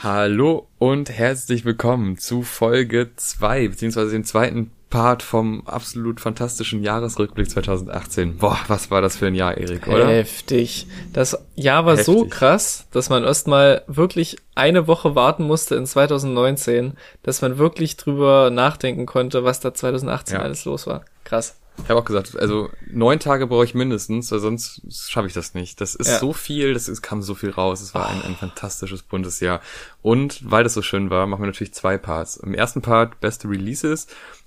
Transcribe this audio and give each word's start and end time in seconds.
Hallo 0.00 0.68
und 0.78 1.10
herzlich 1.10 1.64
willkommen 1.64 2.18
zu 2.18 2.42
Folge 2.42 3.10
2, 3.16 3.66
beziehungsweise 3.66 4.12
dem 4.12 4.22
zweiten 4.22 4.70
Part 4.90 5.24
vom 5.24 5.66
absolut 5.66 6.20
fantastischen 6.20 6.84
Jahresrückblick 6.84 7.50
2018. 7.50 8.36
Boah, 8.36 8.60
was 8.68 8.92
war 8.92 9.02
das 9.02 9.16
für 9.16 9.26
ein 9.26 9.34
Jahr, 9.34 9.58
Erik, 9.58 9.88
oder? 9.88 10.06
Heftig. 10.06 10.86
Das 11.12 11.36
Jahr 11.56 11.84
war 11.84 11.96
Heftig. 11.96 12.14
so 12.14 12.26
krass, 12.26 12.86
dass 12.92 13.10
man 13.10 13.24
erstmal 13.24 13.82
wirklich 13.88 14.36
eine 14.54 14.86
Woche 14.86 15.16
warten 15.16 15.42
musste 15.42 15.74
in 15.74 15.84
2019, 15.84 16.92
dass 17.24 17.42
man 17.42 17.58
wirklich 17.58 17.96
drüber 17.96 18.50
nachdenken 18.50 19.04
konnte, 19.04 19.42
was 19.42 19.58
da 19.58 19.74
2018 19.74 20.36
ja. 20.36 20.44
alles 20.44 20.64
los 20.64 20.86
war. 20.86 21.04
Krass. 21.24 21.56
Ich 21.82 21.90
habe 21.90 22.00
auch 22.00 22.04
gesagt, 22.04 22.36
also 22.38 22.70
neun 22.90 23.18
Tage 23.18 23.46
brauche 23.46 23.64
ich 23.64 23.74
mindestens, 23.74 24.30
weil 24.30 24.40
sonst 24.40 24.82
schaffe 24.90 25.26
ich 25.26 25.32
das 25.32 25.54
nicht. 25.54 25.80
Das 25.80 25.94
ist 25.94 26.08
ja. 26.08 26.18
so 26.18 26.32
viel, 26.32 26.74
das 26.74 26.88
ist, 26.88 27.02
kam 27.02 27.22
so 27.22 27.34
viel 27.34 27.50
raus. 27.50 27.80
Es 27.80 27.94
war 27.94 28.06
oh. 28.06 28.12
ein, 28.12 28.22
ein 28.22 28.36
fantastisches 28.36 29.02
buntes 29.02 29.40
Jahr. 29.40 29.60
Und 30.02 30.50
weil 30.50 30.64
das 30.64 30.74
so 30.74 30.82
schön 30.82 31.10
war, 31.10 31.26
machen 31.26 31.42
wir 31.42 31.46
natürlich 31.46 31.74
zwei 31.74 31.96
Parts. 31.96 32.36
Im 32.36 32.54
ersten 32.54 32.82
Part 32.82 33.20
beste 33.20 33.48
Releases, 33.48 34.06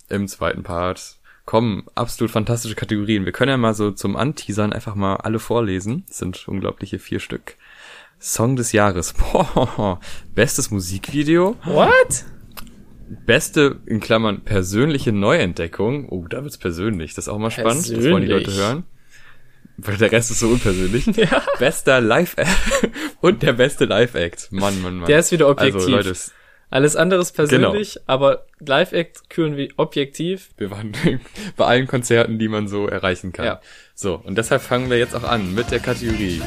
im 0.10 0.28
zweiten 0.28 0.64
Part 0.64 1.18
kommen 1.46 1.86
absolut 1.96 2.32
fantastische 2.32 2.76
Kategorien. 2.76 3.26
Wir 3.26 3.32
können 3.32 3.50
ja 3.50 3.58
mal 3.58 3.74
so 3.74 3.92
zum 3.92 4.16
Anteasern 4.16 4.74
einfach 4.74 4.96
mal 4.96 5.16
alle 5.16 5.40
vorlesen. 5.40 6.04
Das 6.08 6.20
sind 6.20 6.48
unglaubliche 6.48 7.00
vier 7.00 7.20
Stück. 7.20 7.58
Song 8.20 8.56
des 8.56 8.72
Jahres. 8.72 9.14
Boah, 9.34 10.00
bestes 10.36 10.70
Musikvideo. 10.70 11.58
What? 11.66 12.26
Beste, 13.26 13.82
in 13.86 14.00
Klammern, 14.00 14.42
persönliche 14.42 15.12
Neuentdeckung. 15.12 16.08
Oh, 16.10 16.26
da 16.28 16.44
wird's 16.44 16.58
persönlich. 16.58 17.14
Das 17.14 17.26
ist 17.26 17.30
auch 17.30 17.38
mal 17.38 17.52
spannend. 17.52 17.84
Persönlich. 17.84 18.04
Das 18.06 18.12
wollen 18.12 18.24
die 18.24 18.30
Leute 18.30 18.54
hören. 18.54 18.84
Weil 19.78 19.98
der 19.98 20.12
Rest 20.12 20.32
ist 20.32 20.40
so 20.40 20.48
unpersönlich. 20.48 21.06
Ja. 21.18 21.44
Bester 21.60 22.00
Live-Act 22.00 22.90
und 23.22 23.44
der 23.44 23.54
beste 23.54 23.86
Live-Act. 23.86 24.52
Mann, 24.52 24.82
Mann, 24.82 24.98
Mann. 24.98 25.08
Der 25.08 25.20
ist 25.20 25.32
wieder 25.32 25.50
objektiv. 25.50 25.76
Also, 25.76 25.90
Leute, 25.90 26.14
Alles 26.70 26.96
andere 26.96 27.22
ist 27.22 27.34
persönlich, 27.34 27.96
genau. 27.96 28.06
aber 28.08 28.46
Live-Act 28.60 29.30
küren 29.30 29.58
wir 29.58 29.70
objektiv. 29.78 30.52
Wir 30.58 30.72
waren 30.72 30.94
bei 31.58 31.66
allen 31.66 31.88
Konzerten, 31.88 32.40
die 32.40 32.48
man 32.48 32.68
so 32.68 32.88
erreichen 32.88 33.34
kann. 33.34 33.46
Ja. 33.46 33.62
So, 33.94 34.16
und 34.16 34.38
deshalb 34.38 34.62
fangen 34.62 34.90
wir 34.90 34.98
jetzt 34.98 35.16
auch 35.16 35.24
an 35.24 35.54
mit 35.54 35.70
der 35.70 35.80
Kategorie 35.80 36.42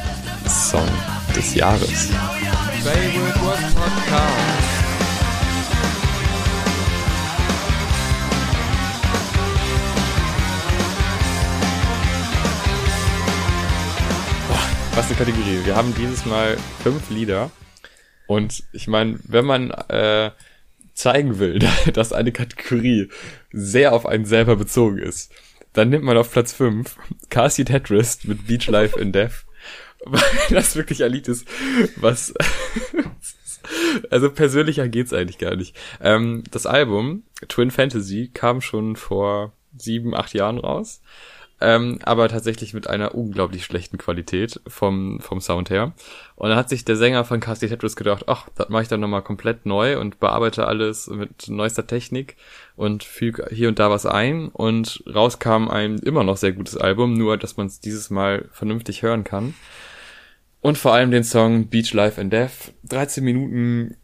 Song 0.47 0.87
des 1.35 1.53
Jahres. 1.53 2.09
Favorite 2.83 3.39
Podcast. 3.39 3.94
Eine 15.07 15.17
Kategorie. 15.17 15.63
Wir 15.65 15.75
haben 15.75 15.93
dieses 15.93 16.25
Mal 16.25 16.57
fünf 16.81 17.11
Lieder. 17.11 17.51
Und 18.25 18.63
ich 18.73 18.87
meine, 18.87 19.19
wenn 19.23 19.45
man 19.45 19.69
äh, 19.69 20.31
zeigen 20.95 21.37
will, 21.37 21.59
dass 21.93 22.11
eine 22.11 22.31
Kategorie 22.31 23.09
sehr 23.51 23.93
auf 23.93 24.07
einen 24.07 24.25
selber 24.25 24.55
bezogen 24.55 24.97
ist, 24.97 25.31
dann 25.73 25.89
nimmt 25.89 26.05
man 26.05 26.17
auf 26.17 26.31
Platz 26.31 26.53
fünf 26.53 26.97
Cassie 27.29 27.65
Tetris 27.65 28.23
mit 28.23 28.47
Beach 28.47 28.65
Life 28.65 28.99
in 28.99 29.11
Death. 29.11 29.45
Weil 30.05 30.21
das 30.49 30.75
wirklich 30.75 31.03
ein 31.03 31.11
Lied 31.11 31.27
ist, 31.27 31.47
was 31.97 32.33
also 34.09 34.31
persönlicher 34.31 34.87
geht's 34.87 35.13
eigentlich 35.13 35.37
gar 35.37 35.55
nicht. 35.55 35.75
Ähm, 36.01 36.43
das 36.49 36.65
Album 36.65 37.23
Twin 37.47 37.69
Fantasy 37.69 38.31
kam 38.33 38.59
schon 38.59 38.95
vor 38.95 39.53
sieben, 39.77 40.15
acht 40.15 40.33
Jahren 40.33 40.57
raus 40.57 41.01
ähm, 41.61 41.99
aber 42.03 42.27
tatsächlich 42.27 42.73
mit 42.73 42.89
einer 42.89 43.15
unglaublich 43.15 43.63
schlechten 43.63 43.97
Qualität 43.97 44.59
vom, 44.67 45.19
vom 45.21 45.39
Sound 45.39 45.69
her. 45.69 45.93
Und 46.35 46.49
dann 46.49 46.57
hat 46.57 46.67
sich 46.67 46.83
der 46.83 46.97
Sänger 46.97 47.23
von 47.23 47.39
Casty 47.39 47.69
Tetris 47.69 47.95
gedacht, 47.95 48.25
ach, 48.27 48.49
das 48.55 48.69
mache 48.69 48.83
ich 48.83 48.87
dann 48.89 48.99
nochmal 48.99 49.21
komplett 49.21 49.65
neu 49.65 49.99
und 49.99 50.19
bearbeite 50.19 50.67
alles 50.67 51.07
mit 51.07 51.47
neuester 51.47 51.87
Technik 51.87 52.35
und 52.75 53.03
füge 53.03 53.47
hier 53.51 53.69
und 53.69 53.79
da 53.79 53.89
was 53.89 54.05
ein. 54.05 54.49
Und 54.49 55.03
raus 55.07 55.39
kam 55.39 55.69
ein 55.69 55.99
immer 55.99 56.23
noch 56.23 56.37
sehr 56.37 56.51
gutes 56.51 56.75
Album, 56.75 57.13
nur 57.13 57.37
dass 57.37 57.55
man 57.55 57.67
es 57.67 57.79
dieses 57.79 58.09
Mal 58.09 58.49
vernünftig 58.51 59.01
hören 59.01 59.23
kann. 59.23 59.53
Und 60.59 60.77
vor 60.77 60.93
allem 60.93 61.11
den 61.11 61.23
Song 61.23 61.67
Beach 61.67 61.93
Life 61.93 62.19
and 62.19 62.33
Death. 62.33 62.73
13 62.83 63.23
Minuten 63.23 63.95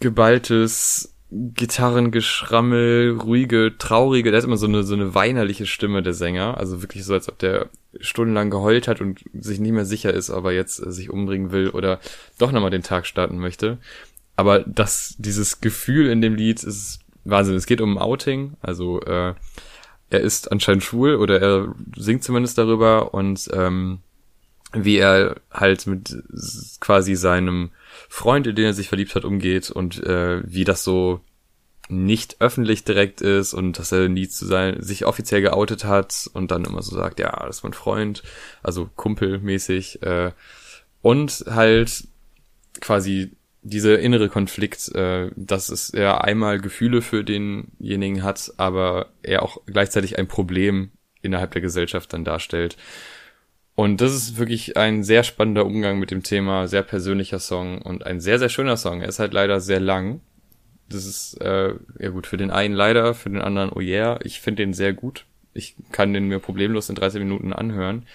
geballtes 0.00 1.11
Gitarrengeschrammel, 1.34 3.18
ruhige, 3.22 3.74
traurige, 3.78 4.30
der 4.30 4.38
ist 4.38 4.44
immer 4.44 4.58
so 4.58 4.66
eine, 4.66 4.82
so 4.82 4.94
eine 4.94 5.14
weinerliche 5.14 5.64
Stimme, 5.64 6.02
der 6.02 6.12
Sänger. 6.12 6.58
Also 6.58 6.82
wirklich 6.82 7.04
so, 7.04 7.14
als 7.14 7.28
ob 7.28 7.38
der 7.38 7.70
stundenlang 8.00 8.50
geheult 8.50 8.86
hat 8.86 9.00
und 9.00 9.24
sich 9.32 9.58
nicht 9.58 9.72
mehr 9.72 9.86
sicher 9.86 10.12
ist, 10.12 10.28
ob 10.28 10.44
er 10.44 10.52
jetzt 10.52 10.84
äh, 10.84 10.92
sich 10.92 11.08
umbringen 11.08 11.50
will 11.50 11.70
oder 11.70 12.00
doch 12.38 12.52
nochmal 12.52 12.70
den 12.70 12.82
Tag 12.82 13.06
starten 13.06 13.38
möchte. 13.38 13.78
Aber 14.36 14.60
das, 14.60 15.14
dieses 15.18 15.60
Gefühl 15.60 16.08
in 16.08 16.20
dem 16.20 16.34
Lied 16.34 16.62
ist 16.62 17.00
Wahnsinn. 17.24 17.54
Es 17.54 17.66
geht 17.66 17.80
um 17.80 17.96
ein 17.96 18.02
Outing, 18.02 18.54
also 18.60 19.00
äh, 19.02 19.34
er 20.10 20.20
ist 20.20 20.52
anscheinend 20.52 20.82
schwul 20.82 21.14
oder 21.14 21.40
er 21.40 21.74
singt 21.96 22.24
zumindest 22.24 22.58
darüber 22.58 23.14
und 23.14 23.48
ähm, 23.54 24.00
wie 24.74 24.98
er 24.98 25.36
halt 25.50 25.86
mit 25.86 26.14
quasi 26.80 27.14
seinem 27.14 27.70
Freund, 28.08 28.46
in 28.46 28.56
den 28.56 28.66
er 28.66 28.74
sich 28.74 28.88
verliebt 28.88 29.14
hat, 29.14 29.24
umgeht 29.24 29.70
und 29.70 30.02
äh, 30.04 30.42
wie 30.44 30.64
das 30.64 30.84
so 30.84 31.20
nicht 31.88 32.40
öffentlich 32.40 32.84
direkt 32.84 33.20
ist 33.20 33.54
und 33.54 33.78
dass 33.78 33.92
er 33.92 34.08
nie 34.08 34.28
zu 34.28 34.46
sein, 34.46 34.80
sich 34.82 35.04
offiziell 35.04 35.42
geoutet 35.42 35.84
hat 35.84 36.30
und 36.32 36.50
dann 36.50 36.64
immer 36.64 36.82
so 36.82 36.94
sagt, 36.94 37.18
ja, 37.18 37.30
das 37.46 37.58
ist 37.58 37.62
mein 37.64 37.72
Freund, 37.72 38.22
also 38.62 38.88
kumpelmäßig, 38.96 40.02
äh, 40.02 40.32
und 41.02 41.44
halt 41.50 42.04
quasi 42.80 43.32
dieser 43.62 43.98
innere 43.98 44.28
Konflikt, 44.28 44.92
äh, 44.94 45.30
dass 45.36 45.68
es 45.68 45.90
er 45.90 46.24
einmal 46.24 46.60
Gefühle 46.60 47.02
für 47.02 47.24
denjenigen 47.24 48.22
hat, 48.22 48.52
aber 48.56 49.12
er 49.22 49.42
auch 49.42 49.58
gleichzeitig 49.66 50.18
ein 50.18 50.28
Problem 50.28 50.90
innerhalb 51.20 51.52
der 51.52 51.62
Gesellschaft 51.62 52.12
dann 52.12 52.24
darstellt. 52.24 52.76
Und 53.74 54.00
das 54.00 54.14
ist 54.14 54.38
wirklich 54.38 54.76
ein 54.76 55.02
sehr 55.02 55.22
spannender 55.22 55.64
Umgang 55.64 55.98
mit 55.98 56.10
dem 56.10 56.22
Thema, 56.22 56.68
sehr 56.68 56.82
persönlicher 56.82 57.38
Song 57.38 57.80
und 57.80 58.04
ein 58.04 58.20
sehr, 58.20 58.38
sehr 58.38 58.50
schöner 58.50 58.76
Song. 58.76 59.00
Er 59.00 59.08
ist 59.08 59.18
halt 59.18 59.32
leider 59.32 59.60
sehr 59.60 59.80
lang. 59.80 60.20
Das 60.88 61.06
ist, 61.06 61.40
äh, 61.40 61.74
ja 61.98 62.10
gut, 62.10 62.26
für 62.26 62.36
den 62.36 62.50
einen 62.50 62.74
leider, 62.74 63.14
für 63.14 63.30
den 63.30 63.40
anderen 63.40 63.70
oh 63.70 63.80
yeah. 63.80 64.20
Ich 64.24 64.40
finde 64.40 64.62
den 64.62 64.74
sehr 64.74 64.92
gut. 64.92 65.24
Ich 65.54 65.74
kann 65.90 66.12
den 66.12 66.28
mir 66.28 66.38
problemlos 66.38 66.90
in 66.90 66.96
30 66.96 67.20
Minuten 67.20 67.54
anhören. 67.54 68.06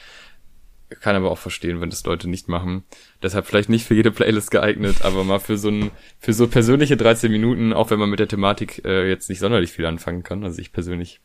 Kann 1.02 1.16
aber 1.16 1.32
auch 1.32 1.40
verstehen, 1.40 1.82
wenn 1.82 1.90
das 1.90 2.06
Leute 2.06 2.30
nicht 2.30 2.48
machen. 2.48 2.84
Deshalb 3.22 3.48
vielleicht 3.48 3.68
nicht 3.68 3.86
für 3.86 3.96
jede 3.96 4.12
Playlist 4.12 4.52
geeignet, 4.52 5.02
aber 5.02 5.24
mal 5.24 5.40
für 5.40 5.58
so 5.58 5.70
ein, 5.70 5.92
für 6.20 6.34
so 6.34 6.48
persönliche 6.48 6.98
13 6.98 7.32
Minuten, 7.32 7.74
auch 7.74 7.90
wenn 7.90 8.00
man 8.00 8.10
mit 8.10 8.20
der 8.20 8.30
Thematik 8.30 8.86
äh, 8.86 9.10
jetzt 9.10 9.28
nicht 9.28 9.40
sonderlich 9.40 9.72
viel 9.72 9.86
anfangen 9.86 10.24
kann. 10.24 10.44
Also 10.44 10.62
ich 10.62 10.72
persönlich 10.72 11.20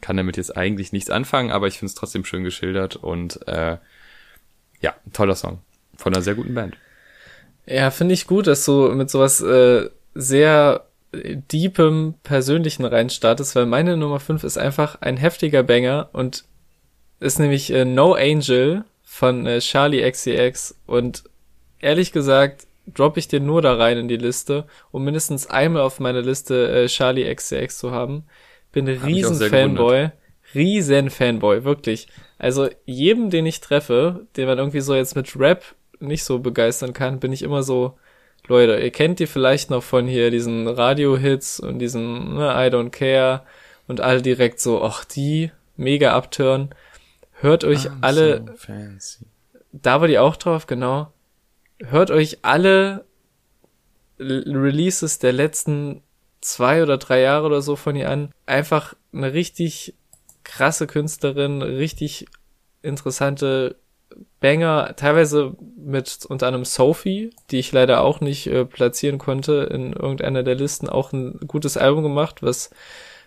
kann 0.00 0.16
damit 0.16 0.36
jetzt 0.36 0.56
eigentlich 0.56 0.92
nichts 0.92 1.10
anfangen, 1.10 1.50
aber 1.50 1.66
ich 1.66 1.78
finde 1.78 1.90
es 1.90 1.94
trotzdem 1.94 2.24
schön 2.24 2.44
geschildert 2.44 2.96
und 2.96 3.46
äh, 3.48 3.78
ja, 4.80 4.94
toller 5.12 5.34
Song 5.34 5.60
von 5.96 6.12
einer 6.12 6.22
sehr 6.22 6.34
guten 6.34 6.54
Band. 6.54 6.76
Ja, 7.66 7.90
finde 7.90 8.14
ich 8.14 8.26
gut, 8.26 8.46
dass 8.46 8.64
du 8.64 8.88
mit 8.94 9.10
sowas 9.10 9.40
äh, 9.40 9.90
sehr 10.14 10.86
deepem 11.12 12.14
persönlichen 12.22 12.84
reinstartest, 12.84 13.56
weil 13.56 13.66
meine 13.66 13.96
Nummer 13.96 14.20
5 14.20 14.44
ist 14.44 14.58
einfach 14.58 15.00
ein 15.00 15.16
heftiger 15.16 15.62
Banger 15.62 16.10
und 16.12 16.44
ist 17.20 17.38
nämlich 17.38 17.72
äh, 17.72 17.84
No 17.84 18.14
Angel 18.14 18.84
von 19.02 19.46
äh, 19.46 19.60
Charlie 19.60 20.08
XCX 20.08 20.78
und 20.86 21.24
ehrlich 21.80 22.12
gesagt 22.12 22.66
droppe 22.92 23.18
ich 23.18 23.28
den 23.28 23.46
nur 23.46 23.62
da 23.62 23.74
rein 23.74 23.98
in 23.98 24.08
die 24.08 24.16
Liste, 24.16 24.64
um 24.92 25.04
mindestens 25.04 25.48
einmal 25.48 25.82
auf 25.82 25.98
meiner 25.98 26.22
Liste 26.22 26.68
äh, 26.68 26.86
Charlie 26.86 27.34
XCX 27.34 27.78
zu 27.78 27.90
haben 27.90 28.24
bin 28.76 28.88
riesen 28.88 29.40
Fanboy. 29.40 30.10
Riesen 30.54 31.08
Fanboy, 31.08 31.64
wirklich. 31.64 32.08
Also 32.38 32.68
jedem, 32.84 33.30
den 33.30 33.46
ich 33.46 33.62
treffe, 33.62 34.26
den 34.36 34.46
man 34.46 34.58
irgendwie 34.58 34.82
so 34.82 34.94
jetzt 34.94 35.16
mit 35.16 35.34
Rap 35.38 35.64
nicht 35.98 36.24
so 36.24 36.40
begeistern 36.40 36.92
kann, 36.92 37.18
bin 37.18 37.32
ich 37.32 37.42
immer 37.42 37.62
so, 37.62 37.98
Leute, 38.46 38.78
ihr 38.78 38.90
kennt 38.90 39.18
die 39.18 39.26
vielleicht 39.26 39.70
noch 39.70 39.82
von 39.82 40.06
hier 40.06 40.30
diesen 40.30 40.68
Radio-Hits 40.68 41.58
und 41.58 41.78
diesen 41.78 42.34
ne, 42.34 42.50
I 42.50 42.68
Don't 42.70 42.90
Care 42.90 43.44
und 43.88 44.02
alle 44.02 44.20
direkt 44.20 44.60
so, 44.60 44.82
ach 44.82 45.06
die, 45.06 45.50
mega 45.78 46.12
abtören. 46.12 46.68
Hört 47.32 47.64
euch 47.64 47.88
I'm 47.88 48.02
alle, 48.02 48.44
so 48.98 49.24
da 49.72 50.02
war 50.02 50.08
die 50.08 50.18
auch 50.18 50.36
drauf, 50.36 50.66
genau. 50.66 51.12
Hört 51.82 52.10
euch 52.10 52.40
alle 52.42 53.06
Releases 54.20 55.18
der 55.18 55.32
letzten 55.32 56.02
zwei 56.40 56.82
oder 56.82 56.98
drei 56.98 57.20
Jahre 57.20 57.46
oder 57.46 57.62
so 57.62 57.76
von 57.76 57.96
ihr 57.96 58.10
an. 58.10 58.30
Einfach 58.46 58.94
eine 59.12 59.32
richtig 59.32 59.94
krasse 60.44 60.86
Künstlerin, 60.86 61.62
richtig 61.62 62.26
interessante 62.82 63.76
Banger, 64.40 64.94
teilweise 64.96 65.56
mit 65.76 66.24
unter 66.28 66.46
anderem 66.46 66.64
Sophie, 66.64 67.30
die 67.50 67.58
ich 67.58 67.72
leider 67.72 68.02
auch 68.02 68.20
nicht 68.20 68.46
äh, 68.46 68.64
platzieren 68.64 69.18
konnte 69.18 69.68
in 69.70 69.92
irgendeiner 69.92 70.42
der 70.42 70.54
Listen, 70.54 70.88
auch 70.88 71.12
ein 71.12 71.40
gutes 71.46 71.76
Album 71.76 72.02
gemacht, 72.02 72.42
was 72.42 72.70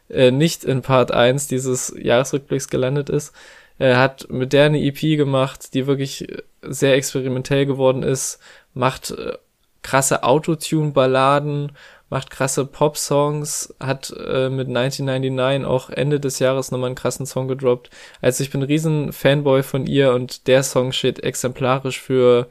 äh, 0.09 0.31
nicht 0.31 0.63
in 0.63 0.81
Part 0.81 1.11
1 1.11 1.47
dieses 1.47 1.93
Jahresrückblicks 1.97 2.69
gelandet 2.69 3.09
ist. 3.09 3.33
Er 3.77 3.97
hat 3.97 4.29
mit 4.29 4.53
der 4.53 4.65
eine 4.65 4.81
EP 4.81 4.99
gemacht, 5.17 5.73
die 5.73 5.87
wirklich 5.87 6.27
sehr 6.61 6.95
experimentell 6.95 7.65
geworden 7.65 8.03
ist, 8.03 8.39
macht 8.73 9.11
äh, 9.11 9.37
krasse 9.81 10.23
Autotune-Balladen, 10.23 11.71
macht 12.09 12.31
krasse 12.31 12.65
Pop-Songs, 12.65 13.73
hat 13.79 14.11
äh, 14.11 14.49
mit 14.49 14.67
1999 14.67 15.65
auch 15.65 15.89
Ende 15.89 16.19
des 16.19 16.39
Jahres 16.39 16.71
nochmal 16.71 16.87
einen 16.87 16.95
krassen 16.95 17.25
Song 17.25 17.47
gedroppt. 17.47 17.89
Also 18.21 18.43
ich 18.43 18.49
bin 18.49 18.61
ein 18.61 18.67
riesen 18.67 19.13
Fanboy 19.13 19.63
von 19.63 19.85
ihr 19.85 20.13
und 20.13 20.47
der 20.47 20.63
Song 20.63 20.91
steht 20.91 21.23
exemplarisch 21.23 21.99
für 21.99 22.47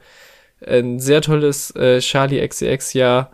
ein 0.64 1.00
sehr 1.00 1.22
tolles 1.22 1.74
äh, 1.76 2.00
Charlie 2.00 2.46
XCX 2.46 2.92
Jahr. 2.92 3.32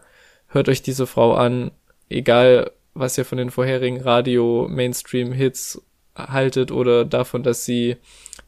Hört 0.48 0.68
euch 0.68 0.82
diese 0.82 1.06
Frau 1.06 1.34
an, 1.34 1.72
egal 2.08 2.70
was 2.94 3.18
ihr 3.18 3.24
von 3.24 3.38
den 3.38 3.50
vorherigen 3.50 4.00
Radio 4.00 4.66
Mainstream 4.70 5.32
Hits 5.32 5.82
haltet 6.16 6.70
oder 6.70 7.04
davon, 7.04 7.42
dass 7.42 7.64
sie 7.64 7.96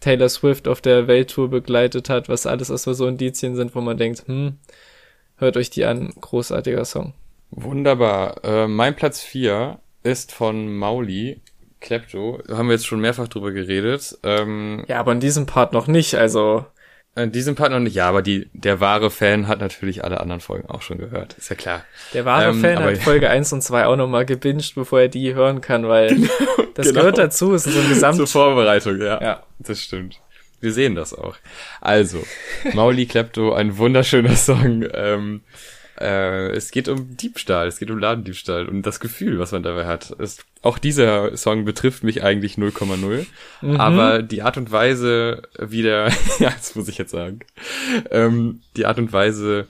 Taylor 0.01 0.29
Swift 0.29 0.69
auf 0.69 0.81
der 0.81 1.09
Welttour 1.09 1.51
begleitet 1.51 2.09
hat, 2.09 2.29
was 2.29 2.47
alles 2.47 2.71
erstmal 2.71 2.95
so 2.95 3.07
Indizien 3.07 3.57
sind, 3.57 3.75
wo 3.75 3.81
man 3.81 3.97
denkt, 3.97 4.25
hm, 4.27 4.59
hört 5.37 5.57
euch 5.57 5.71
die 5.71 5.85
an, 5.85 6.13
großartiger 6.21 6.85
Song. 6.85 7.13
Wunderbar. 7.51 8.45
Äh, 8.45 8.69
mein 8.69 8.97
Platz 8.97 9.21
4 9.23 9.79
ist 10.03 10.33
von 10.33 10.77
Mauli, 10.77 11.41
Klepto. 11.81 12.43
Haben 12.49 12.69
wir 12.69 12.75
jetzt 12.75 12.87
schon 12.87 13.01
mehrfach 13.01 13.29
drüber 13.29 13.53
geredet. 13.53 14.19
Ähm, 14.23 14.85
ja, 14.89 14.99
aber 14.99 15.13
in 15.13 15.21
diesem 15.21 15.47
Part 15.47 15.73
noch 15.73 15.87
nicht, 15.87 16.15
also. 16.15 16.67
In 17.15 17.33
diesem 17.33 17.55
Part 17.55 17.73
noch 17.73 17.79
nicht, 17.79 17.95
ja, 17.95 18.09
aber 18.09 18.21
die, 18.21 18.51
der 18.53 18.81
wahre 18.81 19.11
Fan 19.11 19.49
hat 19.49 19.61
natürlich 19.61 20.05
alle 20.05 20.21
anderen 20.21 20.41
Folgen 20.41 20.69
auch 20.69 20.83
schon 20.83 20.99
gehört. 20.99 21.35
Ist 21.39 21.49
ja 21.49 21.57
klar. 21.57 21.85
Der 22.13 22.25
wahre 22.27 22.51
ähm, 22.51 22.61
Fan 22.61 22.79
hat 22.79 22.99
Folge 22.99 23.31
1 23.31 23.53
und 23.55 23.63
2 23.63 23.87
auch 23.87 23.97
nochmal 23.97 24.27
gebinged, 24.27 24.75
bevor 24.75 25.01
er 25.01 25.09
die 25.09 25.35
hören 25.35 25.63
kann, 25.63 25.89
weil 25.89 26.09
genau, 26.15 26.29
das 26.75 26.89
genau. 26.89 27.01
gehört 27.01 27.19
dazu, 27.19 27.55
ist 27.55 27.65
so 27.65 27.79
ein 27.79 27.89
Gesamt. 27.89 28.17
Zur 28.17 28.27
Vorbereitung, 28.27 29.01
ja. 29.01 29.23
Ja. 29.23 29.43
Das 29.59 29.81
stimmt. 29.81 30.21
Wir 30.61 30.73
sehen 30.73 30.95
das 30.95 31.15
auch. 31.15 31.37
Also, 31.81 32.23
Mauli 32.75 33.07
Klepto, 33.07 33.53
ein 33.53 33.79
wunderschöner 33.79 34.37
Song. 34.37 34.85
Ähm, 34.93 35.43
äh, 36.01 36.51
es 36.51 36.71
geht 36.71 36.89
um 36.89 37.17
Diebstahl, 37.17 37.69
es 37.69 37.79
geht 37.79 37.91
um 37.91 37.99
Ladendiebstahl 37.99 38.69
und 38.69 38.83
das 38.83 39.01
Gefühl, 39.01 39.39
was 39.39 39.53
man 39.53 39.63
dabei 39.63 39.87
hat. 39.87 40.15
Es, 40.19 40.39
auch 40.63 40.79
dieser 40.79 41.37
Song 41.37 41.65
betrifft 41.65 42.05
mich 42.05 42.23
eigentlich 42.23 42.55
0,0. 42.57 43.27
Mhm. 43.63 43.77
Aber 43.77 44.23
die 44.23 44.43
Art 44.43 44.57
und 44.57 44.71
Weise, 44.71 45.43
wie 45.59 45.83
der, 45.83 46.13
ja, 46.39 46.51
das 46.51 46.75
muss 46.75 46.89
ich 46.89 46.99
jetzt 46.99 47.13
sagen, 47.13 47.41
ähm, 48.11 48.61
die 48.77 48.87
Art 48.87 48.99
und 48.99 49.13
Weise, 49.13 49.67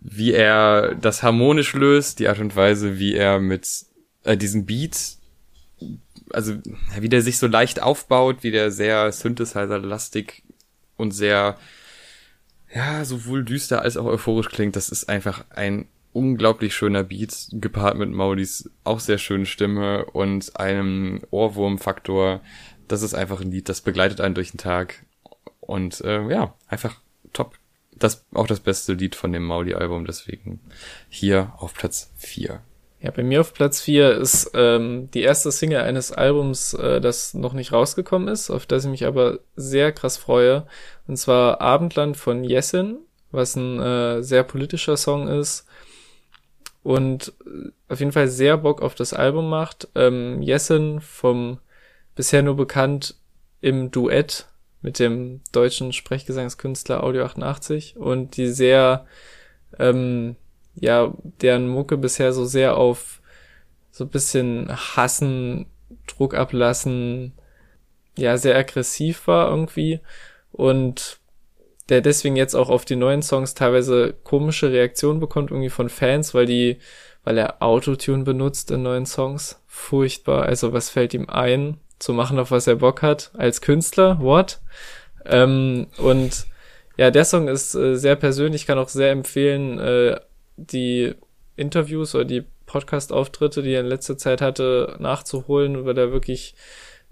wie 0.00 0.32
er 0.32 0.94
das 0.94 1.22
harmonisch 1.22 1.74
löst, 1.74 2.18
die 2.18 2.28
Art 2.28 2.38
und 2.38 2.56
Weise, 2.56 2.98
wie 2.98 3.14
er 3.14 3.38
mit 3.38 3.68
äh, 4.24 4.36
diesem 4.36 4.66
Beat, 4.66 4.96
also 6.30 6.54
wie 6.98 7.08
der 7.08 7.22
sich 7.22 7.38
so 7.38 7.46
leicht 7.46 7.82
aufbaut, 7.82 8.38
wie 8.42 8.50
der 8.50 8.70
sehr 8.70 9.12
Synthesizer-lastig 9.12 10.42
und 10.96 11.12
sehr 11.12 11.58
ja, 12.74 13.04
sowohl 13.04 13.44
düster 13.44 13.82
als 13.82 13.96
auch 13.96 14.04
euphorisch 14.04 14.48
klingt. 14.48 14.76
Das 14.76 14.88
ist 14.88 15.08
einfach 15.08 15.44
ein 15.50 15.86
unglaublich 16.12 16.74
schöner 16.74 17.04
Beat, 17.04 17.48
gepaart 17.52 17.96
mit 17.96 18.10
Maudis 18.10 18.70
auch 18.82 19.00
sehr 19.00 19.18
schönen 19.18 19.46
Stimme 19.46 20.06
und 20.06 20.58
einem 20.58 21.22
Ohrwurmfaktor. 21.30 22.40
Das 22.88 23.02
ist 23.02 23.14
einfach 23.14 23.40
ein 23.40 23.50
Lied, 23.50 23.68
das 23.68 23.80
begleitet 23.80 24.20
einen 24.20 24.34
durch 24.34 24.50
den 24.50 24.58
Tag. 24.58 25.04
Und 25.60 26.00
äh, 26.02 26.28
ja, 26.28 26.54
einfach 26.68 27.00
top. 27.32 27.54
Das 27.96 28.24
auch 28.34 28.48
das 28.48 28.60
beste 28.60 28.94
Lied 28.94 29.14
von 29.14 29.32
dem 29.32 29.44
Mauli-Album, 29.44 30.04
deswegen 30.04 30.60
hier 31.08 31.52
auf 31.58 31.74
Platz 31.74 32.10
4. 32.16 32.60
Ja, 33.04 33.10
bei 33.10 33.22
mir 33.22 33.42
auf 33.42 33.52
Platz 33.52 33.82
4 33.82 34.12
ist 34.12 34.52
ähm, 34.54 35.10
die 35.12 35.20
erste 35.20 35.52
Single 35.52 35.82
eines 35.82 36.10
Albums, 36.10 36.72
äh, 36.72 37.02
das 37.02 37.34
noch 37.34 37.52
nicht 37.52 37.70
rausgekommen 37.70 38.28
ist, 38.28 38.50
auf 38.50 38.64
das 38.64 38.84
ich 38.84 38.90
mich 38.90 39.04
aber 39.04 39.40
sehr 39.56 39.92
krass 39.92 40.16
freue. 40.16 40.66
Und 41.06 41.16
zwar 41.16 41.60
Abendland 41.60 42.16
von 42.16 42.44
Jessin, 42.44 42.98
was 43.30 43.56
ein 43.56 43.80
äh, 43.80 44.22
sehr 44.22 44.42
politischer 44.42 44.96
Song 44.96 45.28
ist 45.28 45.66
und 46.82 47.32
äh, 47.46 47.70
auf 47.88 48.00
jeden 48.00 48.12
Fall 48.12 48.28
sehr 48.28 48.56
Bock 48.56 48.80
auf 48.82 48.94
das 48.94 49.12
Album 49.12 49.48
macht. 49.48 49.88
Ähm, 49.94 50.40
Jessin 50.40 51.00
vom 51.00 51.58
bisher 52.14 52.42
nur 52.42 52.56
bekannt 52.56 53.16
im 53.60 53.90
Duett 53.90 54.46
mit 54.82 54.98
dem 54.98 55.40
deutschen 55.52 55.92
Sprechgesangskünstler 55.92 57.02
Audio 57.02 57.24
88 57.24 57.96
und 57.96 58.36
die 58.36 58.48
sehr 58.48 59.06
ähm, 59.78 60.36
ja, 60.74 61.12
deren 61.40 61.68
Mucke 61.68 61.96
bisher 61.96 62.32
so 62.32 62.44
sehr 62.44 62.76
auf 62.76 63.20
so 63.90 64.06
bisschen 64.06 64.70
hassen, 64.70 65.66
Druck 66.06 66.34
ablassen, 66.34 67.32
ja, 68.16 68.36
sehr 68.36 68.56
aggressiv 68.56 69.26
war 69.26 69.48
irgendwie 69.48 70.00
und 70.54 71.18
der 71.88 72.00
deswegen 72.00 72.36
jetzt 72.36 72.54
auch 72.54 72.70
auf 72.70 72.84
die 72.84 72.96
neuen 72.96 73.22
Songs 73.22 73.54
teilweise 73.54 74.14
komische 74.22 74.70
Reaktionen 74.70 75.20
bekommt 75.20 75.50
irgendwie 75.50 75.68
von 75.68 75.88
Fans, 75.88 76.32
weil 76.32 76.46
die, 76.46 76.78
weil 77.24 77.36
er 77.36 77.60
Autotune 77.60 78.22
benutzt 78.22 78.70
in 78.70 78.82
neuen 78.82 79.04
Songs. 79.04 79.60
Furchtbar. 79.66 80.44
Also 80.44 80.72
was 80.72 80.90
fällt 80.90 81.12
ihm 81.12 81.28
ein, 81.28 81.80
zu 81.98 82.12
machen, 82.12 82.38
auf 82.38 82.50
was 82.52 82.66
er 82.68 82.76
Bock 82.76 83.02
hat 83.02 83.32
als 83.34 83.60
Künstler? 83.60 84.20
What? 84.20 84.60
Ähm, 85.26 85.88
und 85.98 86.46
ja, 86.96 87.10
der 87.10 87.24
Song 87.24 87.48
ist 87.48 87.74
äh, 87.74 87.96
sehr 87.96 88.16
persönlich, 88.16 88.66
kann 88.66 88.78
auch 88.78 88.88
sehr 88.88 89.10
empfehlen, 89.10 89.78
äh, 89.80 90.20
die 90.56 91.14
Interviews 91.56 92.14
oder 92.14 92.24
die 92.24 92.44
Podcast-Auftritte, 92.66 93.62
die 93.62 93.72
er 93.72 93.80
in 93.80 93.86
letzter 93.86 94.16
Zeit 94.16 94.40
hatte, 94.40 94.96
nachzuholen, 95.00 95.84
weil 95.84 95.98
er 95.98 96.12
wirklich 96.12 96.54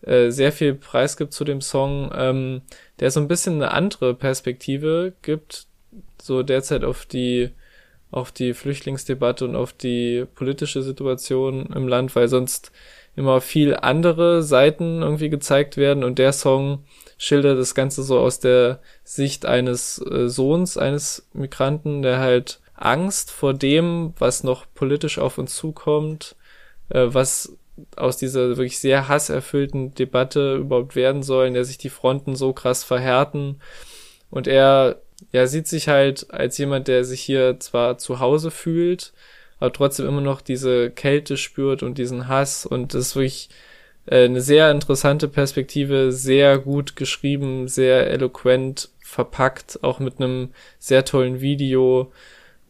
äh, 0.03 0.31
sehr 0.31 0.53
viel 0.53 0.75
Preis 0.75 1.17
gibt 1.17 1.33
zu 1.33 1.45
dem 1.45 1.61
Song, 1.61 2.11
ähm, 2.15 2.63
der 3.01 3.11
so 3.11 3.21
ein 3.21 3.29
bisschen 3.29 3.55
eine 3.55 3.73
andere 3.73 4.15
Perspektive 4.15 5.13
gibt, 5.23 5.67
so 6.21 6.43
derzeit 6.43 6.85
auf 6.85 7.07
die 7.07 7.51
auf 8.11 8.31
die 8.31 8.53
Flüchtlingsdebatte 8.53 9.47
und 9.47 9.57
auf 9.57 9.73
die 9.73 10.27
politische 10.35 10.83
Situation 10.83 11.67
im 11.75 11.89
Land, 11.89 12.15
weil 12.15 12.29
sonst 12.29 12.71
immer 13.17 13.41
viel 13.41 13.75
andere 13.75 14.43
Seiten 14.43 15.03
irgendwie 15.03 15.31
gezeigt 15.31 15.79
werden. 15.79 16.05
Und 16.05 16.19
der 16.19 16.33
Song 16.33 16.85
schildert 17.19 17.59
das 17.59 17.75
Ganze 17.75 18.03
so 18.03 18.19
aus 18.19 18.39
der 18.39 18.81
Sicht 19.03 19.47
eines 19.47 19.99
äh, 19.99 20.29
Sohns 20.29 20.77
eines 20.77 21.29
Migranten, 21.33 22.03
der 22.03 22.19
halt 22.19 22.61
Angst 22.75 23.31
vor 23.31 23.55
dem, 23.55 24.13
was 24.19 24.45
noch 24.45 24.67
politisch 24.75 25.19
auf 25.19 25.39
uns 25.39 25.55
zukommt, 25.55 26.37
äh, 26.91 27.07
was 27.07 27.57
aus 27.97 28.17
dieser 28.17 28.49
wirklich 28.49 28.79
sehr 28.79 29.09
hasserfüllten 29.09 29.95
Debatte 29.95 30.57
überhaupt 30.57 30.95
werden 30.95 31.23
soll, 31.23 31.47
in 31.47 31.55
der 31.55 31.65
sich 31.65 31.79
die 31.79 31.91
Fronten 31.91 32.37
so 32.37 32.53
krass 32.53 32.85
verhärten. 32.85 33.61
Und 34.31 34.47
er, 34.47 35.01
ja, 35.33 35.47
sieht 35.47 35.67
sich 35.67 35.89
halt 35.89 36.31
als 36.31 36.59
jemand, 36.59 36.89
der 36.89 37.05
sich 37.05 37.21
hier 37.21 37.59
zwar 37.61 37.99
zu 37.99 38.21
Hause 38.21 38.51
fühlt, 38.51 39.13
aber 39.59 39.73
trotzdem 39.73 40.07
immer 40.07 40.21
noch 40.21 40.41
diese 40.41 40.91
Kälte 40.91 41.37
spürt 41.37 41.83
und 41.83 41.99
diesen 41.99 42.29
Hass. 42.29 42.67
Und 42.67 42.95
das 42.95 43.09
ist 43.09 43.17
wirklich 43.17 43.49
äh, 44.07 44.25
eine 44.25 44.41
sehr 44.41 44.71
interessante 44.71 45.29
Perspektive, 45.29 46.13
sehr 46.13 46.59
gut 46.59 46.97
geschrieben, 46.97 47.69
sehr 47.69 48.11
eloquent 48.11 48.91
verpackt, 49.03 49.81
auch 49.83 49.99
mit 50.01 50.21
einem 50.21 50.51
sehr 50.79 51.05
tollen 51.05 51.41
Video 51.41 52.13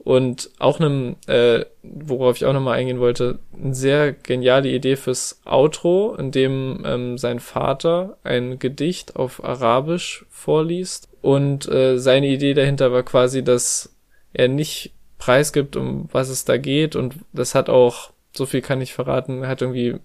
und 0.05 0.51
auch 0.59 0.81
einem, 0.81 1.17
äh, 1.29 1.65
worauf 1.83 2.37
ich 2.37 2.45
auch 2.45 2.53
nochmal 2.53 2.79
eingehen 2.79 2.99
wollte, 2.99 3.39
eine 3.55 3.75
sehr 3.75 4.13
geniale 4.13 4.69
Idee 4.69 4.97
fürs 4.97 5.41
Outro, 5.45 6.17
in 6.19 6.33
dem 6.33 6.83
ähm, 6.85 7.19
sein 7.19 7.39
Vater 7.39 8.17
ein 8.25 8.59
Gedicht 8.59 9.15
auf 9.15 9.45
Arabisch 9.45 10.27
vorliest. 10.29 11.09
Und 11.21 11.69
äh, 11.69 11.99
seine 11.99 12.27
Idee 12.27 12.55
dahinter 12.55 12.91
war 12.91 13.05
quasi, 13.05 13.45
dass 13.45 13.95
er 14.33 14.49
nicht 14.49 14.93
preisgibt, 15.19 15.77
um 15.77 16.09
was 16.11 16.31
es 16.31 16.45
da 16.45 16.57
geht. 16.57 16.97
Und 16.97 17.15
das 17.33 17.55
hat 17.55 17.69
auch, 17.69 18.11
so 18.35 18.45
viel 18.45 18.61
kann 18.61 18.81
ich 18.81 18.95
verraten, 18.95 19.47
hat 19.47 19.63
irgendwie, 19.63 19.97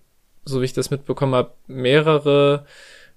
so 0.46 0.62
wie 0.62 0.66
ich 0.66 0.74
das 0.74 0.92
mitbekommen 0.92 1.34
habe, 1.34 1.54
mehrere 1.66 2.68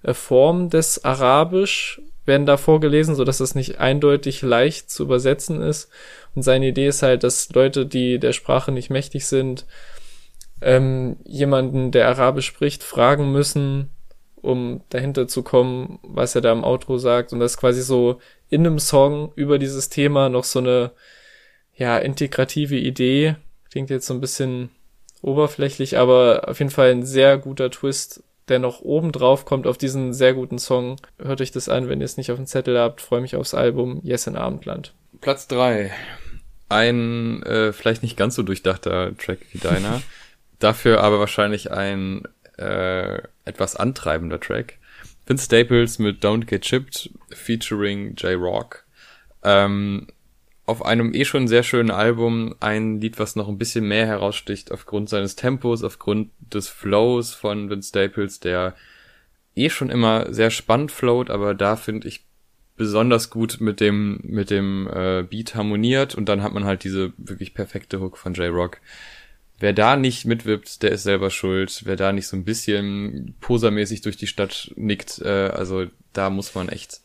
äh, 0.01 0.15
Formen 0.15 0.71
des 0.71 1.05
Arabisch 1.05 2.01
werden 2.25 2.45
da 2.45 2.57
vorgelesen, 2.57 3.15
so 3.15 3.23
dass 3.23 3.39
es 3.39 3.55
nicht 3.55 3.79
eindeutig 3.79 4.41
leicht 4.41 4.89
zu 4.89 5.03
übersetzen 5.03 5.61
ist. 5.61 5.89
Und 6.35 6.43
seine 6.43 6.67
Idee 6.67 6.87
ist 6.87 7.03
halt, 7.03 7.23
dass 7.23 7.49
Leute, 7.53 7.85
die 7.85 8.19
der 8.19 8.33
Sprache 8.33 8.71
nicht 8.71 8.89
mächtig 8.89 9.25
sind, 9.25 9.65
ähm, 10.61 11.17
jemanden, 11.25 11.91
der 11.91 12.07
Arabisch 12.07 12.45
spricht, 12.45 12.83
fragen 12.83 13.31
müssen, 13.31 13.89
um 14.35 14.81
dahinter 14.89 15.27
zu 15.27 15.43
kommen, 15.43 15.99
was 16.03 16.35
er 16.35 16.41
da 16.41 16.51
im 16.51 16.63
Outro 16.63 16.97
sagt. 16.97 17.33
Und 17.33 17.39
das 17.39 17.53
ist 17.53 17.57
quasi 17.57 17.81
so 17.81 18.19
in 18.49 18.65
einem 18.65 18.79
Song 18.79 19.31
über 19.35 19.59
dieses 19.59 19.89
Thema 19.89 20.29
noch 20.29 20.43
so 20.43 20.59
eine, 20.59 20.91
ja, 21.75 21.97
integrative 21.97 22.77
Idee. 22.77 23.35
Klingt 23.69 23.89
jetzt 23.89 24.07
so 24.07 24.13
ein 24.13 24.21
bisschen 24.21 24.69
oberflächlich, 25.21 25.97
aber 25.97 26.43
auf 26.47 26.59
jeden 26.59 26.71
Fall 26.71 26.91
ein 26.91 27.05
sehr 27.05 27.37
guter 27.37 27.69
Twist, 27.69 28.23
der 28.47 28.59
noch 28.59 28.81
oben 28.81 29.11
drauf 29.11 29.45
kommt 29.45 29.67
auf 29.67 29.77
diesen 29.77 30.13
sehr 30.13 30.33
guten 30.33 30.59
Song. 30.59 30.97
Hört 31.19 31.41
euch 31.41 31.51
das 31.51 31.69
an, 31.69 31.89
wenn 31.89 32.01
ihr 32.01 32.05
es 32.05 32.17
nicht 32.17 32.31
auf 32.31 32.37
dem 32.37 32.47
Zettel 32.47 32.77
habt. 32.77 33.01
Freue 33.01 33.21
mich 33.21 33.35
aufs 33.35 33.53
Album 33.53 33.99
Yes 34.03 34.27
in 34.27 34.35
Abendland. 34.35 34.93
Platz 35.21 35.47
drei 35.47 35.91
ein 36.71 37.43
äh, 37.43 37.73
vielleicht 37.73 38.03
nicht 38.03 38.17
ganz 38.17 38.35
so 38.35 38.43
durchdachter 38.43 39.15
Track 39.17 39.39
wie 39.51 39.59
deiner, 39.59 40.01
dafür 40.59 41.03
aber 41.03 41.19
wahrscheinlich 41.19 41.71
ein 41.71 42.23
äh, 42.57 43.21
etwas 43.45 43.75
antreibender 43.75 44.39
Track. 44.39 44.77
Vince 45.25 45.45
Staples 45.45 45.99
mit 45.99 46.23
Don't 46.23 46.45
Get 46.45 46.63
Chipped 46.63 47.11
featuring 47.29 48.15
J-Rock. 48.15 48.85
Ähm, 49.43 50.07
auf 50.65 50.85
einem 50.85 51.13
eh 51.13 51.25
schon 51.25 51.47
sehr 51.47 51.63
schönen 51.63 51.91
Album 51.91 52.55
ein 52.59 53.01
Lied, 53.01 53.19
was 53.19 53.35
noch 53.35 53.47
ein 53.47 53.57
bisschen 53.57 53.87
mehr 53.87 54.07
heraussticht 54.07 54.71
aufgrund 54.71 55.09
seines 55.09 55.35
Tempos, 55.35 55.83
aufgrund 55.83 56.31
des 56.39 56.69
Flows 56.69 57.33
von 57.33 57.69
Vince 57.69 57.89
Staples, 57.89 58.39
der 58.39 58.75
eh 59.55 59.69
schon 59.69 59.89
immer 59.89 60.31
sehr 60.33 60.49
spannend 60.49 60.91
float, 60.91 61.29
aber 61.29 61.53
da 61.53 61.75
finde 61.75 62.07
ich 62.07 62.25
besonders 62.77 63.29
gut 63.29 63.57
mit 63.59 63.79
dem 63.79 64.19
mit 64.23 64.49
dem 64.49 64.87
äh, 64.87 65.23
Beat 65.23 65.55
harmoniert 65.55 66.15
und 66.15 66.27
dann 66.27 66.41
hat 66.41 66.53
man 66.53 66.65
halt 66.65 66.83
diese 66.83 67.13
wirklich 67.17 67.53
perfekte 67.53 67.99
Hook 67.99 68.17
von 68.17 68.33
J-Rock. 68.33 68.77
Wer 69.59 69.73
da 69.73 69.95
nicht 69.95 70.25
mitwippt, 70.25 70.81
der 70.81 70.91
ist 70.91 71.03
selber 71.03 71.29
schuld. 71.29 71.81
Wer 71.85 71.95
da 71.95 72.11
nicht 72.11 72.27
so 72.27 72.35
ein 72.35 72.45
bisschen 72.45 73.35
posermäßig 73.41 74.01
durch 74.01 74.17
die 74.17 74.25
Stadt 74.25 74.71
nickt, 74.75 75.19
äh, 75.19 75.49
also 75.53 75.85
da 76.13 76.29
muss 76.29 76.55
man 76.55 76.69
echt 76.69 77.01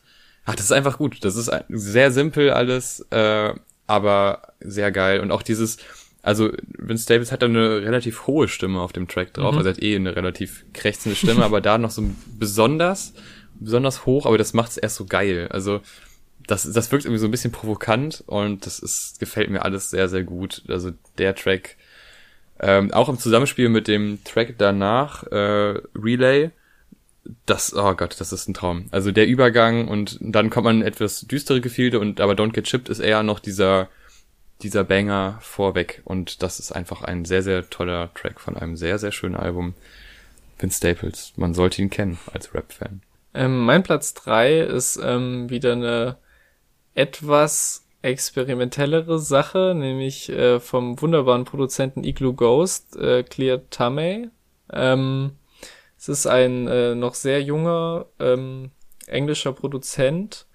Ach, 0.46 0.54
das 0.54 0.66
ist 0.66 0.72
einfach 0.72 0.96
gut. 0.96 1.24
Das 1.24 1.36
ist 1.36 1.50
sehr 1.68 2.10
simpel 2.12 2.50
alles, 2.50 3.00
äh, 3.10 3.52
aber 3.86 4.54
sehr 4.60 4.92
geil. 4.92 5.20
Und 5.20 5.32
auch 5.32 5.42
dieses, 5.42 5.78
also 6.22 6.52
Vince 6.78 7.06
Davis 7.06 7.32
hat 7.32 7.42
da 7.42 7.46
eine 7.46 7.82
relativ 7.82 8.28
hohe 8.28 8.46
Stimme 8.46 8.80
auf 8.80 8.92
dem 8.92 9.08
Track 9.08 9.34
drauf. 9.34 9.52
Mhm. 9.52 9.58
Also 9.58 9.70
er 9.70 9.74
hat 9.74 9.82
eh 9.82 9.96
eine 9.96 10.14
relativ 10.14 10.64
krächzende 10.72 11.16
Stimme, 11.16 11.44
aber 11.44 11.60
da 11.60 11.78
noch 11.78 11.90
so 11.90 12.04
besonders, 12.38 13.12
besonders 13.60 14.06
hoch, 14.06 14.26
aber 14.26 14.38
das 14.38 14.54
macht 14.54 14.70
es 14.70 14.76
erst 14.76 14.96
so 14.96 15.06
geil. 15.06 15.48
Also 15.50 15.80
das, 16.46 16.70
das 16.70 16.92
wirkt 16.92 17.04
irgendwie 17.04 17.20
so 17.20 17.26
ein 17.26 17.30
bisschen 17.30 17.52
provokant 17.52 18.22
und 18.26 18.66
das 18.66 18.78
ist, 18.78 19.18
gefällt 19.18 19.50
mir 19.50 19.64
alles 19.64 19.90
sehr, 19.90 20.08
sehr 20.08 20.22
gut. 20.22 20.62
Also 20.68 20.92
der 21.18 21.34
Track, 21.34 21.76
ähm, 22.60 22.92
auch 22.92 23.08
im 23.08 23.18
Zusammenspiel 23.18 23.68
mit 23.68 23.88
dem 23.88 24.22
Track 24.24 24.54
danach, 24.58 25.24
äh, 25.24 25.80
Relay, 25.94 26.50
das, 27.44 27.74
oh 27.74 27.94
Gott, 27.94 28.20
das 28.20 28.32
ist 28.32 28.48
ein 28.48 28.54
Traum. 28.54 28.86
Also 28.92 29.10
der 29.10 29.26
Übergang 29.26 29.88
und 29.88 30.18
dann 30.20 30.50
kommt 30.50 30.64
man 30.64 30.80
in 30.80 30.86
etwas 30.86 31.22
düstere 31.22 31.60
Gefilde 31.60 31.98
und 31.98 32.20
aber 32.20 32.34
Don't 32.34 32.52
Get 32.52 32.66
Chipped 32.66 32.88
ist 32.88 33.00
eher 33.00 33.22
noch 33.22 33.40
dieser, 33.40 33.88
dieser 34.62 34.84
Banger 34.84 35.38
vorweg 35.40 36.02
und 36.04 36.42
das 36.42 36.60
ist 36.60 36.72
einfach 36.72 37.02
ein 37.02 37.24
sehr, 37.24 37.42
sehr 37.42 37.68
toller 37.68 38.12
Track 38.14 38.40
von 38.40 38.56
einem 38.56 38.76
sehr, 38.76 38.98
sehr 38.98 39.12
schönen 39.12 39.36
Album. 39.36 39.74
Vince 40.58 40.78
Staples, 40.78 41.32
man 41.36 41.52
sollte 41.52 41.82
ihn 41.82 41.90
kennen 41.90 42.18
als 42.32 42.54
Rap-Fan. 42.54 43.02
Ähm, 43.36 43.64
mein 43.66 43.82
Platz 43.82 44.14
drei 44.14 44.60
ist 44.60 44.98
ähm, 45.02 45.50
wieder 45.50 45.72
eine 45.72 46.16
etwas 46.94 47.86
experimentellere 48.00 49.18
Sache, 49.18 49.74
nämlich 49.76 50.30
äh, 50.30 50.58
vom 50.58 51.00
wunderbaren 51.02 51.44
Produzenten 51.44 52.02
Igloo 52.02 52.32
Ghost, 52.32 52.96
äh, 52.96 53.22
Clear 53.24 53.68
Tamay. 53.68 54.30
Ähm, 54.72 55.32
es 55.98 56.08
ist 56.08 56.26
ein 56.26 56.66
äh, 56.66 56.94
noch 56.94 57.14
sehr 57.14 57.42
junger 57.42 58.06
ähm, 58.18 58.70
englischer 59.06 59.52
Produzent, 59.52 60.46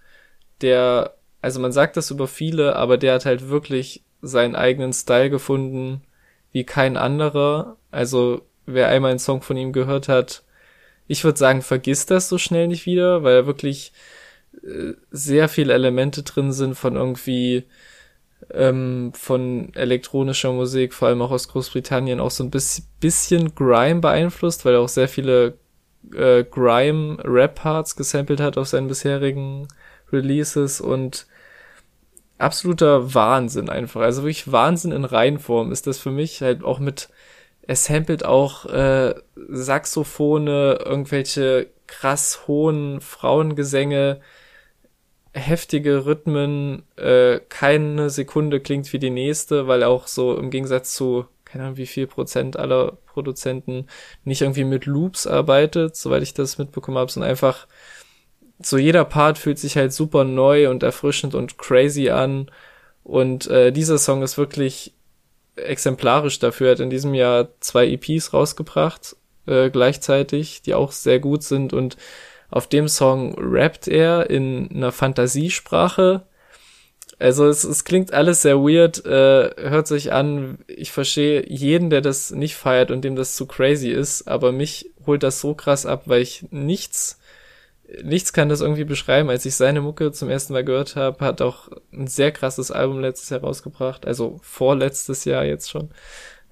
der, 0.62 1.16
also 1.42 1.60
man 1.60 1.72
sagt 1.72 1.98
das 1.98 2.10
über 2.10 2.28
viele, 2.28 2.76
aber 2.76 2.98
der 2.98 3.14
hat 3.16 3.26
halt 3.26 3.50
wirklich 3.50 4.04
seinen 4.24 4.56
eigenen 4.56 4.94
Style 4.94 5.30
gefunden 5.30 6.02
wie 6.52 6.64
kein 6.64 6.98
anderer. 6.98 7.78
Also 7.92 8.42
wer 8.66 8.88
einmal 8.88 9.12
einen 9.12 9.20
Song 9.20 9.42
von 9.44 9.58
ihm 9.58 9.72
gehört 9.72 10.08
hat, 10.08 10.44
ich 11.12 11.26
würde 11.26 11.38
sagen, 11.38 11.62
vergisst 11.62 12.10
das 12.10 12.30
so 12.30 12.38
schnell 12.38 12.70
nicht 12.70 12.86
wieder, 12.86 13.22
weil 13.22 13.46
wirklich 13.46 13.92
äh, 14.64 14.94
sehr 15.12 15.50
viele 15.50 15.74
Elemente 15.74 16.24
drin 16.24 16.54
sind 16.54 16.76
von 16.76 16.96
irgendwie 16.96 17.66
ähm, 18.54 19.12
von 19.14 19.74
elektronischer 19.76 20.54
Musik, 20.54 20.94
vor 20.94 21.10
allem 21.10 21.22
auch 21.22 21.32
aus 21.32 21.50
Großbritannien, 21.50 22.22
auch 22.22 22.32
so 22.32 22.46
ein 22.46 22.50
bisschen 22.50 23.56
Grime 23.56 24.00
beeinflusst, 24.00 24.64
weil 24.64 24.76
er 24.76 24.80
auch 24.80 24.88
sehr 24.88 25.10
viele 25.10 25.58
äh, 26.16 26.46
Grime-Rap-Parts 26.46 27.98
gesampelt 27.98 28.40
hat 28.40 28.58
auf 28.58 28.70
seinen 28.70 28.88
bisherigen 28.88 29.68
Releases 30.14 30.80
und 30.80 31.28
absoluter 32.38 33.14
Wahnsinn 33.14 33.70
einfach. 33.70 34.00
Also 34.00 34.24
wirklich 34.24 34.50
Wahnsinn 34.50 34.94
in 34.94 35.04
Reihenform 35.04 35.74
ist 35.74 35.88
das 35.88 36.00
für 36.00 36.12
mich 36.12 36.42
halt 36.42 36.64
auch 36.64 36.80
mit, 36.80 37.10
er 37.72 37.76
samplet 37.78 38.26
auch 38.26 38.66
äh, 38.66 39.16
Saxophone, 39.48 40.48
irgendwelche 40.48 41.68
krass 41.88 42.46
hohen 42.46 43.00
Frauengesänge, 43.00 44.20
heftige 45.34 46.06
Rhythmen, 46.06 46.84
äh, 46.98 47.40
keine 47.48 48.10
Sekunde 48.10 48.60
klingt 48.60 48.92
wie 48.92 49.00
die 49.00 49.10
nächste, 49.10 49.68
weil 49.68 49.84
auch 49.84 50.08
so 50.08 50.38
im 50.38 50.50
Gegensatz 50.50 50.94
zu, 50.94 51.26
keine 51.46 51.64
Ahnung 51.64 51.78
wie 51.78 51.86
viel 51.86 52.08
Prozent 52.08 52.58
aller 52.58 52.98
Produzenten 53.06 53.88
nicht 54.26 54.42
irgendwie 54.42 54.66
mit 54.66 54.86
Loops 54.86 55.26
arbeitet, 55.26 55.96
soweit 55.96 56.24
ich 56.24 56.34
das 56.34 56.58
mitbekommen 56.58 56.98
habe, 56.98 57.10
sondern 57.10 57.30
einfach 57.30 57.68
so 58.60 58.78
jeder 58.78 59.06
Part 59.06 59.38
fühlt 59.38 59.60
sich 59.60 59.78
halt 59.78 59.94
super 59.94 60.26
neu 60.26 60.70
und 60.70 60.84
erfrischend 60.84 61.36
und 61.36 61.58
crazy 61.58 62.10
an. 62.10 62.52
Und 63.04 63.48
äh, 63.48 63.72
dieser 63.72 63.98
Song 63.98 64.24
ist 64.24 64.38
wirklich 64.38 64.94
exemplarisch 65.56 66.40
dafür. 66.40 66.68
Er 66.68 66.72
hat 66.74 66.80
in 66.80 66.90
diesem 66.90 67.14
Jahr 67.14 67.50
zwei 67.60 67.88
EPs 67.88 68.34
rausgebracht, 68.34 69.16
äh, 69.48 69.70
gleichzeitig, 69.70 70.62
die 70.62 70.74
auch 70.74 70.92
sehr 70.92 71.20
gut 71.20 71.44
sind 71.44 71.74
und 71.74 71.98
auf 72.50 72.68
dem 72.68 72.88
Song 72.90 73.36
rappt 73.38 73.88
er 73.88 74.30
in 74.30 74.70
einer 74.72 74.92
Fantasiesprache. 74.92 76.24
Also 77.18 77.48
es, 77.48 77.64
es 77.64 77.86
klingt 77.86 78.14
alles 78.14 78.42
sehr 78.42 78.58
weird, 78.58 79.06
äh, 79.06 79.52
hört 79.70 79.88
sich 79.88 80.12
an, 80.12 80.58
ich 80.68 80.92
verstehe 80.92 81.48
jeden, 81.48 81.90
der 81.90 82.02
das 82.02 82.32
nicht 82.32 82.56
feiert 82.56 82.92
und 82.92 83.04
dem 83.04 83.16
das 83.16 83.36
zu 83.36 83.46
crazy 83.46 83.90
ist, 83.90 84.28
aber 84.28 84.52
mich 84.52 84.90
holt 85.06 85.24
das 85.24 85.40
so 85.40 85.54
krass 85.54 85.86
ab, 85.86 86.04
weil 86.08 86.22
ich 86.22 86.46
nichts, 86.50 87.20
nichts 88.04 88.34
kann 88.34 88.50
das 88.50 88.62
irgendwie 88.62 88.84
beschreiben. 88.84 89.30
Als 89.30 89.46
ich 89.46 89.56
seine 89.56 89.82
Mucke 89.82 90.12
zum 90.12 90.30
ersten 90.30 90.54
Mal 90.54 90.64
gehört 90.64 90.96
habe, 90.96 91.24
hat 91.26 91.42
auch 91.42 91.70
ein 91.92 92.08
sehr 92.08 92.32
krasses 92.32 92.72
Album 92.72 93.00
letztes 93.00 93.30
Jahr 93.30 93.42
rausgebracht, 93.42 94.06
also 94.06 94.40
vorletztes 94.44 95.26
Jahr 95.26 95.44
jetzt 95.44 95.70
schon. 95.70 95.90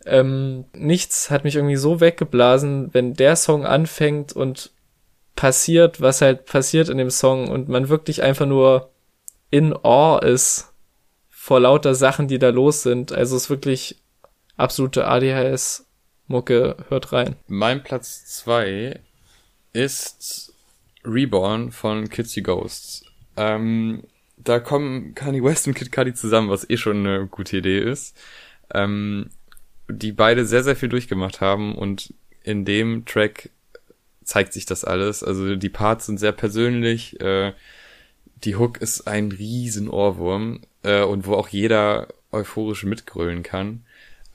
Ähm, 0.06 0.66
nichts 0.74 1.30
hat 1.30 1.44
mich 1.44 1.56
irgendwie 1.56 1.76
so 1.76 2.00
weggeblasen, 2.00 2.94
wenn 2.94 3.14
der 3.14 3.36
Song 3.36 3.66
anfängt 3.66 4.34
und 4.34 4.72
passiert, 5.36 6.02
was 6.02 6.22
halt 6.22 6.46
passiert 6.46 6.90
in 6.90 6.98
dem 6.98 7.10
Song 7.10 7.50
und 7.50 7.70
man 7.70 7.90
wirklich 7.90 8.24
einfach 8.24 8.46
nur 8.46 8.90
in 9.52 9.74
awe 9.84 10.26
ist 10.26 10.74
vor 11.30 11.60
lauter 11.62 11.96
Sachen, 11.96 12.28
die 12.28 12.40
da 12.40 12.50
los 12.50 12.84
sind. 12.84 13.12
Also 13.12 13.36
es 13.36 13.44
ist 13.44 13.50
wirklich 13.50 14.02
absolute 14.58 15.08
ADHS 15.08 15.86
Mucke, 16.28 16.78
hört 16.90 17.12
rein. 17.12 17.38
Mein 17.48 17.82
Platz 17.84 18.26
zwei 18.26 19.00
ist 19.74 20.49
Reborn 21.06 21.72
von 21.72 22.10
Kitsy 22.10 22.42
Ghosts. 22.42 23.06
Ähm, 23.38 24.04
da 24.38 24.60
kommen 24.60 25.16
Kanye 25.16 25.44
West 25.44 25.68
und 25.68 25.74
Kid 25.74 25.92
Cudi 25.92 26.14
zusammen, 26.14 26.50
was 26.50 26.70
eh 26.70 26.78
schon 26.78 27.06
eine 27.06 27.28
gute 27.28 27.58
Idee 27.58 27.80
ist. 27.80 28.18
Ähm, 28.74 29.30
die 29.90 30.12
beide 30.12 30.46
sehr, 30.46 30.64
sehr 30.64 30.76
viel 30.76 30.90
durchgemacht 30.90 31.42
haben 31.42 31.76
und 31.76 32.14
in 32.44 32.64
dem 32.64 33.06
Track 33.06 33.50
zeigt 34.24 34.54
sich 34.54 34.66
das 34.66 34.86
alles. 34.86 35.24
Also 35.24 35.56
die 35.56 35.70
Parts 35.70 36.06
sind 36.06 36.20
sehr 36.20 36.32
persönlich. 36.32 37.20
Äh, 37.20 37.54
die 38.44 38.56
Hook 38.56 38.78
ist 38.78 39.08
ein 39.08 39.32
riesen 39.32 39.90
Ohrwurm 39.90 40.62
äh, 40.84 41.04
und 41.04 41.26
wo 41.26 41.34
auch 41.34 41.50
jeder 41.50 42.08
euphorisch 42.32 42.84
mitgrölen 42.84 43.44
kann. 43.44 43.84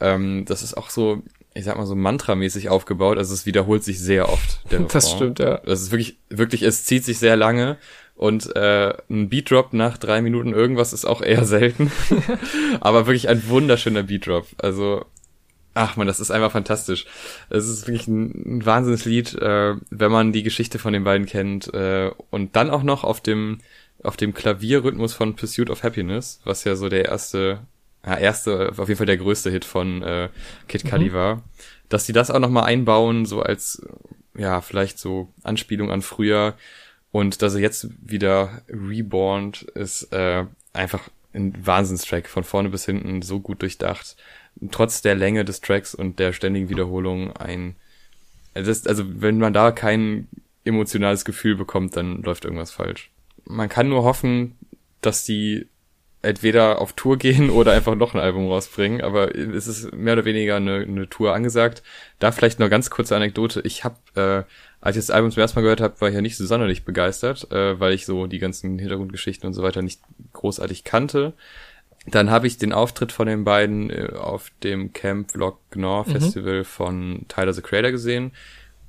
Ähm, 0.00 0.44
das 0.47 0.62
ist 0.62 0.75
auch 0.75 0.90
so, 0.90 1.23
ich 1.54 1.64
sag 1.64 1.76
mal 1.76 1.87
so 1.87 1.94
mantramäßig 1.94 2.68
aufgebaut. 2.68 3.18
Also 3.18 3.32
es 3.32 3.46
wiederholt 3.46 3.84
sich 3.84 4.00
sehr 4.00 4.28
oft. 4.28 4.61
Der 4.70 4.80
das 4.92 5.11
stimmt, 5.11 5.38
ja. 5.38 5.58
Das 5.64 5.80
ist 5.80 5.92
wirklich, 5.92 6.18
wirklich, 6.28 6.62
es 6.62 6.84
zieht 6.84 7.04
sich 7.04 7.18
sehr 7.18 7.37
lange. 7.37 7.78
Und 8.16 8.54
äh, 8.54 8.94
ein 9.11 9.28
Beatdrop 9.28 9.73
nach 9.73 9.99
drei 9.99 10.23
Minuten 10.23 10.52
irgendwas 10.52 10.92
ist 10.92 11.04
auch 11.04 11.20
eher 11.20 11.44
selten. 11.44 11.90
Aber 12.80 13.06
wirklich 13.06 13.28
ein 13.28 13.49
wunderschöner 13.49 14.04
Beatdrop. 14.04 14.46
Also 14.58 15.04
Ach 15.76 15.96
man, 15.96 16.06
das 16.06 16.20
ist 16.20 16.30
einfach 16.30 16.52
fantastisch. 16.52 17.04
Es 17.50 17.66
ist 17.66 17.88
wirklich 17.88 18.06
ein, 18.06 18.58
ein 18.58 18.66
Wahnsinnslied, 18.66 19.34
äh, 19.34 19.75
wenn 19.90 20.12
man 20.12 20.32
die 20.32 20.44
Geschichte 20.44 20.78
von 20.78 20.92
den 20.92 21.02
beiden 21.02 21.26
kennt 21.26 21.75
äh, 21.75 22.12
und 22.30 22.54
dann 22.54 22.70
auch 22.70 22.84
noch 22.84 23.02
auf 23.02 23.20
dem 23.20 23.58
auf 24.04 24.16
dem 24.16 24.34
Klavierrhythmus 24.34 25.14
von 25.14 25.34
Pursuit 25.34 25.70
of 25.70 25.82
Happiness, 25.82 26.40
was 26.44 26.64
ja 26.64 26.76
so 26.76 26.88
der 26.88 27.06
erste, 27.06 27.61
ja 28.06 28.16
erste, 28.16 28.73
auf 28.76 28.88
jeden 28.88 28.99
Fall 28.99 29.06
der 29.06 29.16
größte 29.16 29.50
Hit 29.50 29.64
von 29.64 30.02
äh, 30.02 30.28
Kid 30.68 30.84
Cudi 30.84 31.11
mhm. 31.11 31.14
war, 31.14 31.42
dass 31.88 32.06
die 32.06 32.12
das 32.12 32.30
auch 32.30 32.38
noch 32.38 32.50
mal 32.50 32.64
einbauen, 32.64 33.26
so 33.26 33.42
als 33.42 33.87
ja 34.37 34.61
vielleicht 34.61 34.99
so 34.99 35.32
Anspielung 35.42 35.90
an 35.90 36.02
früher 36.02 36.54
und 37.12 37.42
dass 37.42 37.54
er 37.54 37.61
jetzt 37.61 37.88
wieder 38.02 38.62
reborn 38.68 39.52
ist, 39.75 40.12
äh, 40.12 40.44
einfach 40.73 41.08
ein 41.32 41.54
Wahnsinnstrack 41.66 42.28
von 42.28 42.44
vorne 42.44 42.68
bis 42.68 42.84
hinten 42.84 43.23
so 43.23 43.40
gut 43.40 43.62
durchdacht 43.62 44.16
trotz 44.70 45.02
der 45.02 45.14
Länge 45.14 45.44
des 45.44 45.61
Tracks 45.61 45.94
und 45.94 46.18
der 46.18 46.32
ständigen 46.32 46.68
Wiederholung 46.68 47.37
ein, 47.37 47.76
das, 48.54 48.87
also 48.87 49.04
wenn 49.20 49.38
man 49.38 49.52
da 49.52 49.73
kein 49.73 50.28
emotionales 50.64 51.25
Gefühl 51.25 51.56
bekommt, 51.56 51.96
dann 51.96 52.23
läuft 52.23 52.44
irgendwas 52.44 52.70
falsch. 52.70 53.11
Man 53.44 53.68
kann 53.68 53.88
nur 53.88 54.04
hoffen, 54.04 54.56
dass 55.00 55.25
die 55.25 55.66
entweder 56.24 56.80
auf 56.80 56.92
Tour 56.92 57.18
gehen 57.18 57.50
oder 57.50 57.72
einfach 57.72 57.94
noch 57.94 58.14
ein 58.14 58.20
Album 58.20 58.48
rausbringen, 58.48 59.02
aber 59.02 59.34
es 59.34 59.66
ist 59.66 59.92
mehr 59.92 60.14
oder 60.14 60.24
weniger 60.24 60.56
eine, 60.56 60.76
eine 60.80 61.08
Tour 61.08 61.34
angesagt. 61.34 61.82
Da 62.18 62.32
vielleicht 62.32 62.58
noch 62.58 62.70
ganz 62.70 62.90
kurze 62.90 63.14
Anekdote. 63.16 63.60
Ich 63.64 63.84
habe, 63.84 63.96
äh, 64.14 64.50
als 64.80 64.96
ich 64.96 65.02
das 65.04 65.10
Album 65.10 65.30
zum 65.30 65.40
ersten 65.40 65.58
Mal 65.58 65.62
gehört 65.62 65.80
habe, 65.80 66.00
war 66.00 66.08
ich 66.08 66.14
ja 66.14 66.20
nicht 66.20 66.36
so 66.36 66.46
sonderlich 66.46 66.84
begeistert, 66.84 67.50
äh, 67.52 67.78
weil 67.78 67.92
ich 67.92 68.06
so 68.06 68.26
die 68.26 68.38
ganzen 68.38 68.78
Hintergrundgeschichten 68.78 69.46
und 69.46 69.54
so 69.54 69.62
weiter 69.62 69.82
nicht 69.82 70.00
großartig 70.32 70.84
kannte. 70.84 71.34
Dann 72.06 72.30
habe 72.30 72.46
ich 72.46 72.58
den 72.58 72.72
Auftritt 72.72 73.12
von 73.12 73.26
den 73.26 73.44
beiden 73.44 73.90
äh, 73.90 74.12
auf 74.14 74.50
dem 74.62 74.92
Camp 74.92 75.30
Vlog 75.30 75.58
Gnaw 75.70 76.10
Festival 76.10 76.58
mhm. 76.58 76.64
von 76.64 77.24
Tyler 77.28 77.52
the 77.52 77.62
Creator 77.62 77.90
gesehen. 77.90 78.32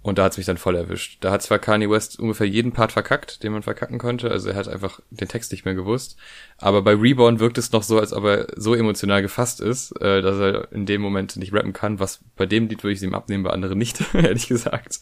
Und 0.05 0.19
da 0.19 0.25
hat's 0.25 0.37
mich 0.37 0.45
dann 0.45 0.59
voll 0.59 0.75
erwischt. 0.75 1.17
Da 1.21 1.31
hat 1.31 1.41
zwar 1.41 1.57
Kanye 1.57 1.89
West 1.89 2.19
ungefähr 2.19 2.45
jeden 2.45 2.73
Part 2.73 2.91
verkackt, 2.91 3.41
den 3.41 3.51
man 3.51 3.63
verkacken 3.63 3.97
konnte. 3.97 4.29
Also 4.29 4.49
er 4.49 4.55
hat 4.55 4.67
einfach 4.67 4.99
den 5.09 5.27
Text 5.27 5.51
nicht 5.51 5.65
mehr 5.65 5.73
gewusst. 5.73 6.15
Aber 6.59 6.83
bei 6.83 6.93
Reborn 6.93 7.39
wirkt 7.39 7.57
es 7.57 7.71
noch 7.71 7.81
so, 7.81 7.97
als 7.97 8.13
ob 8.13 8.23
er 8.25 8.47
so 8.55 8.75
emotional 8.75 9.23
gefasst 9.23 9.61
ist, 9.61 9.99
äh, 10.03 10.21
dass 10.21 10.37
er 10.37 10.71
in 10.71 10.85
dem 10.85 11.01
Moment 11.01 11.37
nicht 11.37 11.53
rappen 11.53 11.73
kann. 11.73 11.99
Was 11.99 12.19
bei 12.35 12.45
dem 12.45 12.67
Lied 12.67 12.83
würde 12.83 12.93
ich 12.93 13.01
ihm 13.01 13.15
abnehmen, 13.15 13.43
bei 13.43 13.49
anderen 13.49 13.79
nicht, 13.79 13.97
ehrlich 14.13 14.47
gesagt. 14.47 14.99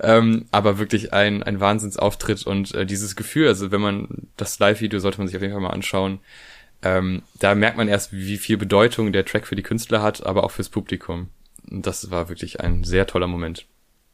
Ähm, 0.00 0.44
aber 0.50 0.76
wirklich 0.78 1.14
ein, 1.14 1.42
ein 1.42 1.58
Wahnsinnsauftritt 1.58 2.46
und 2.46 2.74
äh, 2.74 2.84
dieses 2.84 3.16
Gefühl, 3.16 3.48
also 3.48 3.70
wenn 3.70 3.80
man 3.80 4.28
das 4.36 4.58
Live-Video 4.58 4.98
sollte 4.98 5.16
man 5.16 5.28
sich 5.28 5.36
auf 5.36 5.40
jeden 5.40 5.54
Fall 5.54 5.62
mal 5.62 5.70
anschauen. 5.70 6.20
Ähm, 6.82 7.22
da 7.40 7.54
merkt 7.54 7.78
man 7.78 7.88
erst, 7.88 8.12
wie 8.12 8.36
viel 8.36 8.58
Bedeutung 8.58 9.14
der 9.14 9.24
Track 9.24 9.46
für 9.46 9.56
die 9.56 9.62
Künstler 9.62 10.02
hat, 10.02 10.26
aber 10.26 10.44
auch 10.44 10.50
fürs 10.50 10.68
Publikum. 10.68 11.30
Und 11.70 11.86
das 11.86 12.10
war 12.10 12.28
wirklich 12.28 12.60
ein 12.60 12.84
sehr 12.84 13.06
toller 13.06 13.28
Moment 13.28 13.64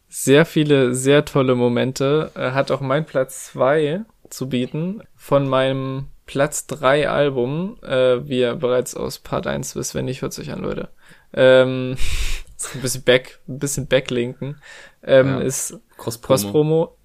sehr 0.08 0.46
viele, 0.46 0.94
sehr 0.94 1.24
tolle 1.24 1.54
Momente. 1.54 2.30
Hat 2.34 2.70
auch 2.70 2.80
mein 2.80 3.04
Platz 3.04 3.46
zwei 3.52 4.02
zu 4.30 4.48
bieten 4.48 5.02
von 5.16 5.48
meinem 5.48 6.06
Platz 6.26 6.66
drei 6.66 7.08
Album, 7.08 7.78
äh, 7.82 8.28
wie 8.28 8.40
ihr 8.40 8.54
bereits 8.54 8.94
aus 8.94 9.18
Part 9.18 9.46
1 9.46 9.74
wisst, 9.76 9.94
wenn 9.94 10.04
nicht, 10.04 10.20
hört 10.20 10.34
sich 10.34 10.52
an, 10.52 10.60
Leute. 10.60 10.90
Ähm, 11.32 11.96
ein 12.74 12.82
bisschen 12.82 13.02
back, 13.02 13.40
ein 13.48 13.58
bisschen 13.58 13.86
backlinken. 13.86 14.60
Ähm, 15.02 15.26
ja, 15.26 15.40
ist 15.40 15.78
Cross-Promo. 15.96 16.86
Cross 16.86 16.98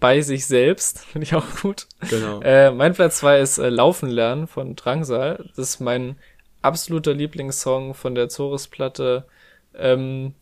bei 0.00 0.20
sich 0.20 0.46
selbst, 0.46 1.00
finde 1.12 1.24
ich 1.24 1.34
auch 1.34 1.46
gut. 1.62 1.86
Genau. 2.08 2.40
Äh, 2.42 2.70
mein 2.70 2.94
Platz 2.94 3.18
zwei 3.18 3.40
ist 3.40 3.58
äh, 3.58 3.68
Laufen 3.68 4.08
lernen 4.08 4.46
von 4.46 4.76
Drangsal. 4.76 5.44
Das 5.48 5.58
ist 5.58 5.80
mein 5.80 6.16
absoluter 6.62 7.14
Lieblingssong 7.14 7.94
von 7.94 8.14
der 8.14 8.28
Zores-Platte. 8.28 9.26
Ähm, 9.74 10.34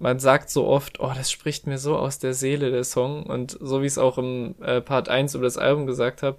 man 0.00 0.18
sagt 0.18 0.50
so 0.50 0.66
oft, 0.66 0.98
oh, 0.98 1.12
das 1.14 1.30
spricht 1.30 1.66
mir 1.66 1.78
so 1.78 1.96
aus 1.96 2.18
der 2.18 2.32
Seele, 2.32 2.70
der 2.70 2.84
Song. 2.84 3.24
Und 3.24 3.56
so 3.60 3.82
wie 3.82 3.86
ich 3.86 3.92
es 3.92 3.98
auch 3.98 4.16
im 4.16 4.54
äh, 4.62 4.80
Part 4.80 5.10
1 5.10 5.34
über 5.34 5.44
das 5.44 5.58
Album 5.58 5.86
gesagt 5.86 6.22
habe, 6.22 6.38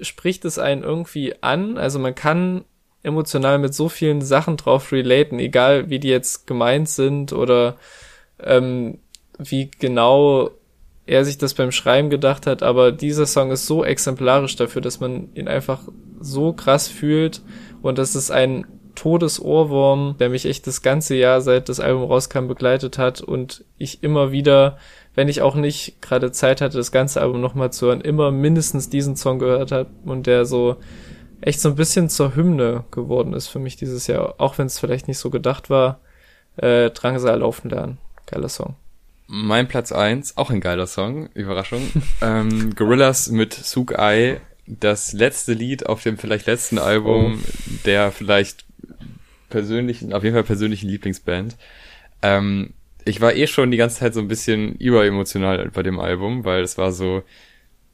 spricht 0.00 0.44
es 0.44 0.58
einen 0.58 0.82
irgendwie 0.82 1.34
an. 1.42 1.78
Also 1.78 1.98
man 1.98 2.14
kann 2.14 2.64
emotional 3.02 3.58
mit 3.58 3.74
so 3.74 3.88
vielen 3.88 4.20
Sachen 4.20 4.58
drauf 4.58 4.92
relaten, 4.92 5.38
egal 5.38 5.88
wie 5.88 5.98
die 5.98 6.08
jetzt 6.08 6.46
gemeint 6.46 6.88
sind 6.88 7.32
oder 7.32 7.76
ähm, 8.38 8.98
wie 9.38 9.70
genau 9.70 10.50
er 11.06 11.24
sich 11.24 11.38
das 11.38 11.54
beim 11.54 11.72
Schreiben 11.72 12.08
gedacht 12.08 12.46
hat, 12.46 12.62
aber 12.62 12.92
dieser 12.92 13.26
Song 13.26 13.50
ist 13.50 13.66
so 13.66 13.84
exemplarisch 13.84 14.56
dafür, 14.56 14.80
dass 14.80 15.00
man 15.00 15.28
ihn 15.34 15.48
einfach 15.48 15.82
so 16.18 16.54
krass 16.54 16.88
fühlt 16.88 17.42
und 17.82 17.98
das 17.98 18.14
ist 18.14 18.30
ein 18.30 18.66
Todesohrwurm, 18.94 20.16
der 20.18 20.28
mich 20.28 20.46
echt 20.46 20.66
das 20.66 20.82
ganze 20.82 21.14
Jahr, 21.14 21.40
seit 21.40 21.68
das 21.68 21.80
Album 21.80 22.04
rauskam, 22.04 22.46
begleitet 22.46 22.98
hat 22.98 23.20
und 23.20 23.64
ich 23.78 24.02
immer 24.02 24.32
wieder, 24.32 24.78
wenn 25.14 25.28
ich 25.28 25.42
auch 25.42 25.54
nicht 25.54 26.00
gerade 26.00 26.32
Zeit 26.32 26.60
hatte, 26.60 26.76
das 26.76 26.92
ganze 26.92 27.20
Album 27.20 27.40
nochmal 27.40 27.72
zu 27.72 27.86
hören, 27.86 28.00
immer 28.00 28.30
mindestens 28.30 28.88
diesen 28.88 29.16
Song 29.16 29.38
gehört 29.38 29.72
habe 29.72 29.90
und 30.04 30.26
der 30.26 30.44
so 30.44 30.76
echt 31.40 31.60
so 31.60 31.68
ein 31.68 31.76
bisschen 31.76 32.08
zur 32.08 32.34
Hymne 32.34 32.84
geworden 32.90 33.34
ist 33.34 33.48
für 33.48 33.58
mich 33.58 33.76
dieses 33.76 34.06
Jahr, 34.06 34.34
auch 34.38 34.58
wenn 34.58 34.66
es 34.66 34.78
vielleicht 34.78 35.08
nicht 35.08 35.18
so 35.18 35.30
gedacht 35.30 35.70
war. 35.70 36.00
Äh, 36.56 36.90
Drangsal 36.90 37.40
laufen 37.40 37.70
lernen. 37.70 37.98
Geiler 38.26 38.48
Song. 38.48 38.76
Mein 39.26 39.68
Platz 39.68 39.92
eins, 39.92 40.36
auch 40.36 40.50
ein 40.50 40.60
geiler 40.60 40.86
Song, 40.86 41.28
Überraschung. 41.34 41.82
ähm, 42.22 42.74
Gorillas 42.74 43.28
mit 43.30 43.54
Suk 43.54 43.98
Ai, 43.98 44.40
das 44.66 45.12
letzte 45.12 45.52
Lied 45.52 45.86
auf 45.86 46.02
dem 46.02 46.18
vielleicht 46.18 46.46
letzten 46.46 46.78
Album, 46.78 47.42
oh. 47.42 47.70
der 47.84 48.12
vielleicht 48.12 48.64
persönlichen, 49.54 50.12
auf 50.12 50.24
jeden 50.24 50.34
Fall 50.34 50.42
persönlichen 50.42 50.88
Lieblingsband. 50.88 51.56
Ähm, 52.22 52.74
ich 53.04 53.20
war 53.20 53.34
eh 53.34 53.46
schon 53.46 53.70
die 53.70 53.76
ganze 53.76 54.00
Zeit 54.00 54.12
so 54.12 54.18
ein 54.20 54.26
bisschen 54.26 54.74
überemotional 54.76 55.70
bei 55.72 55.84
dem 55.84 56.00
Album, 56.00 56.44
weil 56.44 56.64
es 56.64 56.76
war 56.76 56.90
so, 56.90 57.22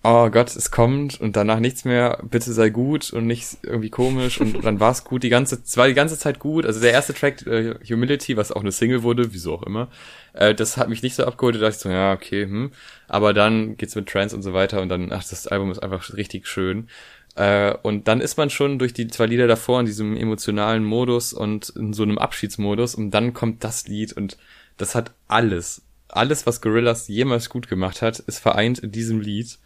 oh 0.03 0.31
Gott, 0.31 0.57
es 0.57 0.71
kommt 0.71 1.21
und 1.21 1.37
danach 1.37 1.61
nichts 1.61 1.85
mehr, 1.85 2.23
bitte 2.23 2.51
sei 2.55 2.71
gut 2.71 3.13
und 3.13 3.27
nicht 3.27 3.59
irgendwie 3.63 3.91
komisch 3.91 4.41
und 4.41 4.65
dann 4.65 4.81
war 4.81 4.93
es 4.93 5.05
gut, 5.11 5.23
die 5.23 5.29
ganze, 5.29 5.61
es 5.63 5.77
war 5.77 5.87
die 5.87 5.95
ganze 5.95 6.19
Zeit 6.19 6.39
gut, 6.39 6.65
also 6.65 6.81
der 6.81 6.93
erste 6.93 7.13
Track, 7.13 7.47
äh, 7.47 7.75
Humility, 7.87 8.39
was 8.39 8.53
auch 8.53 8.63
eine 8.63 8.73
Single 8.73 9.03
wurde, 9.03 9.35
wieso 9.35 9.53
auch 9.53 9.65
immer, 9.65 9.89
äh, 10.33 10.55
das 10.55 10.79
hat 10.79 10.89
mich 10.89 11.03
nicht 11.03 11.17
so 11.17 11.25
abgeholt, 11.27 11.57
da 11.57 11.61
dachte 11.61 11.77
ich 11.77 11.83
so, 11.83 11.91
ja, 11.91 12.15
okay, 12.15 12.45
hm, 12.45 12.73
aber 13.07 13.35
dann 13.35 13.77
geht's 13.77 13.95
mit 13.97 14.09
Trance 14.09 14.35
und 14.35 14.41
so 14.43 14.55
weiter 14.55 14.81
und 14.81 14.89
dann, 14.89 15.13
ach, 15.13 15.25
das 15.29 15.47
Album 15.47 15.71
ist 15.71 15.83
einfach 15.83 16.15
richtig 16.15 16.47
schön 16.47 16.89
äh, 17.37 17.75
und 17.83 18.09
dann 18.09 18.21
ist 18.21 18.37
man 18.37 18.51
schon 18.51 18.79
durch 18.79 18.93
die 18.93 19.09
zwei 19.09 19.27
Lieder 19.27 19.47
davor 19.47 19.81
in 19.81 19.87
diesem 19.87 20.17
emotionalen 20.17 20.85
Modus 20.85 21.33
und 21.33 21.71
in 21.71 21.93
so 21.93 22.03
einem 22.03 22.19
Abschiedsmodus 22.19 22.95
und 22.95 23.11
dann 23.13 23.33
kommt 23.33 23.63
das 23.65 23.87
Lied 23.87 24.13
und 24.13 24.37
das 24.77 24.95
hat 24.95 25.13
alles. 25.29 25.83
Alles, 26.09 26.47
was 26.47 26.61
Gorillas 26.61 27.07
jemals 27.09 27.49
gut 27.49 27.69
gemacht 27.69 28.03
hat, 28.03 28.19
ist 28.19 28.41
vereint 28.41 28.81
in 28.81 28.91
diesem 28.91 29.21
Lied. 29.21 29.59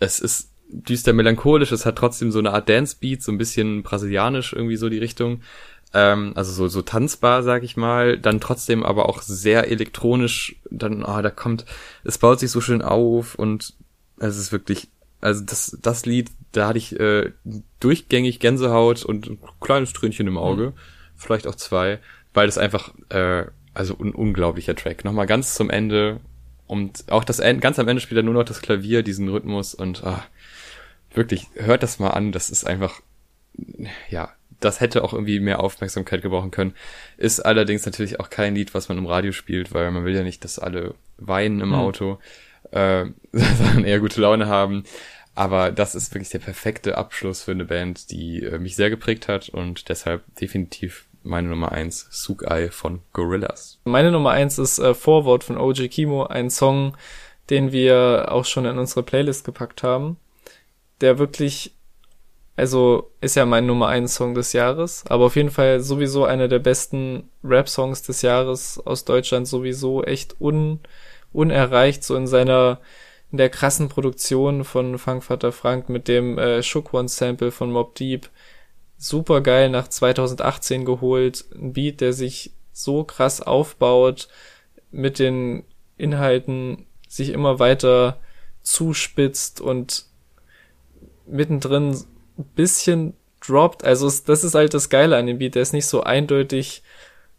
Es 0.00 0.20
ist 0.20 0.50
düster 0.68 1.14
melancholisch, 1.14 1.72
es 1.72 1.86
hat 1.86 1.96
trotzdem 1.96 2.30
so 2.30 2.40
eine 2.40 2.52
Art 2.52 2.68
Dance-Beat, 2.68 3.22
so 3.22 3.32
ein 3.32 3.38
bisschen 3.38 3.82
brasilianisch 3.82 4.52
irgendwie 4.52 4.76
so 4.76 4.90
die 4.90 4.98
Richtung. 4.98 5.40
Ähm, 5.94 6.32
also 6.34 6.52
so, 6.52 6.68
so 6.68 6.82
tanzbar, 6.82 7.42
sag 7.42 7.62
ich 7.62 7.78
mal, 7.78 8.18
dann 8.18 8.40
trotzdem 8.40 8.82
aber 8.84 9.08
auch 9.08 9.22
sehr 9.22 9.70
elektronisch, 9.70 10.56
dann, 10.70 11.02
ah, 11.06 11.22
da 11.22 11.30
kommt, 11.30 11.64
es 12.04 12.18
baut 12.18 12.40
sich 12.40 12.50
so 12.50 12.60
schön 12.60 12.82
auf 12.82 13.34
und 13.36 13.72
es 14.18 14.36
ist 14.36 14.52
wirklich 14.52 14.88
also 15.20 15.44
das, 15.44 15.76
das 15.82 16.06
Lied, 16.06 16.30
da 16.52 16.68
hatte 16.68 16.78
ich 16.78 16.98
äh, 16.98 17.32
durchgängig 17.80 18.40
Gänsehaut 18.40 19.04
und 19.04 19.26
ein 19.26 19.38
kleines 19.60 19.92
Tränchen 19.92 20.26
im 20.26 20.38
Auge, 20.38 20.68
mhm. 20.68 20.72
vielleicht 21.16 21.46
auch 21.46 21.54
zwei, 21.54 21.98
weil 22.34 22.46
das 22.46 22.58
einfach, 22.58 22.92
äh, 23.10 23.44
also 23.74 23.96
ein 23.98 24.12
unglaublicher 24.12 24.74
Track. 24.74 25.04
Nochmal 25.04 25.26
ganz 25.26 25.54
zum 25.54 25.70
Ende 25.70 26.20
und 26.66 27.10
auch 27.10 27.24
das 27.24 27.38
Ende, 27.38 27.60
ganz 27.60 27.78
am 27.78 27.88
Ende 27.88 28.00
spielt 28.00 28.18
er 28.18 28.24
nur 28.24 28.34
noch 28.34 28.44
das 28.44 28.62
Klavier, 28.62 29.02
diesen 29.02 29.28
Rhythmus 29.28 29.74
und 29.74 30.04
ah, 30.04 30.24
wirklich, 31.12 31.46
hört 31.54 31.82
das 31.82 31.98
mal 31.98 32.10
an, 32.10 32.32
das 32.32 32.50
ist 32.50 32.66
einfach, 32.66 33.00
ja, 34.10 34.30
das 34.60 34.80
hätte 34.80 35.04
auch 35.04 35.12
irgendwie 35.12 35.38
mehr 35.38 35.60
Aufmerksamkeit 35.60 36.20
gebrauchen 36.20 36.50
können. 36.50 36.74
Ist 37.16 37.40
allerdings 37.40 37.86
natürlich 37.86 38.18
auch 38.18 38.28
kein 38.28 38.56
Lied, 38.56 38.74
was 38.74 38.88
man 38.88 38.98
im 38.98 39.06
Radio 39.06 39.30
spielt, 39.30 39.72
weil 39.72 39.90
man 39.92 40.04
will 40.04 40.16
ja 40.16 40.24
nicht, 40.24 40.42
dass 40.42 40.58
alle 40.58 40.94
weinen 41.16 41.60
im 41.60 41.68
mhm. 41.68 41.74
Auto 41.74 42.18
äh, 42.72 43.06
sondern 43.32 43.84
eher 43.84 44.00
gute 44.00 44.20
Laune 44.20 44.46
haben. 44.46 44.84
Aber 45.38 45.70
das 45.70 45.94
ist 45.94 46.12
wirklich 46.12 46.30
der 46.30 46.40
perfekte 46.40 46.98
Abschluss 46.98 47.44
für 47.44 47.52
eine 47.52 47.64
Band, 47.64 48.10
die 48.10 48.42
äh, 48.42 48.58
mich 48.58 48.74
sehr 48.74 48.90
geprägt 48.90 49.28
hat 49.28 49.48
und 49.48 49.88
deshalb 49.88 50.24
definitiv 50.34 51.06
meine 51.22 51.46
Nummer 51.46 51.70
eins, 51.70 52.08
Sugai 52.10 52.72
von 52.72 53.02
Gorillas. 53.12 53.78
Meine 53.84 54.10
Nummer 54.10 54.32
eins 54.32 54.58
ist 54.58 54.80
äh, 54.80 54.94
Vorwort 54.94 55.44
von 55.44 55.56
OJ 55.56 55.86
Kimo, 55.90 56.24
ein 56.24 56.50
Song, 56.50 56.96
den 57.50 57.70
wir 57.70 58.32
auch 58.32 58.46
schon 58.46 58.64
in 58.64 58.78
unsere 58.78 59.04
Playlist 59.04 59.44
gepackt 59.44 59.84
haben, 59.84 60.16
der 61.00 61.20
wirklich, 61.20 61.72
also 62.56 63.08
ist 63.20 63.36
ja 63.36 63.46
mein 63.46 63.64
Nummer 63.64 63.86
eins 63.86 64.16
Song 64.16 64.34
des 64.34 64.52
Jahres, 64.52 65.04
aber 65.08 65.26
auf 65.26 65.36
jeden 65.36 65.52
Fall 65.52 65.78
sowieso 65.78 66.24
einer 66.24 66.48
der 66.48 66.58
besten 66.58 67.28
Rap-Songs 67.44 68.02
des 68.02 68.22
Jahres 68.22 68.84
aus 68.84 69.04
Deutschland, 69.04 69.46
sowieso 69.46 70.02
echt 70.02 70.40
un 70.40 70.80
unerreicht, 71.32 72.02
so 72.02 72.16
in 72.16 72.26
seiner, 72.26 72.80
in 72.80 73.07
der 73.30 73.50
krassen 73.50 73.88
Produktion 73.88 74.64
von 74.64 74.98
Funkvater 74.98 75.52
Frank 75.52 75.88
mit 75.88 76.08
dem 76.08 76.38
äh, 76.38 76.62
Shook 76.62 76.94
One 76.94 77.08
Sample 77.08 77.50
von 77.50 77.70
Mob 77.70 77.94
Deep. 77.94 78.30
Super 78.96 79.42
geil 79.42 79.68
nach 79.68 79.88
2018 79.88 80.84
geholt. 80.84 81.44
Ein 81.54 81.72
Beat, 81.72 82.00
der 82.00 82.12
sich 82.12 82.52
so 82.72 83.04
krass 83.04 83.40
aufbaut, 83.40 84.28
mit 84.90 85.18
den 85.18 85.64
Inhalten 85.96 86.86
sich 87.06 87.30
immer 87.30 87.58
weiter 87.58 88.18
zuspitzt 88.62 89.60
und 89.60 90.06
mittendrin 91.26 91.90
ein 92.38 92.44
bisschen 92.54 93.14
droppt. 93.46 93.84
Also 93.84 94.10
das 94.26 94.44
ist 94.44 94.54
halt 94.54 94.74
das 94.74 94.88
Geile 94.88 95.16
an 95.16 95.26
dem 95.26 95.38
Beat. 95.38 95.54
Der 95.54 95.62
ist 95.62 95.72
nicht 95.72 95.86
so 95.86 96.02
eindeutig 96.02 96.82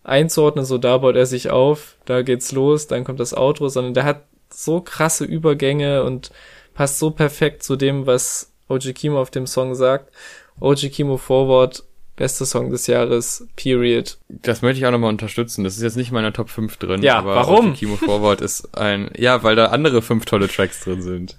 einzuordnen, 0.04 0.66
so 0.66 0.78
da 0.78 0.98
baut 0.98 1.16
er 1.16 1.26
sich 1.26 1.50
auf, 1.50 1.98
da 2.06 2.22
geht's 2.22 2.52
los, 2.52 2.88
dann 2.88 3.04
kommt 3.04 3.20
das 3.20 3.34
Outro, 3.34 3.70
sondern 3.70 3.94
der 3.94 4.06
hat 4.06 4.24
so 4.52 4.82
krasse 4.82 5.26
Übergänge 5.26 6.04
und 6.04 6.32
passt 6.74 7.00
so 7.00 7.12
perfekt 7.12 7.64
zu 7.64 7.76
dem, 7.76 8.06
was 8.06 8.52
OG 8.68 8.94
Kimo 8.94 9.22
auf 9.22 9.32
dem 9.32 9.48
Song 9.48 9.76
sagt. 9.76 10.14
OG 10.60 10.92
Kimo 10.92 11.18
Forward, 11.18 11.84
bester 12.16 12.46
Song 12.46 12.70
des 12.70 12.88
Jahres, 12.88 13.48
period. 13.56 14.18
Das 14.28 14.62
möchte 14.62 14.80
ich 14.80 14.86
auch 14.86 14.92
nochmal 14.92 15.10
unterstützen. 15.10 15.64
Das 15.64 15.78
ist 15.78 15.84
jetzt 15.84 15.98
nicht 15.98 16.10
in 16.10 16.14
meiner 16.14 16.34
Top 16.34 16.50
5 16.50 16.78
drin. 16.78 17.02
Ja, 17.02 17.18
aber 17.18 17.36
warum? 17.36 17.72
OG 17.72 17.78
Kimo 17.78 17.96
Forward 17.96 18.42
ist 18.42 18.78
ein, 18.78 19.10
ja, 19.18 19.44
weil 19.44 19.56
da 19.56 19.68
andere 19.68 20.02
fünf 20.02 20.26
tolle 20.26 20.48
Tracks 20.48 20.84
drin 20.84 21.02
sind. 21.02 21.38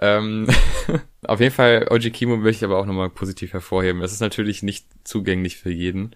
Ähm, 0.00 0.46
auf 1.22 1.40
jeden 1.40 1.54
Fall, 1.54 1.88
OG 1.90 2.12
Kimo 2.12 2.36
möchte 2.36 2.64
ich 2.64 2.70
aber 2.70 2.78
auch 2.78 2.86
nochmal 2.86 3.10
positiv 3.10 3.52
hervorheben. 3.52 4.02
Es 4.02 4.12
ist 4.12 4.20
natürlich 4.20 4.62
nicht 4.62 4.86
zugänglich 5.04 5.56
für 5.56 5.70
jeden 5.70 6.14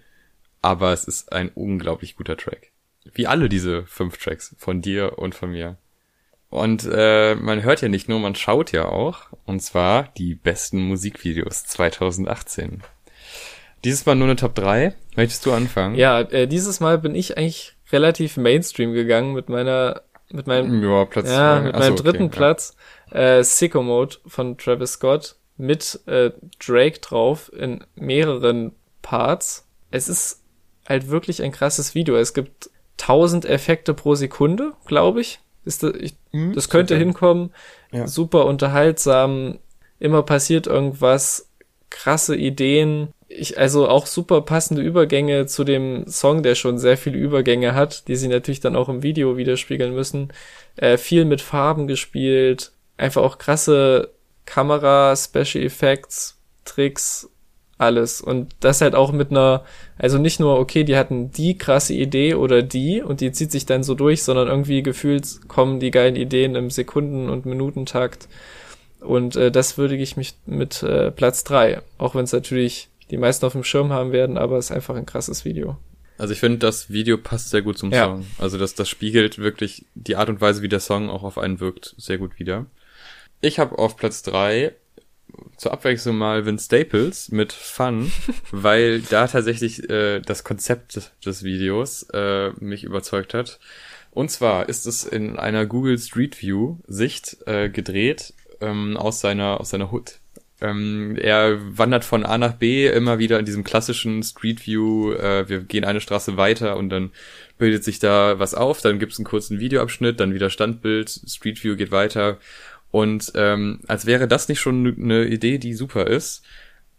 aber 0.65 0.95
es 0.95 1.05
ist 1.05 1.31
ein 1.31 1.51
unglaublich 1.51 2.17
guter 2.17 2.39
Track. 2.39 2.73
Wie 3.13 3.27
alle 3.27 3.51
diese 3.51 3.85
fünf 3.85 4.17
Tracks 4.17 4.57
von 4.59 4.81
dir 4.81 5.19
und 5.19 5.35
von 5.35 5.51
mir. 5.51 5.77
Und 6.51 6.89
äh, 6.91 7.35
man 7.35 7.63
hört 7.63 7.83
ja 7.83 7.89
nicht 7.89 8.09
nur, 8.09 8.21
man 8.21 8.35
schaut 8.35 8.73
ja 8.73 8.87
auch. 8.87 9.27
Und 9.45 9.61
zwar 9.61 10.09
die 10.17 10.35
besten 10.35 10.83
Musikvideos 10.83 11.65
2018. 11.65 12.83
Dieses 13.85 14.07
Mal 14.07 14.15
nur 14.15 14.29
eine 14.29 14.37
Top 14.37 14.55
3. 14.55 14.95
Möchtest 15.17 15.45
du 15.45 15.53
anfangen? 15.53 15.95
Ja, 15.97 16.21
äh, 16.21 16.47
dieses 16.47 16.81
Mal 16.81 16.99
bin 16.99 17.15
ich 17.15 17.37
eigentlich 17.37 17.75
relativ 17.93 18.37
Mainstream 18.37 18.93
gegangen 18.93 19.35
mit 19.35 19.49
meiner, 19.49 20.03
mit 20.31 20.47
meinem, 20.47 20.83
Ja, 20.83 21.05
Platz 21.05 21.29
ja, 21.29 21.61
mit 21.61 21.75
meinem 21.75 21.97
so, 21.97 22.03
dritten 22.03 22.25
okay, 22.25 22.37
Platz, 22.37 22.77
äh, 23.11 23.43
Sicko 23.43 23.83
Mode 23.83 24.17
von 24.27 24.57
Travis 24.57 24.93
Scott 24.93 25.37
mit 25.57 26.01
äh, 26.07 26.31
Drake 26.65 27.01
drauf 27.01 27.53
in 27.53 27.85
mehreren 27.95 28.73
Parts. 29.03 29.69
Es 29.91 30.09
ist 30.09 30.43
halt 30.89 31.11
wirklich 31.11 31.43
ein 31.43 31.53
krasses 31.53 31.95
Video. 31.95 32.17
Es 32.17 32.35
gibt 32.35 32.71
1000 33.01 33.45
Effekte 33.45 33.95
pro 33.95 34.15
Sekunde, 34.15 34.73
glaube 34.87 35.21
ich. 35.21 35.41
Ist 35.65 35.83
das, 35.83 35.93
ich, 35.99 36.13
Ja. 36.33 36.41
Hm, 36.41 36.53
das 36.53 36.69
könnte 36.69 36.95
super. 36.95 37.05
hinkommen. 37.05 37.51
Ja. 37.93 38.07
Super 38.07 38.47
unterhaltsam. 38.47 39.59
Immer 39.99 40.23
passiert 40.23 40.67
irgendwas. 40.67 41.49
Krasse 41.91 42.37
Ideen. 42.37 43.09
Ich, 43.29 43.59
also 43.59 43.89
auch 43.89 44.07
super 44.07 44.43
passende 44.43 44.83
Übergänge 44.83 45.47
zu 45.47 45.65
dem 45.65 46.07
Song, 46.07 46.43
der 46.43 46.55
schon 46.55 46.79
sehr 46.79 46.97
viele 46.97 47.19
Übergänge 47.19 47.75
hat, 47.75 48.07
die 48.09 48.17
sie 48.17 48.29
natürlich 48.29 48.61
dann 48.61 48.77
auch 48.77 48.89
im 48.89 49.03
Video 49.03 49.37
widerspiegeln 49.37 49.95
müssen. 49.95 50.33
Äh, 50.77 50.99
viel 50.99 51.25
mit 51.25 51.41
Farben 51.41 51.87
gespielt. 51.87 52.73
Einfach 52.97 53.23
auch 53.23 53.39
krasse 53.39 54.11
Kamera, 54.45 55.17
Special 55.17 55.65
Effects, 55.65 56.39
Tricks, 56.65 57.29
alles. 57.79 58.21
Und 58.21 58.55
das 58.61 58.81
halt 58.81 58.95
auch 58.95 59.13
mit 59.13 59.31
einer, 59.31 59.65
also 59.99 60.19
nicht 60.19 60.41
nur, 60.41 60.59
okay, 60.59 60.85
die 60.85 60.97
hatten 60.97 61.31
die 61.31 61.59
krasse 61.59 61.95
Idee 61.95 62.35
oder 62.35 62.63
die 62.63 63.03
und 63.03 63.21
die 63.21 63.33
zieht 63.33 63.53
sich 63.53 63.67
dann 63.67 63.83
so 63.83 63.95
durch, 63.95 64.23
sondern 64.23 64.49
irgendwie 64.49 64.83
gefühlt 64.83 65.49
kommen 65.49 65.81
die 65.81 65.91
geilen 65.91 66.17
Ideen 66.17 66.55
im 66.55 66.71
Sekunden- 66.71 67.29
und 67.29 67.47
Minutentakt. 67.47 68.29
Und 69.01 69.37
äh, 69.37 69.51
das 69.51 69.77
würdige 69.77 70.03
ich 70.03 70.17
mich 70.17 70.35
mit 70.47 70.83
äh, 70.83 71.11
Platz 71.11 71.45
drei, 71.45 71.83
Auch 71.99 72.15
wenn 72.15 72.25
es 72.25 72.33
natürlich 72.33 72.89
die 73.11 73.19
meisten 73.19 73.45
auf 73.45 73.53
dem 73.53 73.65
Schirm 73.65 73.93
haben 73.93 74.13
werden, 74.13 74.39
aber 74.39 74.57
es 74.57 74.71
ist 74.71 74.77
einfach 74.77 74.97
ein 74.97 75.07
krasses 75.07 75.45
Video. 75.45 75.77
Also 76.17 76.33
ich 76.33 76.41
finde, 76.41 76.59
das 76.59 76.91
Video 76.91 77.19
passt 77.19 77.51
sehr 77.51 77.63
gut 77.63 77.77
zum 77.77 77.93
Ja. 77.93 78.05
Song. 78.05 78.25
Also 78.39 78.57
das, 78.57 78.75
das 78.75 78.89
spiegelt 78.89 79.39
wirklich 79.39 79.85
die 79.95 80.17
Art 80.17 80.29
und 80.29 80.41
Weise, 80.41 80.63
wie 80.63 80.69
der 80.69 80.81
Song 80.81 81.11
auch 81.11 81.23
auf 81.23 81.39
einen 81.39 81.61
wirkt, 81.61 81.95
sehr 81.99 82.19
gut 82.19 82.39
wieder. 82.39 82.67
Ich 83.41 83.59
habe 83.59 83.79
auf 83.79 83.97
Platz 83.97 84.23
drei 84.23 84.73
zur 85.57 85.73
Abwechslung 85.73 86.17
mal 86.17 86.47
Vince 86.47 86.67
Staples 86.67 87.31
mit 87.31 87.53
Fun, 87.53 88.11
weil 88.51 89.01
da 89.01 89.27
tatsächlich 89.27 89.89
äh, 89.91 90.21
das 90.21 90.45
Konzept 90.45 91.13
des 91.25 91.43
Videos 91.43 92.05
äh, 92.13 92.51
mich 92.61 92.85
überzeugt 92.85 93.35
hat. 93.35 93.59
Und 94.11 94.31
zwar 94.31 94.69
ist 94.69 94.87
es 94.87 95.05
in 95.05 95.39
einer 95.39 95.67
Google 95.67 95.99
Street 95.99 96.41
View 96.41 96.77
Sicht 96.87 97.39
äh, 97.47 97.69
gedreht 97.69 98.33
ähm, 98.61 98.97
aus 98.97 99.21
seiner 99.21 99.61
aus 99.61 99.71
seiner 99.71 99.93
Hood. 99.93 100.21
Ähm, 100.61 101.17
er 101.21 101.59
wandert 101.77 102.05
von 102.05 102.25
A 102.25 102.39
nach 102.39 102.55
B 102.55 102.87
immer 102.87 103.19
wieder 103.19 103.39
in 103.39 103.45
diesem 103.45 103.65
klassischen 103.65 104.23
Street 104.23 104.67
View. 104.67 105.13
Äh, 105.13 105.49
wir 105.49 105.61
gehen 105.61 105.85
eine 105.85 106.01
Straße 106.01 106.37
weiter 106.37 106.77
und 106.77 106.91
dann 106.91 107.11
bildet 107.59 107.83
sich 107.85 107.99
da 107.99 108.39
was 108.39 108.55
auf. 108.55 108.81
Dann 108.81 108.99
gibt 108.99 109.13
es 109.13 109.19
einen 109.19 109.27
kurzen 109.27 109.59
Videoabschnitt, 109.59 110.21
dann 110.21 110.33
wieder 110.33 110.51
Standbild, 110.51 111.11
Street 111.27 111.63
View 111.63 111.77
geht 111.77 111.91
weiter. 111.91 112.39
Und 112.95 113.33
ähm, 113.35 113.81
als 113.89 114.07
wäre 114.07 114.29
das 114.29 114.49
nicht 114.49 114.61
schon 114.61 114.87
eine 114.97 115.25
Idee, 115.25 115.59
die 115.59 115.75
super 115.75 116.07
ist, 116.07 116.45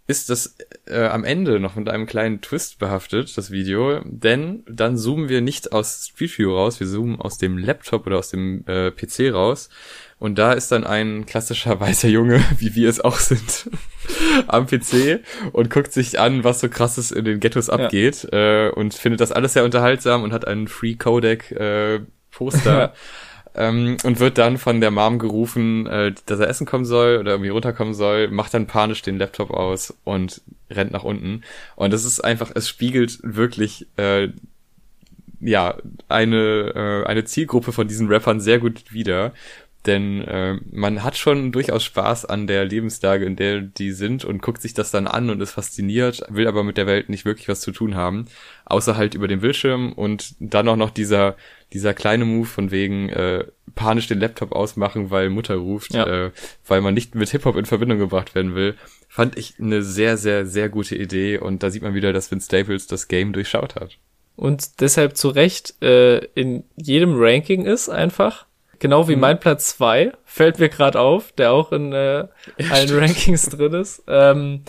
ist 0.07 0.29
das 0.29 0.57
äh, 0.87 1.05
am 1.05 1.23
Ende 1.23 1.57
noch 1.61 1.77
mit 1.77 1.87
einem 1.87 2.05
kleinen 2.05 2.41
Twist 2.41 2.79
behaftet, 2.79 3.37
das 3.37 3.49
Video. 3.49 4.01
Denn 4.03 4.65
dann 4.67 4.97
zoomen 4.97 5.29
wir 5.29 5.39
nicht 5.39 5.71
aus 5.71 6.09
Street 6.11 6.37
View 6.37 6.53
raus, 6.53 6.81
wir 6.81 6.87
zoomen 6.87 7.21
aus 7.21 7.37
dem 7.37 7.57
Laptop 7.57 8.05
oder 8.07 8.17
aus 8.17 8.27
dem 8.27 8.65
äh, 8.67 8.91
PC 8.91 9.33
raus. 9.33 9.69
Und 10.19 10.37
da 10.37 10.51
ist 10.51 10.69
dann 10.69 10.83
ein 10.83 11.25
klassischer 11.25 11.79
weißer 11.79 12.09
Junge, 12.09 12.43
wie 12.57 12.75
wir 12.75 12.89
es 12.89 12.99
auch 12.99 13.17
sind, 13.17 13.69
am 14.47 14.67
PC 14.67 15.21
und 15.53 15.69
guckt 15.69 15.93
sich 15.93 16.19
an, 16.19 16.43
was 16.43 16.59
so 16.59 16.67
krasses 16.67 17.11
in 17.11 17.23
den 17.23 17.39
Ghettos 17.39 17.69
abgeht 17.69 18.27
äh, 18.33 18.67
und 18.67 18.95
findet 18.95 19.21
das 19.21 19.31
alles 19.31 19.53
sehr 19.53 19.63
unterhaltsam 19.63 20.23
und 20.23 20.33
hat 20.33 20.45
einen 20.45 20.67
Free 20.67 20.95
Codec 20.95 21.51
äh, 21.51 22.01
Poster 22.31 22.93
ähm, 23.55 23.97
und 24.03 24.19
wird 24.19 24.37
dann 24.37 24.57
von 24.57 24.81
der 24.81 24.91
Mom 24.91 25.19
gerufen, 25.19 25.87
äh, 25.87 26.13
dass 26.25 26.39
er 26.39 26.49
essen 26.49 26.65
kommen 26.65 26.85
soll 26.85 27.17
oder 27.17 27.31
irgendwie 27.31 27.49
runterkommen 27.49 27.93
soll, 27.93 28.29
macht 28.29 28.53
dann 28.53 28.67
panisch 28.67 29.01
den 29.01 29.17
Laptop 29.17 29.51
aus 29.51 29.93
und 30.03 30.41
rennt 30.69 30.91
nach 30.91 31.03
unten. 31.03 31.41
Und 31.75 31.93
das 31.93 32.05
ist 32.05 32.19
einfach, 32.19 32.51
es 32.53 32.67
spiegelt 32.67 33.19
wirklich 33.23 33.87
äh, 33.97 34.29
ja 35.41 35.77
eine 36.09 37.03
äh, 37.05 37.07
eine 37.07 37.25
Zielgruppe 37.25 37.71
von 37.71 37.87
diesen 37.87 38.07
Rappern 38.07 38.39
sehr 38.39 38.59
gut 38.59 38.93
wider. 38.93 39.33
Denn 39.85 40.21
äh, 40.21 40.55
man 40.71 41.03
hat 41.03 41.15
schon 41.17 41.51
durchaus 41.51 41.83
Spaß 41.83 42.25
an 42.25 42.47
der 42.47 42.65
Lebenslage, 42.65 43.25
in 43.25 43.35
der 43.35 43.61
die 43.61 43.91
sind 43.91 44.25
und 44.25 44.41
guckt 44.41 44.61
sich 44.61 44.73
das 44.73 44.89
dann 44.91 45.07
an 45.07 45.29
und 45.29 45.41
ist 45.41 45.51
fasziniert, 45.51 46.23
will 46.29 46.47
aber 46.47 46.63
mit 46.63 46.77
der 46.77 46.87
Welt 46.87 47.09
nicht 47.09 47.25
wirklich 47.25 47.47
was 47.47 47.61
zu 47.61 47.71
tun 47.71 47.95
haben, 47.95 48.25
außer 48.65 48.97
halt 48.97 49.13
über 49.13 49.27
den 49.27 49.41
Bildschirm 49.41 49.93
und 49.93 50.35
dann 50.39 50.67
auch 50.67 50.75
noch 50.75 50.89
dieser 50.89 51.35
dieser 51.73 51.93
kleine 51.93 52.25
Move 52.25 52.45
von 52.47 52.71
wegen 52.71 53.09
äh, 53.09 53.43
panisch 53.73 54.07
den 54.07 54.19
Laptop 54.19 54.51
ausmachen, 54.53 55.09
weil 55.09 55.29
Mutter 55.29 55.55
ruft, 55.55 55.93
Ja. 55.93 56.27
äh, 56.27 56.31
weil 56.65 56.79
man 56.81 56.93
nicht 56.93 57.15
mit 57.15 57.29
Hip-Hop 57.29 57.55
in 57.57 57.65
Verbindung 57.65 57.97
gebracht 57.99 58.33
werden 58.35 58.55
will, 58.55 58.75
fand 59.09 59.37
ich 59.37 59.55
eine 59.59 59.81
sehr, 59.81 60.15
sehr, 60.17 60.45
sehr 60.45 60.69
gute 60.69 60.95
Idee 60.95 61.37
und 61.39 61.63
da 61.63 61.69
sieht 61.71 61.81
man 61.81 61.93
wieder, 61.93 62.13
dass 62.13 62.31
Vince 62.31 62.45
Staples 62.45 62.87
das 62.87 63.07
Game 63.07 63.33
durchschaut 63.33 63.75
hat. 63.75 63.97
Und 64.35 64.79
deshalb 64.81 65.17
zu 65.17 65.29
Recht 65.29 65.81
äh, 65.81 66.19
in 66.35 66.63
jedem 66.75 67.15
Ranking 67.17 67.65
ist 67.65 67.89
einfach. 67.89 68.45
Genau 68.79 69.07
wie 69.07 69.15
Mhm. 69.15 69.21
mein 69.21 69.39
Platz 69.39 69.69
zwei 69.77 70.11
fällt 70.25 70.59
mir 70.59 70.69
gerade 70.69 70.99
auf, 70.99 71.31
der 71.33 71.51
auch 71.53 71.71
in 71.71 71.93
äh, 71.93 72.27
allen. 72.71 72.89
Rankings 72.99 73.49
drin 73.49 73.73
ist. 73.73 74.03
Ähm, 74.07 74.63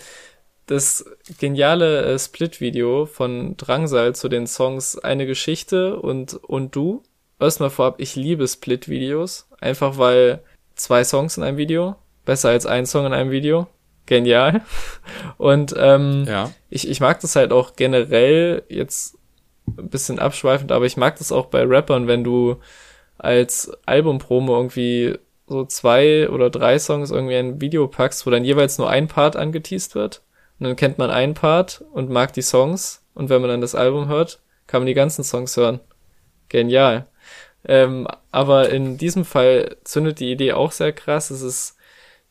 das 0.66 1.04
geniale 1.38 2.04
äh, 2.06 2.18
Split-Video 2.18 3.06
von 3.06 3.56
Drangsal 3.56 4.14
zu 4.16 4.28
den 4.28 4.46
Songs 4.46 4.98
Eine 4.98 5.26
Geschichte 5.26 5.96
und 5.96 6.34
Und 6.44 6.74
Du. 6.74 7.02
Erstmal 7.38 7.70
vorab, 7.70 7.96
ich 8.00 8.16
liebe 8.16 8.48
Split-Videos. 8.48 9.48
Einfach 9.60 9.98
weil 9.98 10.40
zwei 10.74 11.04
Songs 11.04 11.36
in 11.36 11.42
einem 11.42 11.56
Video. 11.58 11.96
Besser 12.24 12.48
als 12.48 12.66
ein 12.66 12.86
Song 12.86 13.06
in 13.06 13.12
einem 13.12 13.30
Video. 13.30 13.68
Genial. 14.06 14.62
Und 15.36 15.74
ähm, 15.76 16.24
Ja. 16.28 16.50
ich, 16.70 16.88
ich 16.88 17.00
mag 17.00 17.20
das 17.20 17.36
halt 17.36 17.52
auch 17.52 17.76
generell 17.76 18.62
jetzt 18.68 19.18
ein 19.76 19.88
bisschen 19.90 20.18
abschweifend, 20.18 20.70
aber 20.72 20.86
ich 20.86 20.96
mag 20.96 21.18
das 21.18 21.30
auch 21.32 21.46
bei 21.46 21.62
Rappern, 21.64 22.06
wenn 22.06 22.22
du 22.24 22.56
als 23.18 23.70
Albumpromo 23.86 24.56
irgendwie 24.56 25.18
so 25.46 25.64
zwei 25.64 26.28
oder 26.28 26.50
drei 26.50 26.78
Songs 26.78 27.10
irgendwie 27.10 27.36
in 27.36 27.46
ein 27.46 27.60
Video 27.60 27.86
packst, 27.86 28.26
wo 28.26 28.30
dann 28.30 28.44
jeweils 28.44 28.78
nur 28.78 28.90
ein 28.90 29.08
Part 29.08 29.36
angeteased 29.36 29.94
wird. 29.94 30.22
Und 30.58 30.64
dann 30.64 30.76
kennt 30.76 30.98
man 30.98 31.10
einen 31.10 31.34
Part 31.34 31.84
und 31.92 32.10
mag 32.10 32.32
die 32.32 32.42
Songs. 32.42 33.04
Und 33.14 33.28
wenn 33.28 33.40
man 33.40 33.50
dann 33.50 33.60
das 33.60 33.74
Album 33.74 34.08
hört, 34.08 34.40
kann 34.66 34.80
man 34.80 34.86
die 34.86 34.94
ganzen 34.94 35.24
Songs 35.24 35.56
hören. 35.56 35.80
Genial. 36.48 37.06
Ähm, 37.64 38.06
aber 38.30 38.70
in 38.70 38.96
diesem 38.96 39.24
Fall 39.24 39.76
zündet 39.84 40.20
die 40.20 40.30
Idee 40.30 40.52
auch 40.52 40.72
sehr 40.72 40.92
krass. 40.92 41.30
Es 41.30 41.42
ist, 41.42 41.76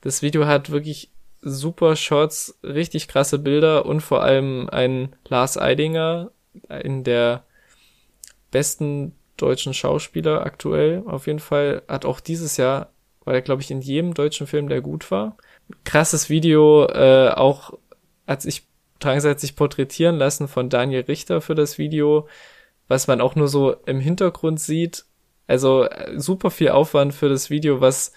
das 0.02 0.22
Video 0.22 0.46
hat 0.46 0.72
wirklich 0.72 1.12
super 1.42 1.96
Shots, 1.96 2.58
richtig 2.64 3.08
krasse 3.08 3.40
Bilder 3.40 3.86
und 3.86 4.02
vor 4.02 4.24
allem 4.24 4.70
ein 4.70 5.16
Lars 5.28 5.58
Eidinger, 5.58 6.32
in 6.82 7.04
der 7.04 7.44
besten 8.52 9.14
deutschen 9.38 9.74
Schauspieler 9.74 10.46
aktuell 10.46 11.04
auf 11.06 11.28
jeden 11.28 11.40
Fall, 11.40 11.84
hat 11.88 12.06
auch 12.06 12.20
dieses 12.20 12.58
Jahr, 12.58 12.92
war 13.24 13.34
er 13.34 13.42
glaube 13.42 13.62
ich 13.62 13.72
in 13.72 13.82
jedem 13.82 14.14
deutschen 14.14 14.48
Film, 14.48 14.70
der 14.70 14.82
gut 14.82 15.12
war. 15.12 15.38
Krasses 15.84 16.30
Video, 16.30 16.86
äh, 16.88 17.30
auch 17.30 17.74
hat 18.28 18.42
sich 18.42 18.64
Drangsal 19.00 19.38
sich 19.38 19.56
porträtieren 19.56 20.16
lassen 20.16 20.48
von 20.48 20.70
Daniel 20.70 21.02
Richter 21.02 21.42
für 21.42 21.56
das 21.56 21.78
Video, 21.78 22.28
was 22.88 23.08
man 23.08 23.22
auch 23.22 23.36
nur 23.36 23.48
so 23.48 23.74
im 23.86 24.00
Hintergrund 24.00 24.60
sieht. 24.60 25.06
Also 25.48 25.84
äh, 25.84 26.20
super 26.20 26.50
viel 26.50 26.70
Aufwand 26.70 27.14
für 27.14 27.30
das 27.30 27.50
Video, 27.50 27.82
was 27.82 28.14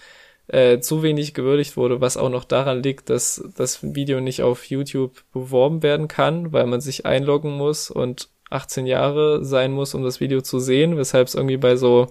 äh, 0.47 0.79
zu 0.79 1.03
wenig 1.03 1.33
gewürdigt 1.33 1.77
wurde, 1.77 2.01
was 2.01 2.17
auch 2.17 2.29
noch 2.29 2.43
daran 2.43 2.81
liegt, 2.81 3.09
dass 3.09 3.43
das 3.55 3.83
Video 3.83 4.19
nicht 4.19 4.41
auf 4.41 4.65
YouTube 4.65 5.23
beworben 5.31 5.83
werden 5.83 6.07
kann, 6.07 6.53
weil 6.53 6.65
man 6.65 6.81
sich 6.81 7.05
einloggen 7.05 7.51
muss 7.51 7.91
und 7.91 8.29
18 8.49 8.85
Jahre 8.85 9.43
sein 9.43 9.71
muss, 9.71 9.93
um 9.93 10.03
das 10.03 10.19
Video 10.19 10.41
zu 10.41 10.59
sehen, 10.59 10.97
weshalb 10.97 11.27
es 11.27 11.35
irgendwie 11.35 11.57
bei 11.57 11.75
so, 11.75 12.07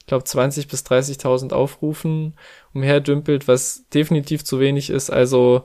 ich 0.00 0.06
glaube, 0.06 0.24
20 0.24 0.68
bis 0.68 0.84
30.000 0.84 1.52
Aufrufen 1.52 2.34
umherdümpelt, 2.72 3.48
was 3.48 3.88
definitiv 3.88 4.44
zu 4.44 4.60
wenig 4.60 4.90
ist. 4.90 5.10
Also, 5.10 5.64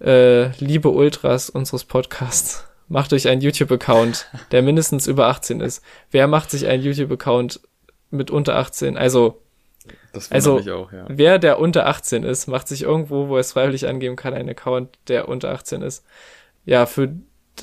äh, 0.00 0.50
liebe 0.58 0.90
Ultras 0.90 1.50
unseres 1.50 1.84
Podcasts, 1.84 2.66
macht 2.88 3.12
euch 3.12 3.28
einen 3.28 3.40
YouTube-Account, 3.40 4.26
der 4.52 4.62
mindestens 4.62 5.06
über 5.06 5.28
18 5.28 5.60
ist. 5.60 5.82
Wer 6.10 6.26
macht 6.26 6.50
sich 6.50 6.66
einen 6.66 6.82
YouTube-Account 6.82 7.60
mit 8.10 8.30
unter 8.30 8.56
18? 8.56 8.96
Also, 8.96 9.40
Also, 10.30 10.58
auch, 10.74 10.92
ja. 10.92 11.06
Wer, 11.08 11.38
der 11.38 11.58
unter 11.58 11.86
18 11.86 12.24
ist, 12.24 12.48
macht 12.48 12.68
sich 12.68 12.82
irgendwo, 12.82 13.28
wo 13.28 13.36
er 13.36 13.40
es 13.40 13.52
freiwillig 13.52 13.86
angeben 13.86 14.16
kann, 14.16 14.34
einen 14.34 14.50
Account, 14.50 14.98
der 15.08 15.28
unter 15.28 15.50
18 15.50 15.82
ist. 15.82 16.04
Ja, 16.64 16.86
für, 16.86 17.14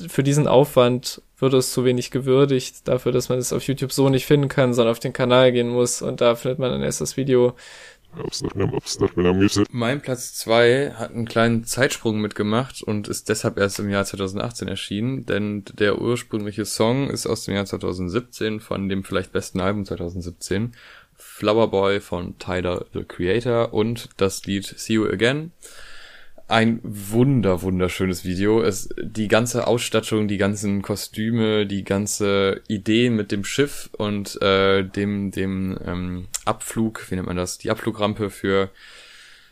für 0.08 0.22
diesen 0.22 0.48
Aufwand 0.48 1.22
wird 1.38 1.54
es 1.54 1.72
zu 1.72 1.84
wenig 1.84 2.10
gewürdigt, 2.10 2.88
dafür, 2.88 3.12
dass 3.12 3.28
man 3.28 3.38
es 3.38 3.52
auf 3.52 3.62
YouTube 3.62 3.92
so 3.92 4.08
nicht 4.08 4.26
finden 4.26 4.48
kann, 4.48 4.74
sondern 4.74 4.92
auf 4.92 4.98
den 4.98 5.12
Kanal 5.12 5.52
gehen 5.52 5.68
muss. 5.68 6.02
Und 6.02 6.20
da 6.20 6.34
findet 6.34 6.58
man 6.58 6.70
dann 6.70 6.82
erst 6.82 7.00
das 7.00 7.16
Video. 7.16 7.54
Mein 9.70 10.00
Platz 10.00 10.34
zwei 10.34 10.92
hat 10.96 11.12
einen 11.12 11.28
kleinen 11.28 11.64
Zeitsprung 11.64 12.20
mitgemacht 12.20 12.82
und 12.82 13.06
ist 13.06 13.28
deshalb 13.28 13.58
erst 13.58 13.78
im 13.78 13.90
Jahr 13.90 14.04
2018 14.04 14.66
erschienen, 14.66 15.26
denn 15.26 15.64
der 15.78 16.00
ursprüngliche 16.00 16.64
Song 16.64 17.10
ist 17.10 17.26
aus 17.26 17.44
dem 17.44 17.54
Jahr 17.54 17.66
2017 17.66 18.60
von 18.60 18.88
dem 18.88 19.04
vielleicht 19.04 19.32
besten 19.32 19.60
Album 19.60 19.84
2017, 19.84 20.72
Flower 21.16 21.70
Boy 21.70 22.00
von 22.00 22.38
Tyler, 22.38 22.86
the 22.94 23.04
Creator 23.04 23.74
und 23.74 24.08
das 24.16 24.46
Lied 24.46 24.64
See 24.64 24.94
You 24.94 25.06
Again 25.06 25.52
ein 26.48 26.80
wunder, 26.82 27.60
wunderschönes 27.60 28.24
Video. 28.24 28.62
Es, 28.62 28.88
die 29.00 29.28
ganze 29.28 29.66
Ausstattung, 29.66 30.28
die 30.28 30.38
ganzen 30.38 30.80
Kostüme, 30.80 31.66
die 31.66 31.84
ganze 31.84 32.62
Idee 32.68 33.10
mit 33.10 33.30
dem 33.30 33.44
Schiff 33.44 33.90
und 33.98 34.40
äh, 34.40 34.82
dem, 34.82 35.30
dem 35.30 35.78
ähm, 35.84 36.28
Abflug, 36.46 37.10
wie 37.10 37.16
nennt 37.16 37.26
man 37.26 37.36
das? 37.36 37.58
Die 37.58 37.70
Abflugrampe 37.70 38.30
für, 38.30 38.70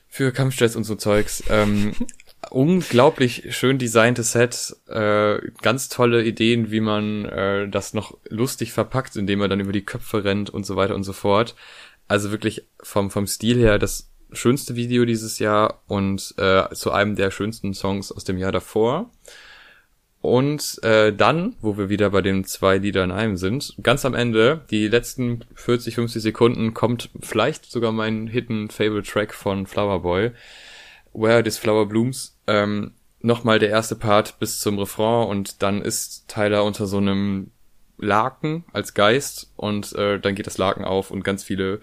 für 0.09 0.33
Kampfjets 0.33 0.75
und 0.75 0.85
so 0.85 0.95
Zeugs. 0.95 1.45
Ähm, 1.51 1.93
unglaublich 2.51 3.55
schön 3.55 3.77
designte 3.79 4.23
Set, 4.23 4.75
äh, 4.89 5.39
ganz 5.61 5.91
tolle 5.91 6.25
Ideen, 6.25 6.71
wie 6.71 6.81
man 6.81 7.27
äh, 7.27 7.69
das 7.69 7.93
noch 7.93 8.17
lustig 8.31 8.73
verpackt, 8.73 9.17
indem 9.17 9.43
er 9.43 9.49
dann 9.49 9.61
über 9.61 9.73
die 9.73 9.85
Köpfe 9.85 10.25
rennt 10.25 10.49
und 10.49 10.65
so 10.65 10.77
weiter 10.77 10.95
und 10.95 11.05
so 11.05 11.13
fort. 11.13 11.57
Also 12.09 12.31
wirklich 12.31 12.67
vom, 12.83 13.11
vom 13.11 13.27
Stil 13.27 13.59
her 13.59 13.79
das 13.79 14.09
schönste 14.37 14.77
Video 14.77 15.05
dieses 15.05 15.39
Jahr 15.39 15.83
und 15.87 16.35
äh, 16.39 16.69
zu 16.75 16.93
einem 16.93 17.17
der 17.17 17.31
schönsten 17.31 17.75
Songs 17.75 18.13
aus 18.13 18.25
dem 18.25 18.39
Jahr 18.39 18.53
davor. 18.53 19.11
Und 20.21 20.83
äh, 20.83 21.13
dann, 21.13 21.55
wo 21.61 21.79
wir 21.79 21.89
wieder 21.89 22.11
bei 22.11 22.21
den 22.21 22.45
zwei 22.45 22.79
Liedern 22.79 23.11
in 23.11 23.17
einem 23.17 23.37
sind, 23.37 23.77
ganz 23.83 24.05
am 24.05 24.15
Ende, 24.15 24.65
die 24.71 24.89
letzten 24.89 25.45
40, 25.55 25.95
50 25.95 26.23
Sekunden, 26.23 26.75
kommt 26.75 27.11
vielleicht 27.21 27.71
sogar 27.71 27.93
mein 27.93 28.27
Hidden 28.27 28.69
Favorite 28.71 29.09
Track 29.09 29.33
von 29.33 29.67
Flower 29.67 30.03
Boy, 30.03 30.33
Where 31.13 31.45
This 31.45 31.59
Flower 31.59 31.87
Blooms. 31.87 32.39
Ähm, 32.47 32.93
Nochmal 33.21 33.59
der 33.59 33.71
erste 33.71 33.97
Part 33.97 34.39
bis 34.39 34.61
zum 34.61 34.79
Refrain 34.79 35.27
und 35.29 35.63
dann 35.63 35.83
ist 35.83 36.29
Tyler 36.29 36.65
unter 36.65 36.87
so 36.87 36.99
einem 36.99 37.51
Laken 37.99 38.65
als 38.73 38.95
Geist 38.95 39.51
und 39.57 39.95
äh, 39.95 40.21
dann 40.21 40.35
geht 40.35 40.47
das 40.47 40.59
Laken 40.59 40.85
auf 40.85 41.11
und 41.11 41.25
ganz 41.25 41.43
viele 41.43 41.81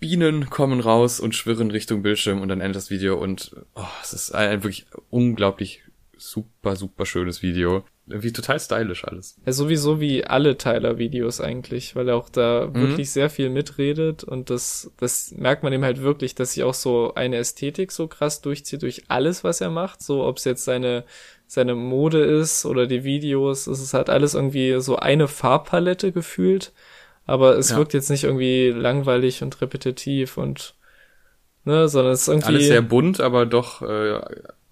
Bienen 0.00 0.48
kommen 0.48 0.80
raus 0.80 1.20
und 1.20 1.34
schwirren 1.34 1.70
Richtung 1.70 2.02
Bildschirm 2.02 2.40
und 2.40 2.48
dann 2.48 2.60
endet 2.60 2.76
das 2.76 2.90
Video 2.90 3.16
und 3.16 3.54
oh, 3.74 3.84
es 4.02 4.14
ist 4.14 4.34
ein 4.34 4.62
wirklich 4.64 4.86
unglaublich 5.10 5.82
super, 6.16 6.76
super 6.76 7.06
schönes 7.06 7.42
Video. 7.42 7.84
Irgendwie 8.06 8.32
total 8.32 8.58
stylisch 8.58 9.04
alles. 9.04 9.36
Ja, 9.46 9.52
sowieso 9.52 10.00
wie 10.00 10.24
alle 10.24 10.58
Tyler-Videos 10.58 11.40
eigentlich, 11.40 11.94
weil 11.94 12.08
er 12.08 12.16
auch 12.16 12.28
da 12.28 12.66
mhm. 12.66 12.74
wirklich 12.74 13.10
sehr 13.12 13.30
viel 13.30 13.50
mitredet 13.50 14.24
und 14.24 14.50
das, 14.50 14.90
das 14.98 15.32
merkt 15.32 15.62
man 15.62 15.72
ihm 15.72 15.84
halt 15.84 16.02
wirklich, 16.02 16.34
dass 16.34 16.54
sich 16.54 16.64
auch 16.64 16.74
so 16.74 17.14
eine 17.14 17.36
Ästhetik 17.36 17.92
so 17.92 18.08
krass 18.08 18.40
durchzieht 18.40 18.82
durch 18.82 19.04
alles, 19.08 19.44
was 19.44 19.60
er 19.60 19.70
macht. 19.70 20.02
So, 20.02 20.24
ob 20.24 20.38
es 20.38 20.44
jetzt 20.44 20.64
seine, 20.64 21.04
seine 21.46 21.74
Mode 21.74 22.22
ist 22.22 22.66
oder 22.66 22.86
die 22.86 23.04
Videos, 23.04 23.66
es 23.66 23.80
ist 23.80 23.94
halt 23.94 24.10
alles 24.10 24.34
irgendwie 24.34 24.80
so 24.80 24.96
eine 24.96 25.28
Farbpalette 25.28 26.10
gefühlt 26.10 26.72
aber 27.26 27.56
es 27.56 27.70
ja. 27.70 27.76
wirkt 27.76 27.94
jetzt 27.94 28.10
nicht 28.10 28.24
irgendwie 28.24 28.70
langweilig 28.70 29.42
und 29.42 29.60
repetitiv 29.60 30.36
und 30.36 30.74
ne, 31.64 31.88
sondern 31.88 32.12
es 32.12 32.22
ist 32.22 32.28
irgendwie 32.28 32.48
alles 32.48 32.66
sehr 32.66 32.82
bunt, 32.82 33.20
aber 33.20 33.46
doch 33.46 33.82
äh, 33.82 34.20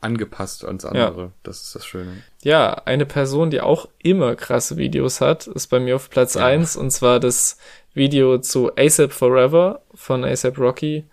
angepasst 0.00 0.64
ans 0.64 0.84
andere. 0.84 1.22
Ja. 1.22 1.32
Das 1.42 1.62
ist 1.62 1.74
das 1.74 1.86
Schöne. 1.86 2.22
Ja, 2.42 2.74
eine 2.84 3.06
Person, 3.06 3.50
die 3.50 3.60
auch 3.60 3.88
immer 3.98 4.36
krasse 4.36 4.76
Videos 4.76 5.20
hat, 5.20 5.46
ist 5.46 5.68
bei 5.68 5.80
mir 5.80 5.96
auf 5.96 6.10
Platz 6.10 6.34
ja. 6.34 6.46
eins 6.46 6.76
und 6.76 6.90
zwar 6.90 7.20
das 7.20 7.58
Video 7.94 8.38
zu 8.38 8.70
ASAP 8.76 9.12
Forever 9.12 9.82
von 9.94 10.24
ASAP 10.24 10.58
Rocky, 10.58 11.04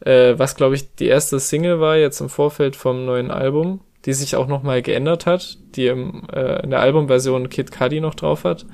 äh, 0.00 0.34
was 0.38 0.56
glaube 0.56 0.74
ich 0.74 0.94
die 0.94 1.06
erste 1.06 1.38
Single 1.38 1.80
war 1.80 1.96
jetzt 1.96 2.20
im 2.20 2.30
Vorfeld 2.30 2.76
vom 2.76 3.04
neuen 3.04 3.30
Album, 3.30 3.80
die 4.06 4.14
sich 4.14 4.36
auch 4.36 4.46
nochmal 4.46 4.80
geändert 4.80 5.26
hat, 5.26 5.58
die 5.76 5.88
im, 5.88 6.26
äh, 6.32 6.62
in 6.62 6.70
der 6.70 6.80
Albumversion 6.80 7.50
Kid 7.50 7.70
Cudi 7.70 8.00
noch 8.00 8.14
drauf 8.14 8.44
hat 8.44 8.64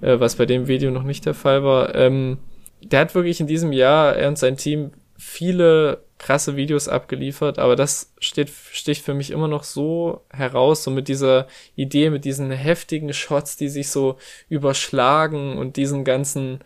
äh, 0.00 0.18
was 0.20 0.36
bei 0.36 0.46
dem 0.46 0.68
Video 0.68 0.90
noch 0.90 1.02
nicht 1.02 1.26
der 1.26 1.34
Fall 1.34 1.64
war. 1.64 1.94
Ähm, 1.94 2.38
der 2.82 3.00
hat 3.00 3.14
wirklich 3.14 3.40
in 3.40 3.46
diesem 3.46 3.72
Jahr, 3.72 4.16
er 4.16 4.28
und 4.28 4.38
sein 4.38 4.56
Team, 4.56 4.92
viele 5.16 6.02
krasse 6.18 6.56
Videos 6.56 6.88
abgeliefert, 6.88 7.58
aber 7.58 7.76
das 7.76 8.12
steht, 8.18 8.50
sticht 8.50 9.04
für 9.04 9.14
mich 9.14 9.30
immer 9.30 9.48
noch 9.48 9.64
so 9.64 10.22
heraus, 10.30 10.84
so 10.84 10.90
mit 10.90 11.08
dieser 11.08 11.46
Idee, 11.76 12.10
mit 12.10 12.24
diesen 12.24 12.50
heftigen 12.50 13.12
Shots, 13.12 13.56
die 13.56 13.68
sich 13.68 13.90
so 13.90 14.16
überschlagen 14.48 15.56
und 15.56 15.76
diesen 15.76 16.04
ganzen, 16.04 16.60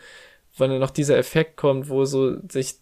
wenn 0.56 0.70
dann 0.70 0.80
noch 0.80 0.90
dieser 0.90 1.18
Effekt 1.18 1.56
kommt, 1.56 1.88
wo 1.88 2.04
so 2.04 2.36
sich 2.48 2.74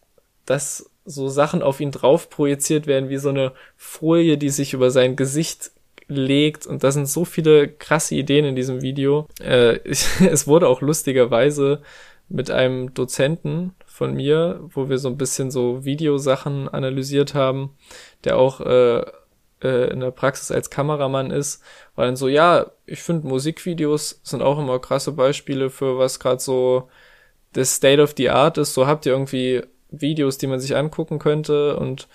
das 0.47 0.91
so 1.05 1.29
Sachen 1.29 1.63
auf 1.63 1.81
ihn 1.81 1.91
drauf 1.91 2.31
projiziert 2.31 2.87
werden, 2.87 3.09
wie 3.09 3.19
so 3.19 3.29
eine 3.29 3.53
Folie, 3.77 4.39
die 4.39 4.51
sich 4.51 4.73
über 4.73 4.91
sein 4.91 5.17
Gesicht 5.17 5.72
legt 6.17 6.67
und 6.67 6.85
da 6.85 6.93
sind 6.93 7.07
so 7.07 7.25
viele 7.25 7.69
krasse 7.69 8.15
Ideen 8.15 8.45
in 8.45 8.57
diesem 8.57 8.83
Video. 8.83 9.27
Äh, 9.41 9.77
ich, 9.85 10.07
es 10.21 10.47
wurde 10.47 10.69
auch 10.69 10.81
lustigerweise 10.81 11.83
mit 12.29 12.51
einem 12.51 12.95
Dozenten 12.95 13.75
von 13.87 14.15
mir, 14.15 14.61
wo 14.69 14.89
wir 14.89 14.99
so 14.99 15.09
ein 15.09 15.19
bisschen 15.19 15.51
so 15.51 15.85
Videosachen 15.85 16.69
analysiert 16.69 17.35
haben, 17.35 17.77
der 18.25 18.39
auch 18.39 18.61
äh, 18.61 19.03
äh, 19.63 19.91
in 19.93 20.01
der 20.01 20.11
Praxis 20.11 20.51
als 20.51 20.71
Kameramann 20.71 21.31
ist, 21.31 21.63
war 21.95 22.07
dann 22.07 22.17
so, 22.17 22.29
ja, 22.29 22.71
ich 22.87 23.03
finde 23.03 23.29
Musikvideos 23.29 24.21
sind 24.23 24.43
auch 24.43 24.59
immer 24.59 24.79
krasse 24.79 25.13
Beispiele 25.13 25.71
für 25.71 25.99
was 25.99 26.21
gerade 26.21 26.41
so 26.41 26.89
das 27.53 27.75
State 27.75 28.03
of 28.03 28.15
the 28.17 28.31
Art 28.31 28.59
ist. 28.59 28.75
So 28.75 28.87
habt 28.87 29.07
ihr 29.07 29.13
irgendwie 29.13 29.63
Videos, 29.91 30.39
die 30.39 30.47
man 30.47 30.61
sich 30.61 30.75
angucken 30.75 31.19
könnte 31.19 31.77
und 31.77 32.09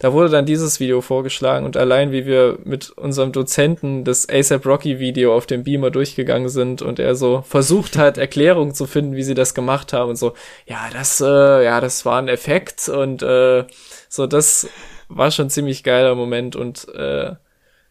da 0.00 0.14
wurde 0.14 0.30
dann 0.30 0.46
dieses 0.46 0.80
Video 0.80 1.02
vorgeschlagen 1.02 1.66
und 1.66 1.76
allein 1.76 2.10
wie 2.10 2.24
wir 2.24 2.58
mit 2.64 2.88
unserem 2.90 3.32
Dozenten 3.32 4.02
das 4.02 4.26
ASAP 4.28 4.64
Rocky 4.64 4.98
Video 4.98 5.36
auf 5.36 5.44
dem 5.44 5.62
Beamer 5.62 5.90
durchgegangen 5.90 6.48
sind 6.48 6.80
und 6.80 6.98
er 6.98 7.14
so 7.14 7.42
versucht 7.42 7.98
hat, 7.98 8.16
Erklärungen 8.18 8.74
zu 8.74 8.86
finden, 8.86 9.14
wie 9.14 9.22
sie 9.22 9.34
das 9.34 9.54
gemacht 9.54 9.92
haben 9.92 10.08
und 10.08 10.16
so, 10.16 10.32
ja, 10.66 10.88
das, 10.90 11.20
äh, 11.20 11.64
ja, 11.64 11.82
das 11.82 12.06
war 12.06 12.18
ein 12.18 12.28
Effekt 12.28 12.88
und 12.88 13.22
äh, 13.22 13.66
so, 14.08 14.26
das 14.26 14.68
war 15.08 15.30
schon 15.30 15.50
ziemlich 15.50 15.84
geiler 15.84 16.14
Moment 16.14 16.56
und 16.56 16.88
äh, 16.94 17.34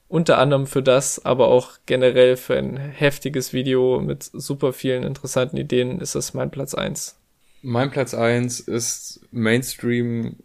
unter 0.07 0.39
anderem 0.39 0.65
für 0.65 0.81
das, 0.81 1.23
aber 1.23 1.49
auch 1.49 1.73
generell 1.85 2.37
für 2.37 2.57
ein 2.57 2.77
heftiges 2.77 3.53
Video 3.53 4.01
mit 4.01 4.23
super 4.23 4.73
vielen 4.73 5.03
interessanten 5.03 5.57
Ideen 5.57 6.01
ist 6.01 6.15
das 6.15 6.33
mein 6.33 6.49
Platz 6.49 6.73
eins. 6.73 7.19
Mein 7.61 7.91
Platz 7.91 8.15
eins 8.15 8.59
ist 8.59 9.21
Mainstream 9.29 10.37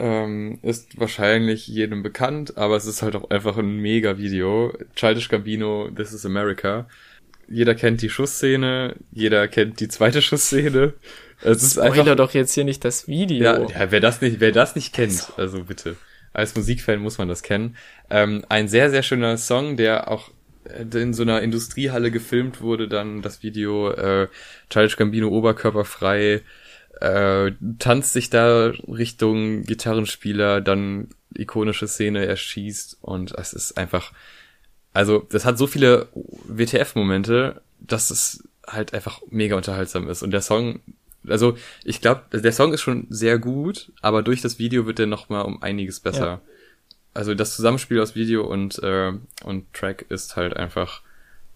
ähm, 0.00 0.58
ist 0.62 0.98
wahrscheinlich 0.98 1.66
jedem 1.66 2.02
bekannt, 2.02 2.56
aber 2.56 2.76
es 2.76 2.86
ist 2.86 3.02
halt 3.02 3.14
auch 3.14 3.30
einfach 3.30 3.58
ein 3.58 3.78
mega 3.78 4.18
Video. 4.18 4.72
Childish 4.96 5.28
Gambino, 5.28 5.90
This 5.90 6.12
is 6.12 6.24
America. 6.24 6.88
Jeder 7.48 7.74
kennt 7.74 8.00
die 8.00 8.08
Schussszene, 8.08 8.96
jeder 9.12 9.46
kennt 9.48 9.80
die 9.80 9.88
zweite 9.88 10.22
Schussszene. 10.22 10.94
Es 11.42 11.62
ist 11.62 11.72
Spoiler 11.72 11.92
einfach 11.92 12.16
doch 12.16 12.34
jetzt 12.34 12.54
hier 12.54 12.64
nicht 12.64 12.84
das 12.84 13.08
Video. 13.08 13.44
Ja, 13.44 13.60
ja, 13.60 13.90
wer 13.90 14.00
das 14.00 14.20
nicht, 14.20 14.40
wer 14.40 14.52
das 14.52 14.74
nicht 14.74 14.94
kennt, 14.94 15.30
also, 15.36 15.58
also 15.58 15.64
bitte. 15.64 15.96
Als 16.32 16.54
Musikfan 16.54 17.00
muss 17.00 17.18
man 17.18 17.28
das 17.28 17.42
kennen. 17.42 17.76
Ähm, 18.08 18.44
ein 18.48 18.68
sehr, 18.68 18.90
sehr 18.90 19.02
schöner 19.02 19.36
Song, 19.36 19.76
der 19.76 20.10
auch 20.10 20.30
in 20.92 21.14
so 21.14 21.22
einer 21.22 21.40
Industriehalle 21.42 22.10
gefilmt 22.10 22.60
wurde, 22.60 22.88
dann 22.88 23.22
das 23.22 23.42
Video 23.42 23.90
äh, 23.90 24.28
Childish 24.68 24.96
Gambino 24.96 25.28
oberkörperfrei 25.28 26.42
äh, 27.00 27.52
tanzt 27.78 28.12
sich 28.12 28.30
da 28.30 28.66
Richtung 28.86 29.64
Gitarrenspieler, 29.64 30.60
dann 30.60 31.08
ikonische 31.34 31.88
Szene, 31.88 32.26
er 32.26 32.36
schießt 32.36 32.98
und 33.00 33.32
es 33.32 33.52
ist 33.52 33.78
einfach, 33.78 34.12
also 34.92 35.26
das 35.30 35.44
hat 35.44 35.58
so 35.58 35.66
viele 35.66 36.08
WTF-Momente, 36.14 37.62
dass 37.80 38.10
es 38.10 38.44
halt 38.66 38.92
einfach 38.92 39.20
mega 39.30 39.56
unterhaltsam 39.56 40.08
ist 40.08 40.22
und 40.22 40.30
der 40.30 40.42
Song, 40.42 40.80
also 41.26 41.56
ich 41.84 42.00
glaube, 42.00 42.38
der 42.38 42.52
Song 42.52 42.72
ist 42.74 42.82
schon 42.82 43.06
sehr 43.08 43.38
gut, 43.38 43.92
aber 44.02 44.22
durch 44.22 44.42
das 44.42 44.58
Video 44.58 44.86
wird 44.86 44.98
der 44.98 45.06
noch 45.06 45.28
mal 45.28 45.42
um 45.42 45.62
einiges 45.62 46.00
besser. 46.00 46.26
Ja. 46.26 46.40
Also 47.14 47.34
das 47.34 47.56
Zusammenspiel 47.56 48.00
aus 48.00 48.14
Video 48.14 48.46
und 48.46 48.78
äh, 48.82 49.12
und 49.42 49.72
Track 49.72 50.06
ist 50.10 50.36
halt 50.36 50.56
einfach 50.56 51.02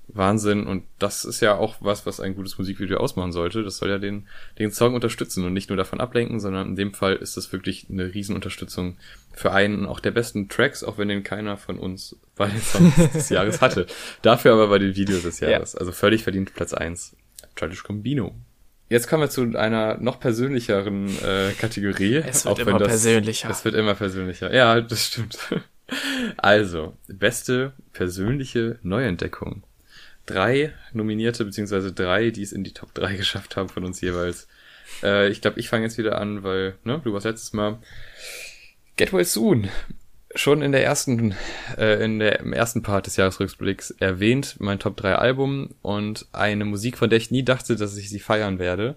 Wahnsinn. 0.09 0.67
Und 0.67 0.85
das 0.99 1.25
ist 1.25 1.41
ja 1.41 1.57
auch 1.57 1.77
was, 1.81 2.07
was 2.07 2.21
ein 2.21 2.35
gutes 2.35 2.59
Musikvideo 2.59 2.99
ausmachen 2.99 3.33
sollte. 3.33 3.63
Das 3.63 3.79
soll 3.79 3.89
ja 3.89 3.99
den, 3.99 4.29
den 4.59 4.71
Song 4.71 4.95
unterstützen 4.95 5.45
und 5.45 5.53
nicht 5.53 5.71
nur 5.71 5.77
davon 5.77 6.01
ablenken, 6.01 6.41
sondern 6.41 6.69
in 6.69 6.77
dem 6.77 6.95
Fall 6.95 7.17
ist 7.17 7.37
das 7.37 7.53
wirklich 7.53 7.87
eine 7.91 8.13
Riesenunterstützung 8.15 8.97
für 9.33 9.53
einen 9.53 9.87
auch 9.87 10.01
der 10.01 10.11
besten 10.11 10.49
Tracks, 10.49 10.85
auch 10.85 10.99
wenn 10.99 11.09
den 11.09 11.23
keiner 11.23 11.57
von 11.57 11.79
uns 11.79 12.17
bei 12.37 12.49
den 12.49 12.61
Songs 12.61 12.95
des 13.15 13.29
Jahres 13.31 13.61
hatte. 13.61 13.87
Dafür 14.23 14.53
aber 14.53 14.69
bei 14.69 14.79
den 14.79 14.95
Videos 14.97 15.23
des 15.23 15.41
Jahres. 15.41 15.73
Ja. 15.73 15.81
Also 15.81 15.93
völlig 15.93 16.23
verdient 16.23 16.55
Platz 16.55 16.75
eins. 16.75 17.17
Childish 17.57 17.83
Combino. 17.83 18.35
Jetzt 18.91 19.09
kommen 19.09 19.23
wir 19.23 19.31
zu 19.31 19.57
einer 19.57 19.97
noch 19.99 20.21
persönlicheren 20.21 21.09
äh, 21.23 21.53
Kategorie. 21.59 22.17
Es 22.17 22.45
wird 22.45 22.59
immer 22.59 22.79
das, 22.79 22.89
persönlicher. 22.89 23.49
Es 23.51 23.65
wird 23.65 23.75
immer 23.75 23.95
persönlicher. 23.95 24.55
Ja, 24.55 24.81
das 24.81 25.07
stimmt. 25.07 25.39
Also, 26.39 26.97
beste 27.09 27.75
persönliche 27.93 28.79
Neuentdeckung 28.83 29.65
drei 30.27 30.73
Nominierte, 30.93 31.45
beziehungsweise 31.45 31.93
drei, 31.93 32.31
die 32.31 32.43
es 32.43 32.53
in 32.53 32.65
die 32.65 32.73
Top 32.73 32.95
3 32.95 33.17
geschafft 33.17 33.57
haben 33.57 33.69
von 33.69 33.85
uns 33.85 34.01
jeweils. 34.01 34.49
Äh, 35.03 35.29
ich 35.29 35.41
glaube, 35.41 35.61
ich 35.61 35.69
fange 35.69 35.85
jetzt 35.85 35.99
wieder 35.99 36.19
an, 36.19 36.43
weil, 36.43 36.77
ne, 36.85 37.01
du 37.03 37.13
warst 37.13 37.27
letztes 37.27 37.53
Mal. 37.53 37.79
Get 38.97 39.13
Well 39.13 39.25
Soon. 39.25 39.69
Schon 40.37 40.63
in 40.63 40.73
der 40.73 40.85
ersten, 40.85 41.35
äh, 41.79 42.05
in 42.05 42.19
der, 42.19 42.41
im 42.41 42.53
ersten 42.53 42.83
Part 42.83 43.07
des 43.07 43.17
Jahresrückblicks 43.17 43.93
erwähnt, 43.93 44.57
mein 44.59 44.81
Top 44.81 44.97
3 44.97 45.15
Album 45.15 45.75
und 45.81 46.27
eine 46.33 46.65
Musik, 46.65 46.99
von 46.99 47.09
der 47.09 47.19
ich 47.19 47.31
nie 47.31 47.45
dachte, 47.45 47.77
dass 47.77 47.97
ich 47.97 48.09
sie 48.09 48.19
feiern 48.19 48.59
werde. 48.59 48.97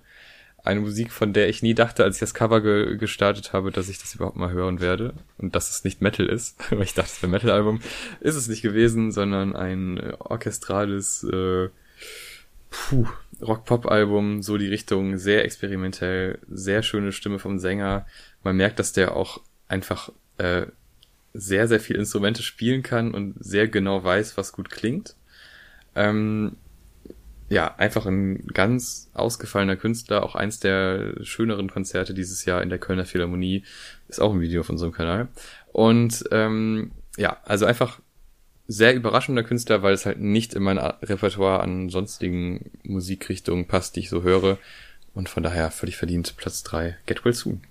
Eine 0.68 0.82
Musik, 0.82 1.14
von 1.14 1.32
der 1.32 1.48
ich 1.48 1.62
nie 1.62 1.74
dachte, 1.74 2.04
als 2.04 2.18
ich 2.18 2.20
das 2.20 2.34
Cover 2.34 2.60
ge 2.60 2.98
gestartet 2.98 3.54
habe, 3.54 3.72
dass 3.72 3.88
ich 3.88 4.00
das 4.00 4.16
überhaupt 4.16 4.36
mal 4.36 4.52
hören 4.52 4.82
werde. 4.82 5.14
Und 5.38 5.56
dass 5.56 5.70
es 5.70 5.86
nicht 5.86 6.02
Metal 6.02 6.26
ist, 6.26 6.58
weil 6.72 6.84
ich 6.84 6.94
dachte, 6.94 7.10
es 7.14 7.22
wäre 7.22 7.32
Metal-Album. 7.32 7.80
Ist 8.20 8.36
es 8.36 8.50
nicht 8.50 8.64
gewesen, 8.64 9.14
sondern 9.14 9.56
ein 9.56 9.98
äh, 9.98 10.14
orchestrales, 10.20 11.24
äh, 11.24 11.70
Rock-Pop-Album, 13.42 14.44
so 14.44 14.58
die 14.58 14.68
Richtung, 14.68 15.18
sehr 15.18 15.46
experimentell, 15.46 16.40
sehr 16.50 16.84
schöne 16.84 17.14
Stimme 17.14 17.40
vom 17.40 17.60
Sänger. 17.60 18.06
Man 18.44 18.58
merkt, 18.58 18.80
dass 18.80 18.92
der 18.92 19.16
auch 19.16 19.40
einfach 19.70 20.12
äh, 20.38 20.66
sehr, 21.34 21.70
sehr 21.70 21.80
viel 21.80 21.96
Instrumente 21.96 22.44
spielen 22.44 22.84
kann 22.84 23.14
und 23.14 23.36
sehr 23.40 23.70
genau 23.70 24.04
weiß, 24.04 24.36
was 24.36 24.52
gut 24.52 24.70
klingt. 24.70 25.16
Ähm, 25.96 26.58
ja, 27.50 27.76
einfach 27.76 28.06
ein 28.06 28.46
ganz 28.48 29.10
ausgefallener 29.14 29.78
Künstler, 29.78 30.24
auch 30.24 30.36
eins 30.36 30.60
der 30.60 31.14
schöneren 31.24 31.70
Konzerte 31.70 32.14
dieses 32.14 32.46
Jahr 32.46 32.62
in 32.62 32.70
der 32.70 32.80
Kölner 32.80 33.06
Philharmonie, 33.06 33.64
ist 34.10 34.20
auch 34.20 34.34
ein 34.34 34.42
Video 34.42 34.62
auf 34.62 34.70
unserem 34.70 34.92
Kanal. 34.92 35.30
Und 35.72 36.26
ähm, 36.32 36.92
ja, 37.16 37.38
also 37.46 37.66
einfach 37.66 38.00
sehr 38.68 38.96
überraschender 38.96 39.44
Künstler, 39.44 39.82
weil 39.82 39.94
es 39.94 40.06
halt 40.06 40.20
nicht 40.20 40.54
in 40.54 40.64
mein 40.64 40.78
Repertoire 40.78 41.62
an 41.62 41.90
sonstigen 41.90 42.72
Musikrichtungen 42.84 43.66
passt, 43.66 43.96
die 43.96 44.02
ich 44.02 44.10
so 44.10 44.24
höre. 44.24 44.58
Und 45.14 45.30
von 45.30 45.42
daher 45.42 45.72
völlig 45.72 45.96
verdient 45.96 46.36
Platz 46.36 46.64
drei 46.64 46.98
Get 47.06 47.24
Well 47.24 47.34
Soon. 47.34 47.62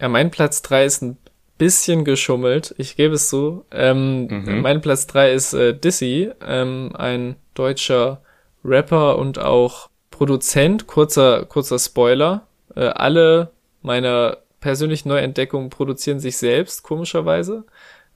Ja, 0.00 0.08
mein 0.08 0.30
Platz 0.30 0.62
drei 0.62 0.86
ist 0.86 1.02
ein 1.02 1.18
bisschen 1.58 2.04
geschummelt, 2.04 2.74
ich 2.78 2.96
gebe 2.96 3.14
es 3.14 3.28
so. 3.28 3.66
Ähm, 3.70 4.26
mhm. 4.26 4.60
Mein 4.62 4.80
Platz 4.80 5.06
drei 5.06 5.32
ist 5.32 5.52
äh, 5.52 5.78
Dizzy, 5.78 6.30
ähm, 6.40 6.90
ein 6.96 7.36
deutscher 7.54 8.22
Rapper 8.64 9.18
und 9.18 9.38
auch 9.38 9.88
Produzent. 10.10 10.86
Kurzer, 10.86 11.44
kurzer 11.46 11.78
Spoiler. 11.78 12.46
Äh, 12.74 12.86
alle 12.86 13.50
meiner 13.82 14.38
persönlichen 14.60 15.08
Neuentdeckungen 15.08 15.70
produzieren 15.70 16.20
sich 16.20 16.38
selbst, 16.38 16.82
komischerweise. 16.82 17.64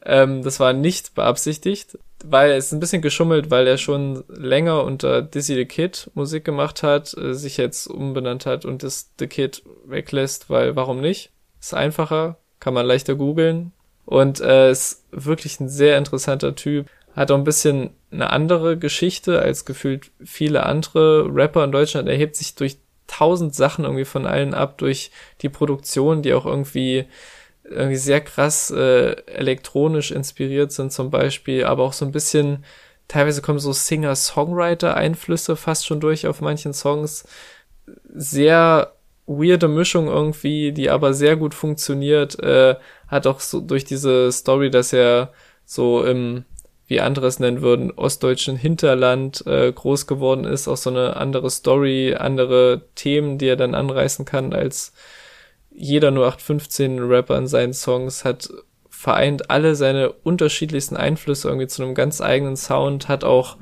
Ähm, 0.04 0.42
das 0.42 0.60
war 0.60 0.72
nicht 0.72 1.14
beabsichtigt, 1.14 1.98
weil 2.24 2.52
es 2.52 2.72
ein 2.72 2.78
bisschen 2.78 3.02
geschummelt, 3.02 3.50
weil 3.50 3.66
er 3.66 3.76
schon 3.76 4.22
länger 4.28 4.84
unter 4.84 5.20
Dizzy 5.20 5.54
the 5.54 5.64
Kid 5.66 6.10
Musik 6.14 6.44
gemacht 6.44 6.84
hat, 6.84 7.12
äh, 7.18 7.34
sich 7.34 7.56
jetzt 7.56 7.88
umbenannt 7.88 8.46
hat 8.46 8.64
und 8.64 8.84
das 8.84 9.10
The 9.18 9.26
Kid 9.26 9.64
weglässt, 9.84 10.48
weil 10.48 10.76
warum 10.76 11.00
nicht? 11.00 11.30
Ist 11.60 11.74
einfacher, 11.74 12.36
kann 12.60 12.74
man 12.74 12.86
leichter 12.86 13.16
googeln 13.16 13.72
und 14.04 14.40
äh, 14.40 14.70
ist 14.70 15.04
wirklich 15.10 15.58
ein 15.58 15.68
sehr 15.68 15.98
interessanter 15.98 16.54
Typ. 16.54 16.86
Hat 17.16 17.30
auch 17.30 17.38
ein 17.38 17.44
bisschen 17.44 17.90
eine 18.12 18.30
andere 18.30 18.78
Geschichte 18.78 19.40
als 19.40 19.64
gefühlt 19.64 20.12
viele 20.22 20.64
andere 20.64 21.28
Rapper 21.34 21.64
in 21.64 21.72
Deutschland. 21.72 22.08
Er 22.08 22.16
hebt 22.16 22.36
sich 22.36 22.54
durch 22.54 22.78
tausend 23.06 23.54
Sachen 23.54 23.84
irgendwie 23.84 24.04
von 24.04 24.26
allen 24.26 24.54
ab, 24.54 24.78
durch 24.78 25.10
die 25.42 25.48
Produktion, 25.48 26.22
die 26.22 26.34
auch 26.34 26.46
irgendwie 26.46 27.06
irgendwie 27.64 27.96
sehr 27.96 28.20
krass 28.20 28.70
äh, 28.70 29.12
elektronisch 29.26 30.10
inspiriert 30.12 30.72
sind 30.72 30.92
zum 30.92 31.10
Beispiel, 31.10 31.64
aber 31.64 31.82
auch 31.82 31.92
so 31.92 32.04
ein 32.04 32.12
bisschen, 32.12 32.64
teilweise 33.08 33.42
kommen 33.42 33.58
so 33.58 33.72
Singer-Songwriter-Einflüsse 33.72 35.56
fast 35.56 35.86
schon 35.86 36.00
durch 36.00 36.26
auf 36.26 36.40
manchen 36.40 36.72
Songs. 36.72 37.24
Sehr 38.14 38.92
weirde 39.26 39.68
Mischung 39.68 40.06
irgendwie, 40.06 40.72
die 40.72 40.90
aber 40.90 41.12
sehr 41.12 41.36
gut 41.36 41.54
funktioniert, 41.54 42.38
äh, 42.40 42.76
hat 43.08 43.26
auch 43.26 43.40
so 43.40 43.60
durch 43.60 43.84
diese 43.84 44.30
Story, 44.30 44.70
dass 44.70 44.92
er 44.92 45.32
so 45.64 46.04
im, 46.04 46.44
wie 46.86 47.00
andere 47.00 47.26
es 47.26 47.40
nennen 47.40 47.62
würden, 47.62 47.90
ostdeutschen 47.90 48.56
Hinterland 48.56 49.44
äh, 49.46 49.72
groß 49.72 50.06
geworden 50.06 50.44
ist, 50.44 50.68
auch 50.68 50.76
so 50.76 50.90
eine 50.90 51.16
andere 51.16 51.50
Story, 51.50 52.14
andere 52.14 52.82
Themen, 52.94 53.38
die 53.38 53.48
er 53.48 53.56
dann 53.56 53.74
anreißen 53.74 54.24
kann 54.24 54.52
als 54.52 54.92
jeder 55.78 56.10
nur 56.10 56.26
815 56.26 57.00
Rapper 57.00 57.36
in 57.36 57.46
seinen 57.46 57.74
Songs 57.74 58.24
hat 58.24 58.48
vereint 58.96 59.50
alle 59.50 59.74
seine 59.74 60.10
unterschiedlichsten 60.10 60.96
Einflüsse 60.96 61.48
irgendwie 61.48 61.66
zu 61.66 61.82
einem 61.82 61.94
ganz 61.94 62.22
eigenen 62.22 62.56
Sound, 62.56 63.08
hat 63.08 63.24
auch 63.24 63.58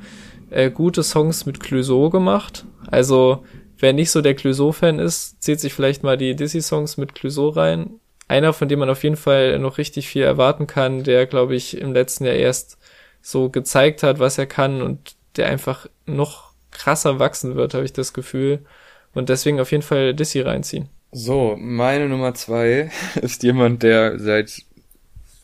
äh, 0.50 0.70
gute 0.70 1.02
Songs 1.02 1.44
mit 1.44 1.58
Clouseau 1.58 2.08
gemacht. 2.08 2.64
Also, 2.88 3.44
wer 3.76 3.92
nicht 3.92 4.12
so 4.12 4.22
der 4.22 4.34
Clouseau-Fan 4.34 5.00
ist, 5.00 5.42
zieht 5.42 5.58
sich 5.58 5.74
vielleicht 5.74 6.04
mal 6.04 6.16
die 6.16 6.36
Dizzy-Songs 6.36 6.98
mit 6.98 7.16
Clouseau 7.16 7.48
rein. 7.48 7.98
Einer, 8.28 8.52
von 8.52 8.68
dem 8.68 8.78
man 8.78 8.88
auf 8.88 9.02
jeden 9.02 9.16
Fall 9.16 9.58
noch 9.58 9.76
richtig 9.76 10.08
viel 10.08 10.22
erwarten 10.22 10.68
kann, 10.68 11.02
der, 11.02 11.26
glaube 11.26 11.56
ich, 11.56 11.78
im 11.78 11.92
letzten 11.92 12.24
Jahr 12.24 12.36
erst 12.36 12.78
so 13.24 13.48
gezeigt 13.48 14.02
hat, 14.02 14.18
was 14.18 14.36
er 14.36 14.46
kann 14.46 14.82
und 14.82 15.16
der 15.36 15.48
einfach 15.48 15.86
noch 16.04 16.52
krasser 16.70 17.18
wachsen 17.18 17.56
wird, 17.56 17.72
habe 17.72 17.84
ich 17.84 17.92
das 17.94 18.12
Gefühl. 18.12 18.60
Und 19.14 19.30
deswegen 19.30 19.60
auf 19.60 19.72
jeden 19.72 19.82
Fall 19.82 20.12
Dizzy 20.12 20.40
reinziehen. 20.40 20.90
So, 21.10 21.56
meine 21.58 22.08
Nummer 22.08 22.34
zwei 22.34 22.90
ist 23.22 23.42
jemand, 23.42 23.82
der 23.82 24.18
seit 24.18 24.62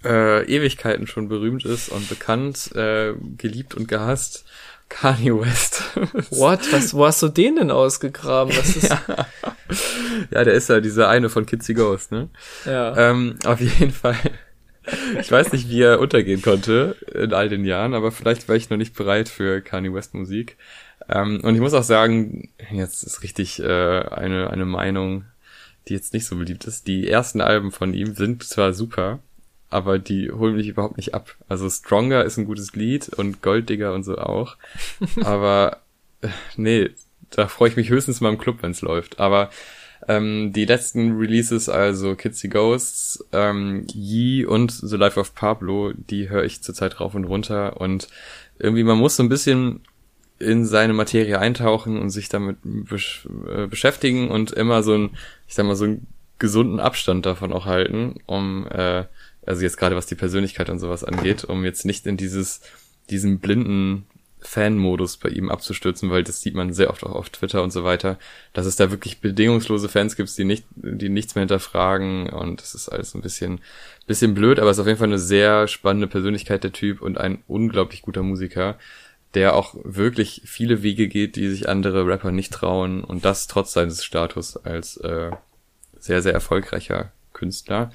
äh, 0.05 0.45
Ewigkeiten 0.45 1.07
schon 1.07 1.29
berühmt 1.29 1.64
ist 1.64 1.88
und 1.88 2.07
bekannt, 2.09 2.71
äh, 2.77 3.14
geliebt 3.38 3.75
und 3.75 3.88
gehasst. 3.88 4.45
Kanye 4.90 5.40
West. 5.40 5.83
What? 6.31 6.61
Was, 6.73 6.93
wo 6.93 7.07
hast 7.07 7.23
du 7.23 7.29
den 7.29 7.57
denn 7.57 7.71
ausgegraben? 7.71 8.55
Was 8.55 8.77
ist... 8.77 8.88
ja. 9.09 9.27
ja, 10.33 10.45
der 10.45 10.53
ist 10.53 10.69
ja 10.69 10.81
dieser 10.81 11.09
eine 11.09 11.31
von 11.31 11.47
Kitsy 11.47 11.75
Ghost, 11.75 12.12
ne? 12.12 12.29
Ja. 12.66 13.11
Ähm, 13.11 13.37
auf 13.47 13.61
jeden 13.61 13.93
Fall. 13.93 14.19
Ich 15.21 15.31
weiß 15.31 15.53
nicht, 15.53 15.69
wie 15.69 15.83
er 15.83 16.01
untergehen 16.01 16.43
konnte 16.43 16.97
in 17.14 17.33
all 17.33 17.49
den 17.49 17.64
Jahren, 17.64 17.95
aber 17.95 18.12
vielleicht 18.12 18.49
war 18.49 18.57
ich 18.57 18.71
noch 18.71 18.77
nicht 18.77 18.95
bereit 18.95 19.29
für 19.29 19.61
Kanye 19.61 19.93
West 19.93 20.14
Musik. 20.14 20.57
Ähm, 21.09 21.40
und 21.43 21.55
ich 21.55 21.61
muss 21.61 21.75
auch 21.75 21.83
sagen, 21.83 22.51
jetzt 22.71 23.03
ist 23.03 23.23
richtig 23.23 23.61
äh, 23.61 23.64
eine, 23.64 24.51
eine 24.51 24.64
Meinung 24.64 25.25
die 25.88 25.95
jetzt 25.95 26.12
nicht 26.12 26.27
so 26.27 26.37
beliebt 26.37 26.64
ist. 26.64 26.87
Die 26.87 27.09
ersten 27.09 27.40
Alben 27.40 27.73
von 27.73 27.95
ihm 27.95 28.14
sind 28.14 28.45
zwar 28.45 28.73
super, 28.73 29.19
aber 29.71 29.99
die 29.99 30.31
holen 30.31 30.57
mich 30.57 30.69
überhaupt 30.69 30.97
nicht 30.97 31.14
ab. 31.14 31.35
Also 31.49 31.69
Stronger 31.69 32.25
ist 32.25 32.37
ein 32.37 32.45
gutes 32.45 32.75
Lied 32.75 33.09
und 33.09 33.43
Golddigger 33.43 33.95
und 33.95 34.05
so 34.05 34.19
auch. 34.19 34.57
aber 35.25 35.81
äh, 36.23 36.29
nee, 36.57 36.90
da 37.31 37.49
freue 37.49 37.71
ich 37.71 37.77
mich 37.77 37.90
höchstens 37.90 38.21
mal 38.21 38.31
im 38.31 38.38
Club, 38.38 38.59
wenn's 38.61 38.83
läuft. 38.83 39.21
Aber 39.21 39.51
ähm, 40.09 40.53
die 40.53 40.65
letzten 40.65 41.17
Releases, 41.17 41.69
also 41.69 42.15
Kitsy 42.15 42.49
Ghosts, 42.49 43.25
ähm, 43.33 43.87
Yee 43.93 44.45
und 44.45 44.73
The 44.73 44.97
Life 44.97 45.19
of 45.19 45.35
Pablo, 45.35 45.93
die 45.93 46.29
höre 46.29 46.45
ich 46.45 46.63
zurzeit 46.63 47.01
rauf 47.01 47.15
und 47.15 47.25
runter. 47.25 47.81
Und 47.81 48.09
irgendwie 48.59 48.85
man 48.85 48.99
muss 48.99 49.17
so 49.17 49.23
ein 49.23 49.29
bisschen 49.29 49.83
in 50.39 50.65
seine 50.65 50.95
Materie 50.95 51.39
eintauchen 51.39 52.01
und 52.01 52.11
sich 52.11 52.29
damit 52.31 52.57
besch 52.63 53.29
äh, 53.55 53.67
beschäftigen 53.67 54.31
und 54.31 54.53
immer 54.53 54.83
so 54.83 54.95
ein, 54.95 55.11
ich 55.47 55.55
sag 55.55 55.67
mal, 55.67 55.77
so 55.77 55.85
einen 55.85 56.07
gesunden 56.39 56.81
Abstand 56.81 57.27
davon 57.27 57.53
auch 57.53 57.67
halten, 57.67 58.15
um, 58.25 58.67
äh, 58.67 59.05
also 59.45 59.63
jetzt 59.63 59.77
gerade 59.77 59.97
was 59.97 60.07
die 60.07 60.15
Persönlichkeit 60.15 60.71
und 60.71 60.79
sowas 60.79 61.05
angeht, 61.05 61.45
um 61.45 61.65
jetzt 61.65 61.85
nicht 61.85 62.07
in 62.07 62.17
dieses, 62.17 62.63
diesen 63.11 63.39
blinden 63.39 64.07
Fan-Modus 64.42 65.18
bei 65.18 65.29
ihm 65.29 65.50
abzustürzen, 65.50 66.11
weil 66.11 66.24
das 66.24 66.40
sieht 66.40 66.55
man 66.55 66.72
sehr 66.72 66.90
oft 66.90 67.05
auch 67.05 67.14
auf 67.14 67.31
Twitter 67.31 67.62
und 67.62 67.72
so 67.72 67.85
weiter, 67.85 68.18
dass 68.53 68.66
es 68.66 68.76
da 68.76 68.90
wirklich 68.90 69.20
bedingungslose 69.20 69.88
Fans 69.88 70.16
gibt, 70.16 70.37
die 70.37 70.44
nicht, 70.44 70.64
die 70.74 71.09
nichts 71.09 71.35
mehr 71.35 71.42
hinterfragen 71.42 72.31
und 72.31 72.61
das 72.61 72.74
ist 72.74 72.88
alles 72.88 73.14
ein 73.14 73.22
bisschen, 73.22 73.61
bisschen 74.07 74.35
blöd, 74.35 74.59
aber 74.59 74.70
es 74.70 74.79
ist 74.79 74.81
auf 74.81 74.87
jeden 74.87 74.98
Fall 74.98 75.09
eine 75.09 75.18
sehr 75.18 75.68
spannende 75.68 76.07
Persönlichkeit 76.07 76.64
der 76.64 76.72
Typ 76.72 77.03
und 77.03 77.18
ein 77.18 77.42
unglaublich 77.46 78.03
guter 78.03 78.22
Musiker 78.22 78.76
der 79.35 79.55
auch 79.55 79.74
wirklich 79.85 80.42
viele 80.44 80.83
Wege 80.83 81.09
geht, 81.09 81.37
die 81.37 81.48
sich 81.48 81.68
andere 81.68 82.07
Rapper 82.07 82.33
nicht 82.33 82.53
trauen 82.53 83.05
und 83.05 83.24
das 83.24 83.46
trotz 83.46 83.72
seines 83.72 84.05
Status 84.05 84.57
als 84.57 84.96
äh, 84.98 85.31
sehr, 85.98 86.22
sehr 86.22 86.33
erfolgreicher 86.33 87.12
Künstler. 87.33 87.92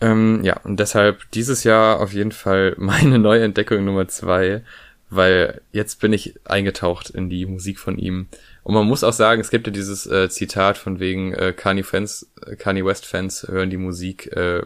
Ähm, 0.00 0.44
ja, 0.44 0.60
und 0.60 0.78
deshalb 0.78 1.30
dieses 1.32 1.64
Jahr 1.64 2.00
auf 2.00 2.12
jeden 2.12 2.32
Fall 2.32 2.74
meine 2.78 3.18
Neuentdeckung 3.18 3.84
Nummer 3.84 4.08
zwei, 4.08 4.62
weil 5.08 5.60
jetzt 5.72 6.00
bin 6.00 6.12
ich 6.12 6.34
eingetaucht 6.44 7.10
in 7.10 7.30
die 7.30 7.46
Musik 7.46 7.78
von 7.78 7.98
ihm. 7.98 8.28
Und 8.62 8.74
man 8.74 8.86
muss 8.86 9.04
auch 9.04 9.12
sagen, 9.12 9.40
es 9.40 9.50
gibt 9.50 9.66
ja 9.66 9.72
dieses 9.72 10.06
äh, 10.06 10.28
Zitat 10.28 10.78
von 10.78 10.98
wegen 10.98 11.32
äh, 11.32 11.52
Kanye 11.52 11.84
Fans, 11.84 12.30
äh, 12.44 12.56
Kanye 12.56 12.84
West 12.84 13.06
Fans 13.06 13.46
hören 13.48 13.70
die 13.70 13.76
Musik 13.76 14.26
äh, 14.32 14.62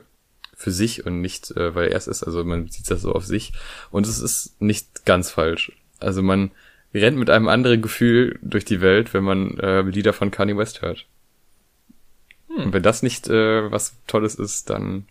für 0.54 0.70
sich 0.70 1.04
und 1.06 1.20
nicht, 1.20 1.50
äh, 1.52 1.74
weil 1.74 1.88
er 1.88 1.96
es 1.96 2.06
ist. 2.06 2.22
Also 2.22 2.44
man 2.44 2.68
sieht 2.68 2.90
das 2.90 3.02
so 3.02 3.12
auf 3.12 3.24
sich. 3.24 3.52
Und 3.90 4.06
es 4.06 4.18
ist 4.18 4.60
nicht 4.60 5.04
ganz 5.04 5.30
falsch. 5.30 5.72
Also 5.98 6.22
man 6.22 6.50
rennt 6.94 7.18
mit 7.18 7.30
einem 7.30 7.48
anderen 7.48 7.82
Gefühl 7.82 8.38
durch 8.42 8.64
die 8.64 8.80
Welt, 8.80 9.12
wenn 9.12 9.24
man 9.24 9.58
äh, 9.58 9.82
Lieder 9.82 10.12
von 10.12 10.30
Kanye 10.30 10.56
West 10.56 10.80
hört. 10.80 11.06
Hm. 12.48 12.64
Und 12.64 12.72
wenn 12.72 12.82
das 12.82 13.02
nicht 13.02 13.28
äh, 13.28 13.70
was 13.70 13.96
Tolles 14.06 14.34
ist, 14.34 14.70
dann 14.70 15.06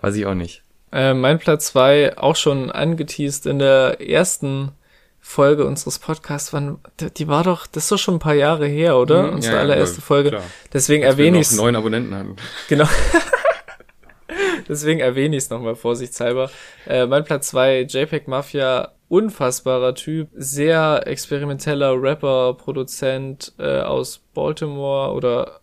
weiß 0.00 0.16
ich 0.16 0.26
auch 0.26 0.34
nicht. 0.34 0.62
Äh, 0.92 1.14
mein 1.14 1.38
Platz 1.38 1.66
zwei 1.66 2.16
auch 2.16 2.36
schon 2.36 2.70
angeteased 2.70 3.46
in 3.46 3.58
der 3.58 4.00
ersten 4.00 4.72
Folge 5.20 5.66
unseres 5.66 5.98
Podcasts, 5.98 6.52
wann, 6.52 6.78
die 7.18 7.28
war 7.28 7.44
doch, 7.44 7.66
das 7.66 7.84
ist 7.84 7.92
doch 7.92 7.98
schon 7.98 8.14
ein 8.14 8.20
paar 8.20 8.34
Jahre 8.34 8.66
her, 8.66 8.96
oder? 8.96 9.24
Mhm, 9.24 9.34
Unsere 9.34 9.56
ja, 9.56 9.60
allererste 9.60 9.98
ja, 9.98 10.02
Folge. 10.02 10.30
Klar. 10.30 10.42
Deswegen 10.72 11.02
erwähne 11.02 11.40
ich 11.40 11.52
neun 11.52 11.76
Abonnenten 11.76 12.14
hatten. 12.14 12.36
Genau. 12.68 12.88
Deswegen 14.68 15.00
erwähne 15.00 15.36
ich 15.36 15.44
es 15.44 15.50
nochmal 15.50 15.74
vorsichtshalber. 15.74 16.50
Äh, 16.86 17.06
mein 17.06 17.24
Platz 17.24 17.48
zwei 17.48 17.80
JPEG 17.80 18.28
Mafia, 18.28 18.92
unfassbarer 19.08 19.94
Typ, 19.94 20.28
sehr 20.34 21.06
experimenteller 21.06 22.00
Rapper, 22.00 22.54
Produzent 22.54 23.52
äh, 23.58 23.80
aus 23.80 24.20
Baltimore 24.34 25.12
oder 25.12 25.60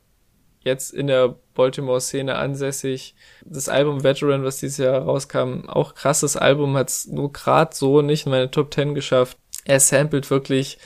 jetzt 0.62 0.94
in 0.94 1.08
der 1.08 1.36
Baltimore-Szene 1.56 2.36
ansässig. 2.36 3.16
Das 3.44 3.70
Album 3.70 4.04
Veteran, 4.04 4.44
was 4.44 4.60
dieses 4.60 4.78
Jahr 4.78 5.02
rauskam, 5.02 5.68
auch 5.68 5.96
krasses 5.96 6.38
Album, 6.38 6.78
hat 6.78 6.90
es 6.90 7.08
nur 7.08 7.34
gerade 7.34 7.76
so 7.76 8.02
nicht 8.02 8.26
in 8.26 8.32
meine 8.32 8.52
Top 8.52 8.74
10 8.74 8.94
geschafft. 8.94 9.38
Er 9.66 9.80
samplet 9.80 10.30
wirklich 10.30 10.78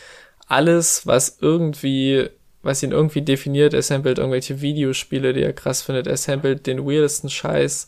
alles, 0.47 1.05
was 1.05 1.38
irgendwie 1.41 2.30
was 2.61 2.84
ihn 2.84 2.91
irgendwie 2.91 3.22
definiert. 3.22 3.74
Er 3.74 3.82
samplet 3.82 4.17
irgendwelche 4.17 4.61
Videospiele, 4.61 5.34
die 5.34 5.43
er 5.43 5.53
krass 5.53 5.82
findet. 5.82 6.07
Er 6.07 6.17
samplet 6.17 6.67
den 6.67 6.86
weirdesten 6.86 7.30
Scheiß 7.30 7.88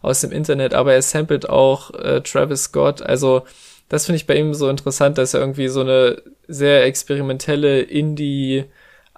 aus 0.00 0.20
dem 0.20 0.32
Internet, 0.32 0.74
aber 0.74 0.94
er 0.94 1.02
samplet 1.02 1.48
auch 1.48 1.92
äh, 1.94 2.20
Travis 2.20 2.64
Scott. 2.64 3.02
Also 3.02 3.42
das 3.88 4.06
finde 4.06 4.16
ich 4.16 4.26
bei 4.26 4.36
ihm 4.36 4.54
so 4.54 4.68
interessant, 4.68 5.18
dass 5.18 5.34
er 5.34 5.40
irgendwie 5.40 5.68
so 5.68 5.80
eine 5.80 6.22
sehr 6.48 6.84
experimentelle 6.84 7.80
Indie 7.82 8.64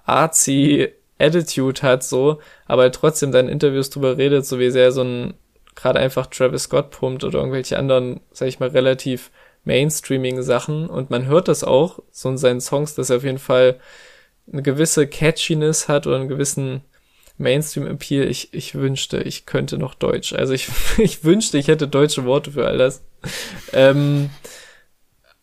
artsy 0.05 0.89
Attitude 1.19 1.83
hat, 1.83 2.03
so, 2.03 2.41
aber 2.67 2.91
trotzdem 2.93 3.33
dann 3.33 3.49
Interviews 3.49 3.91
drüber 3.91 4.17
redet, 4.19 4.47
so 4.47 4.59
wie 4.59 4.71
sehr 4.71 4.93
so 4.93 5.03
ein 5.03 5.35
gerade 5.75 5.99
einfach 5.99 6.27
Travis 6.27 6.65
Scott 6.65 6.91
pumpt 6.91 7.25
oder 7.25 7.39
irgendwelche 7.39 7.79
anderen, 7.79 8.21
sag 8.33 8.49
ich 8.49 8.61
mal, 8.61 8.69
relativ 8.69 9.31
mainstreamigen 9.65 10.43
Sachen 10.43 10.89
und 10.89 11.11
man 11.11 11.27
hört 11.27 11.49
das 11.49 11.65
auch 11.65 12.01
so 12.11 12.29
in 12.29 12.39
seinen 12.39 12.61
Songs, 12.61 12.95
dass 12.95 13.11
er 13.11 13.17
auf 13.17 13.25
jeden 13.25 13.39
Fall 13.39 13.81
eine 14.51 14.63
gewisse 14.63 15.07
Catchiness 15.07 15.89
hat 15.89 16.07
oder 16.07 16.17
einen 16.17 16.29
gewissen 16.29 16.83
Mainstream-Appeal. 17.39 18.29
Ich, 18.29 18.53
ich 18.53 18.75
wünschte, 18.75 19.19
ich 19.19 19.47
könnte 19.47 19.79
noch 19.79 19.95
Deutsch. 19.95 20.35
Also 20.35 20.53
ich, 20.53 20.69
ich 20.99 21.25
wünschte, 21.25 21.59
ich 21.59 21.69
hätte 21.69 21.89
deutsche 21.89 22.25
Worte 22.25 22.53
für 22.53 22.67
all 22.67 22.79
das. 22.79 23.03
ähm, 23.73 24.31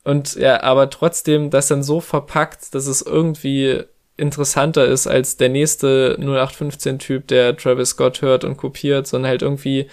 und 0.04 0.36
ja, 0.36 0.64
aber 0.64 0.90
trotzdem 0.90 1.50
das 1.50 1.68
dann 1.68 1.84
so 1.84 2.00
verpackt, 2.00 2.74
dass 2.74 2.88
es 2.88 3.02
irgendwie 3.02 3.84
interessanter 4.22 4.86
ist 4.86 5.08
als 5.08 5.38
der 5.38 5.50
nächste 5.50 6.18
0815-Typ, 6.20 7.28
der 7.28 7.58
Travis 7.58 7.90
Scott 7.90 8.22
hört 8.22 8.44
und 8.44 8.58
kopiert, 8.58 9.08
sondern 9.08 9.30
halt 9.30 9.42
irgendwie 9.42 9.88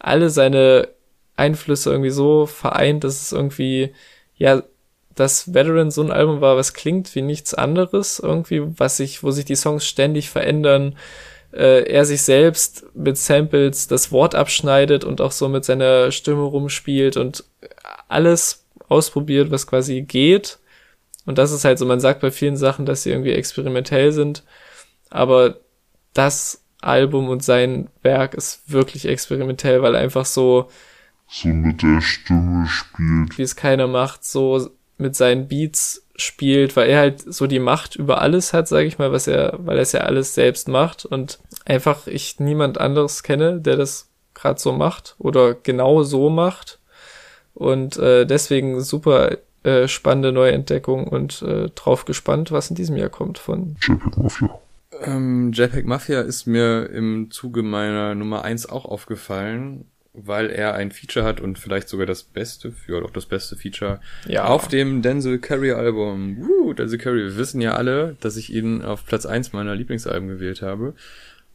alle 0.00 0.30
seine 0.30 0.88
Einflüsse 1.36 1.90
irgendwie 1.90 2.10
so 2.10 2.46
vereint, 2.46 3.04
dass 3.04 3.22
es 3.22 3.32
irgendwie, 3.32 3.92
ja, 4.36 4.62
dass 5.14 5.54
Veteran 5.54 5.90
so 5.90 6.02
ein 6.02 6.10
Album 6.10 6.40
war, 6.40 6.56
was 6.56 6.74
klingt 6.74 7.14
wie 7.14 7.22
nichts 7.22 7.54
anderes 7.54 8.18
irgendwie, 8.18 8.62
was 8.78 8.96
sich, 8.96 9.22
wo 9.22 9.30
sich 9.30 9.44
die 9.44 9.56
Songs 9.56 9.86
ständig 9.86 10.30
verändern, 10.30 10.96
äh, 11.52 11.84
er 11.88 12.04
sich 12.04 12.22
selbst 12.22 12.84
mit 12.94 13.16
Samples 13.16 13.86
das 13.86 14.10
Wort 14.10 14.34
abschneidet 14.34 15.04
und 15.04 15.20
auch 15.20 15.32
so 15.32 15.48
mit 15.48 15.64
seiner 15.64 16.10
Stimme 16.10 16.42
rumspielt 16.42 17.16
und 17.16 17.44
alles 18.08 18.64
ausprobiert, 18.88 19.50
was 19.50 19.66
quasi 19.66 20.02
geht. 20.02 20.58
Und 21.26 21.38
das 21.38 21.52
ist 21.52 21.64
halt 21.64 21.78
so, 21.78 21.86
man 21.86 22.00
sagt 22.00 22.20
bei 22.20 22.30
vielen 22.30 22.56
Sachen, 22.56 22.86
dass 22.86 23.02
sie 23.02 23.10
irgendwie 23.10 23.32
experimentell 23.32 24.12
sind, 24.12 24.44
aber 25.10 25.58
das 26.12 26.62
Album 26.80 27.28
und 27.28 27.42
sein 27.42 27.88
Werk 28.02 28.34
ist 28.34 28.70
wirklich 28.70 29.06
experimentell, 29.06 29.82
weil 29.82 29.96
einfach 29.96 30.26
so 30.26 30.68
so 31.28 31.48
mit 31.48 31.82
der 31.82 32.00
Stimme 32.00 32.66
spielt, 32.66 33.38
wie 33.38 33.42
es 33.42 33.56
keiner 33.56 33.86
macht, 33.86 34.24
so 34.24 34.70
mit 34.98 35.16
seinen 35.16 35.48
Beats 35.48 36.06
spielt, 36.16 36.76
weil 36.76 36.88
er 36.88 36.98
halt 37.00 37.20
so 37.34 37.46
die 37.46 37.58
Macht 37.58 37.96
über 37.96 38.20
alles 38.20 38.52
hat, 38.52 38.68
sage 38.68 38.86
ich 38.86 38.98
mal, 38.98 39.10
was 39.10 39.26
er, 39.26 39.58
weil 39.58 39.76
er 39.76 39.82
es 39.82 39.92
ja 39.92 40.00
alles 40.00 40.34
selbst 40.34 40.68
macht 40.68 41.04
und 41.04 41.40
einfach 41.64 42.06
ich 42.06 42.38
niemand 42.38 42.78
anderes 42.78 43.22
kenne, 43.22 43.60
der 43.60 43.76
das 43.76 44.10
gerade 44.34 44.60
so 44.60 44.72
macht 44.72 45.16
oder 45.18 45.54
genau 45.54 46.02
so 46.02 46.30
macht. 46.30 46.78
Und 47.54 47.96
äh, 47.96 48.26
deswegen 48.26 48.80
super 48.80 49.38
äh, 49.64 49.88
spannende 49.88 50.32
Neuentdeckung 50.32 51.08
und 51.08 51.42
äh, 51.42 51.68
drauf 51.70 52.04
gespannt, 52.04 52.52
was 52.52 52.70
in 52.70 52.76
diesem 52.76 52.96
Jahr 52.96 53.08
kommt 53.08 53.38
von 53.38 53.76
JPEG 53.80 54.16
Mafia. 54.16 54.60
Ähm, 55.02 55.52
JPEG 55.52 55.86
Mafia 55.86 56.20
ist 56.20 56.46
mir 56.46 56.88
im 56.90 57.30
Zuge 57.30 57.62
meiner 57.62 58.14
Nummer 58.14 58.44
eins 58.44 58.68
auch 58.68 58.84
aufgefallen 58.84 59.86
weil 60.14 60.50
er 60.50 60.74
ein 60.74 60.92
Feature 60.92 61.24
hat 61.24 61.40
und 61.40 61.58
vielleicht 61.58 61.88
sogar 61.88 62.06
das 62.06 62.22
beste, 62.22 62.72
ja 62.86 63.00
doch 63.00 63.10
das 63.10 63.26
beste 63.26 63.56
Feature 63.56 64.00
ja. 64.26 64.44
auf 64.44 64.68
dem 64.68 65.02
Denzel 65.02 65.40
Curry 65.40 65.72
Album. 65.72 66.36
Woo, 66.38 66.72
Denzel 66.72 66.98
Curry, 66.98 67.24
wir 67.24 67.36
wissen 67.36 67.60
ja 67.60 67.74
alle, 67.74 68.16
dass 68.20 68.36
ich 68.36 68.54
ihn 68.54 68.82
auf 68.82 69.04
Platz 69.04 69.26
eins 69.26 69.52
meiner 69.52 69.74
Lieblingsalben 69.74 70.28
gewählt 70.28 70.62
habe 70.62 70.94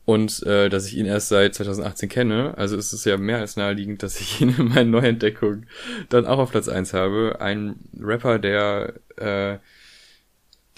und 0.09 0.41
äh, 0.41 0.69
dass 0.69 0.87
ich 0.87 0.97
ihn 0.97 1.05
erst 1.05 1.29
seit 1.29 1.53
2018 1.53 2.09
kenne. 2.09 2.57
Also 2.57 2.75
ist 2.77 2.93
es 2.93 3.05
ja 3.05 3.17
mehr 3.17 3.37
als 3.37 3.57
naheliegend, 3.57 4.01
dass 4.01 4.19
ich 4.19 4.41
ihn 4.41 4.55
in 4.57 4.69
meinen 4.69 4.89
Neuentdeckungen 4.89 5.67
dann 6.09 6.25
auch 6.25 6.39
auf 6.39 6.49
Platz 6.49 6.67
eins 6.67 6.95
habe. 6.95 7.37
Ein 7.39 7.75
Rapper, 8.01 8.39
der 8.39 8.95
äh, 9.17 9.59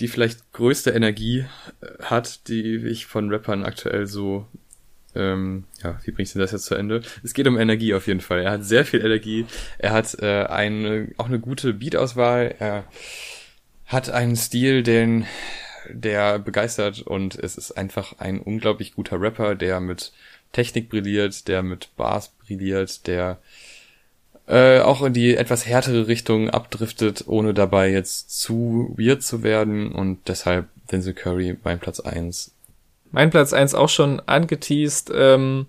die 0.02 0.10
vielleicht 0.10 0.52
größte 0.52 0.90
Energie 0.90 1.46
äh, 1.80 2.04
hat, 2.04 2.50
die 2.50 2.76
ich 2.76 3.06
von 3.06 3.30
Rappern 3.30 3.64
aktuell 3.64 4.06
so 4.06 4.48
ähm, 5.16 5.64
ja, 5.82 5.98
wie 6.04 6.22
ich 6.22 6.34
denn 6.34 6.42
das 6.42 6.52
jetzt 6.52 6.66
zu 6.66 6.76
Ende? 6.76 7.02
Es 7.24 7.34
geht 7.34 7.48
um 7.48 7.58
Energie 7.58 7.94
auf 7.94 8.08
jeden 8.08 8.22
Fall. 8.22 8.42
Er 8.42 8.52
hat 8.52 8.66
sehr 8.66 8.84
viel 8.84 9.00
Energie. 9.00 9.46
Er 9.78 9.94
hat 9.94 10.14
äh, 10.22 10.44
eine, 10.44 11.08
auch 11.16 11.28
eine 11.28 11.40
gute 11.40 11.74
Beat-Auswahl. 11.74 12.56
Er 12.60 12.84
hat 13.86 14.10
einen 14.10 14.36
Stil, 14.36 14.84
den 14.84 15.26
der 15.94 16.40
begeistert 16.40 17.02
und 17.02 17.36
es 17.36 17.58
ist 17.58 17.72
einfach 17.72 18.20
ein 18.20 18.40
unglaublich 18.40 18.96
guter 18.96 19.22
Rapper, 19.22 19.56
der 19.56 19.80
mit 19.80 20.12
Technik 20.52 20.90
brilliert, 20.90 21.48
der 21.48 21.64
mit 21.64 21.90
Bars 21.96 22.30
brilliert, 22.46 23.08
der 23.08 23.40
äh, 24.48 24.80
auch 24.80 25.02
in 25.02 25.14
die 25.14 25.36
etwas 25.36 25.66
härtere 25.66 26.08
Richtung 26.08 26.50
abdriftet, 26.50 27.24
ohne 27.28 27.54
dabei 27.54 27.90
jetzt 27.90 28.42
zu 28.42 28.94
weird 28.98 29.24
zu 29.24 29.44
werden. 29.44 29.92
Und 29.92 30.20
deshalb 30.28 30.68
Denzel 30.92 31.14
Curry 31.14 31.54
beim 31.54 31.80
Platz 31.80 32.00
eins. 32.00 32.52
Mein 33.12 33.30
Platz 33.30 33.54
eins 33.54 33.74
auch 33.76 33.90
schon 33.90 34.20
angeteased, 34.26 35.12
ähm, 35.14 35.68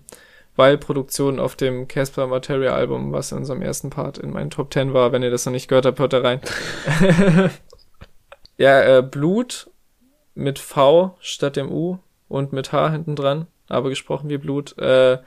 weil 0.55 0.77
Produktion 0.77 1.39
auf 1.39 1.55
dem 1.55 1.87
Casper 1.87 2.27
Materia 2.27 2.73
Album, 2.73 3.11
was 3.11 3.31
in 3.31 3.39
unserem 3.39 3.61
ersten 3.61 3.89
Part 3.89 4.17
in 4.17 4.31
meinen 4.31 4.49
Top 4.49 4.73
10 4.73 4.93
war, 4.93 5.11
wenn 5.11 5.23
ihr 5.23 5.31
das 5.31 5.45
noch 5.45 5.53
nicht 5.53 5.67
gehört 5.67 5.85
habt, 5.85 5.99
hört 5.99 6.13
da 6.13 6.19
rein. 6.19 6.41
ja, 8.57 8.97
äh, 8.97 9.01
Blut 9.01 9.69
mit 10.35 10.59
V 10.59 11.15
statt 11.19 11.55
dem 11.55 11.71
U 11.71 11.99
und 12.27 12.53
mit 12.53 12.71
H 12.71 12.91
hinten 12.91 13.15
dran, 13.15 13.47
aber 13.69 13.89
gesprochen 13.89 14.29
wie 14.29 14.37
Blut. 14.37 14.77
Äh, 14.77 15.19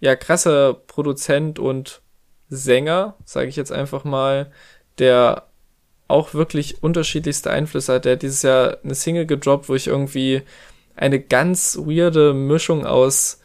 ja, 0.00 0.16
krasser 0.16 0.74
Produzent 0.74 1.58
und 1.58 2.02
Sänger, 2.48 3.16
sage 3.24 3.48
ich 3.48 3.56
jetzt 3.56 3.72
einfach 3.72 4.04
mal, 4.04 4.50
der 4.98 5.46
auch 6.08 6.34
wirklich 6.34 6.82
unterschiedlichste 6.82 7.50
Einflüsse 7.50 7.94
hat. 7.94 8.04
Der 8.04 8.14
hat 8.14 8.22
dieses 8.22 8.42
Jahr 8.42 8.78
eine 8.84 8.94
Single 8.94 9.26
gedroppt, 9.26 9.68
wo 9.68 9.74
ich 9.74 9.86
irgendwie 9.86 10.42
eine 10.94 11.20
ganz 11.20 11.78
weirde 11.78 12.34
Mischung 12.34 12.84
aus 12.84 13.40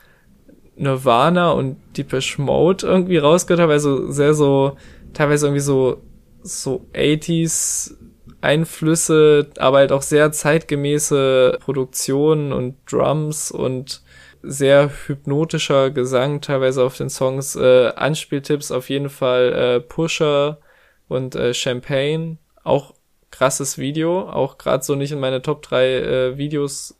Nirvana 0.75 1.51
und 1.51 1.77
Deepish 1.95 2.37
Mode 2.37 2.85
irgendwie 2.85 3.17
rausgehört 3.17 3.61
habe, 3.61 3.73
also 3.73 4.11
sehr 4.11 4.33
so, 4.33 4.77
teilweise 5.13 5.47
irgendwie 5.47 5.61
so, 5.61 6.01
so 6.43 6.85
80s 6.93 7.95
Einflüsse, 8.41 9.47
aber 9.57 9.77
halt 9.77 9.91
auch 9.91 10.01
sehr 10.01 10.31
zeitgemäße 10.31 11.57
Produktionen 11.59 12.53
und 12.53 12.77
Drums 12.89 13.51
und 13.51 14.01
sehr 14.43 14.91
hypnotischer 15.07 15.89
Gesang 15.89 16.41
teilweise 16.41 16.83
auf 16.83 16.95
den 16.95 17.09
Songs. 17.09 17.55
Äh, 17.55 17.91
Anspieltipps 17.95 18.71
auf 18.71 18.89
jeden 18.89 19.09
Fall 19.09 19.53
äh, 19.53 19.79
Pusher 19.79 20.59
und 21.07 21.35
äh, 21.35 21.53
Champagne. 21.53 22.37
Auch 22.63 22.93
krasses 23.31 23.77
Video, 23.77 24.21
auch 24.29 24.57
gerade 24.57 24.83
so 24.83 24.95
nicht 24.95 25.11
in 25.11 25.19
meine 25.19 25.41
Top 25.41 25.61
3 25.63 25.85
äh, 25.85 26.37
Videos 26.37 26.99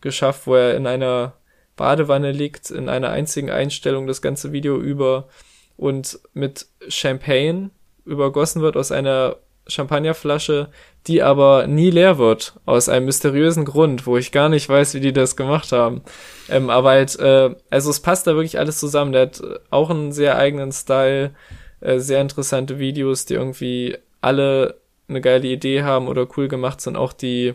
geschafft, 0.00 0.46
wo 0.46 0.54
er 0.54 0.76
in 0.76 0.86
einer 0.86 1.34
Badewanne 1.76 2.32
liegt, 2.32 2.70
in 2.70 2.88
einer 2.88 3.10
einzigen 3.10 3.50
Einstellung 3.50 4.06
das 4.06 4.22
ganze 4.22 4.52
Video 4.52 4.78
über 4.78 5.28
und 5.76 6.18
mit 6.32 6.66
Champagne 6.88 7.70
übergossen 8.04 8.62
wird 8.62 8.76
aus 8.76 8.92
einer 8.92 9.36
Champagnerflasche, 9.66 10.68
die 11.06 11.22
aber 11.22 11.66
nie 11.66 11.90
leer 11.90 12.18
wird, 12.18 12.54
aus 12.64 12.88
einem 12.88 13.06
mysteriösen 13.06 13.64
Grund, 13.64 14.06
wo 14.06 14.16
ich 14.16 14.32
gar 14.32 14.48
nicht 14.48 14.68
weiß, 14.68 14.94
wie 14.94 15.00
die 15.00 15.12
das 15.12 15.36
gemacht 15.36 15.72
haben. 15.72 16.02
Ähm, 16.48 16.70
aber 16.70 16.90
halt, 16.90 17.18
äh, 17.18 17.54
also 17.70 17.90
es 17.90 18.00
passt 18.00 18.26
da 18.26 18.34
wirklich 18.34 18.58
alles 18.58 18.78
zusammen. 18.78 19.12
Der 19.12 19.22
hat 19.22 19.42
auch 19.70 19.90
einen 19.90 20.12
sehr 20.12 20.38
eigenen 20.38 20.72
Style, 20.72 21.32
äh, 21.80 21.98
sehr 21.98 22.20
interessante 22.20 22.78
Videos, 22.78 23.26
die 23.26 23.34
irgendwie 23.34 23.96
alle 24.20 24.80
eine 25.08 25.20
geile 25.20 25.46
Idee 25.46 25.82
haben 25.82 26.08
oder 26.08 26.26
cool 26.36 26.48
gemacht 26.48 26.80
sind. 26.80 26.96
Auch 26.96 27.12
die 27.12 27.54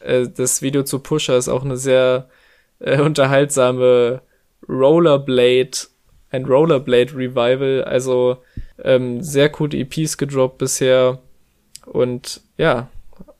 äh, 0.00 0.28
das 0.28 0.62
Video 0.62 0.82
zu 0.84 1.00
Pusher 1.00 1.36
ist 1.36 1.48
auch 1.48 1.64
eine 1.64 1.76
sehr 1.76 2.28
äh, 2.78 3.00
unterhaltsame 3.00 4.22
Rollerblade, 4.68 5.88
ein 6.30 6.44
Rollerblade 6.44 7.14
Revival, 7.14 7.84
also 7.84 8.38
ähm, 8.82 9.22
sehr 9.22 9.48
coole 9.48 9.76
EPs 9.78 10.16
gedroppt 10.18 10.58
bisher. 10.58 11.18
Und 11.86 12.40
ja, 12.56 12.88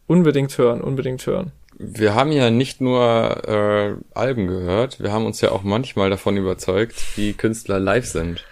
unbedingt 0.07 0.57
hören, 0.59 0.81
unbedingt 0.81 1.27
hören. 1.27 1.53
Wir 1.77 2.15
haben 2.15 2.31
ja 2.31 2.51
nicht 2.51 2.81
nur 2.81 3.49
äh, 3.49 3.95
Alben 4.17 4.47
gehört, 4.47 5.01
wir 5.01 5.13
haben 5.13 5.27
uns 5.27 5.41
ja 5.41 5.51
auch 5.51 5.65
manchmal 5.65 6.09
davon 6.09 6.37
überzeugt, 6.37 6.95
wie 7.17 7.33
Künstler 7.33 7.81
live 7.81 8.07
sind. 8.07 8.45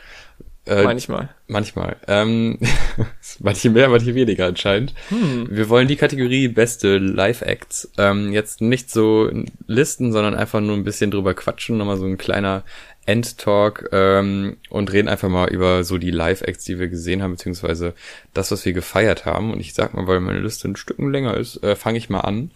Äh, 0.64 0.84
manchmal. 0.84 1.28
Manchmal. 1.48 1.96
Ähm, 2.06 2.58
manche 3.40 3.70
mehr, 3.70 3.88
manche 3.88 4.14
weniger 4.14 4.46
anscheinend. 4.46 4.94
Hm. 5.08 5.48
Wir 5.50 5.68
wollen 5.68 5.88
die 5.88 5.96
Kategorie 5.96 6.46
beste 6.48 6.98
Live-Acts 6.98 7.90
ähm, 7.98 8.32
jetzt 8.32 8.60
nicht 8.60 8.88
so 8.90 9.28
listen, 9.66 10.12
sondern 10.12 10.34
einfach 10.34 10.60
nur 10.60 10.76
ein 10.76 10.84
bisschen 10.84 11.10
drüber 11.10 11.34
quatschen, 11.34 11.78
nochmal 11.78 11.96
so 11.96 12.06
ein 12.06 12.16
kleiner 12.16 12.62
Endtalk 13.05 13.88
ähm, 13.92 14.57
und 14.70 14.92
reden 14.92 15.09
einfach 15.09 15.28
mal 15.28 15.48
über 15.48 15.84
so 15.84 15.98
die 15.98 16.11
Live-Acts, 16.11 16.64
die 16.64 16.78
wir 16.78 16.88
gesehen 16.88 17.22
haben, 17.22 17.32
beziehungsweise 17.32 17.94
das, 18.34 18.50
was 18.50 18.64
wir 18.64 18.72
gefeiert 18.72 19.24
haben. 19.24 19.53
Und 19.53 19.61
ich 19.61 19.74
sag 19.74 19.94
mal, 19.94 20.07
weil 20.07 20.20
meine 20.20 20.40
Liste 20.40 20.68
ein 20.68 20.76
Stück 20.76 20.98
länger 20.98 21.36
ist, 21.36 21.62
äh, 21.62 21.74
fange 21.76 21.98
ich 21.98 22.11
mal 22.11 22.20
an. 22.20 22.50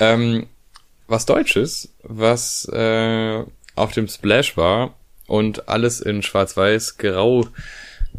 Ähm, 0.00 0.46
was 1.06 1.26
Deutsches, 1.26 1.92
was 2.02 2.68
äh, 2.72 3.44
auf 3.76 3.92
dem 3.92 4.08
Splash 4.08 4.56
war, 4.56 4.94
und 5.26 5.68
alles 5.68 6.00
in 6.00 6.22
schwarz-weiß 6.22 6.98
grau 6.98 7.46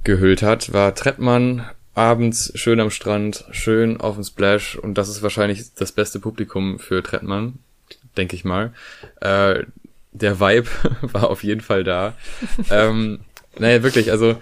gehüllt 0.03 0.41
hat, 0.41 0.73
war 0.73 0.95
Trettmann 0.95 1.65
abends 1.93 2.51
schön 2.55 2.80
am 2.80 2.91
Strand, 2.91 3.45
schön 3.51 4.01
auf 4.01 4.15
dem 4.15 4.23
Splash 4.23 4.76
und 4.76 4.95
das 4.95 5.09
ist 5.09 5.21
wahrscheinlich 5.21 5.73
das 5.76 5.91
beste 5.91 6.19
Publikum 6.19 6.80
für 6.80 7.01
Trettmann, 7.01 7.59
denke 8.17 8.36
ich 8.36 8.43
mal. 8.43 8.73
Äh, 9.21 9.63
der 10.16 10.39
Vibe 10.39 10.70
war 11.01 11.30
auf 11.30 11.43
jeden 11.43 11.61
Fall 11.61 11.84
da. 11.84 12.16
ähm, 12.72 13.20
naja, 13.57 13.84
wirklich, 13.84 14.11
also 14.11 14.38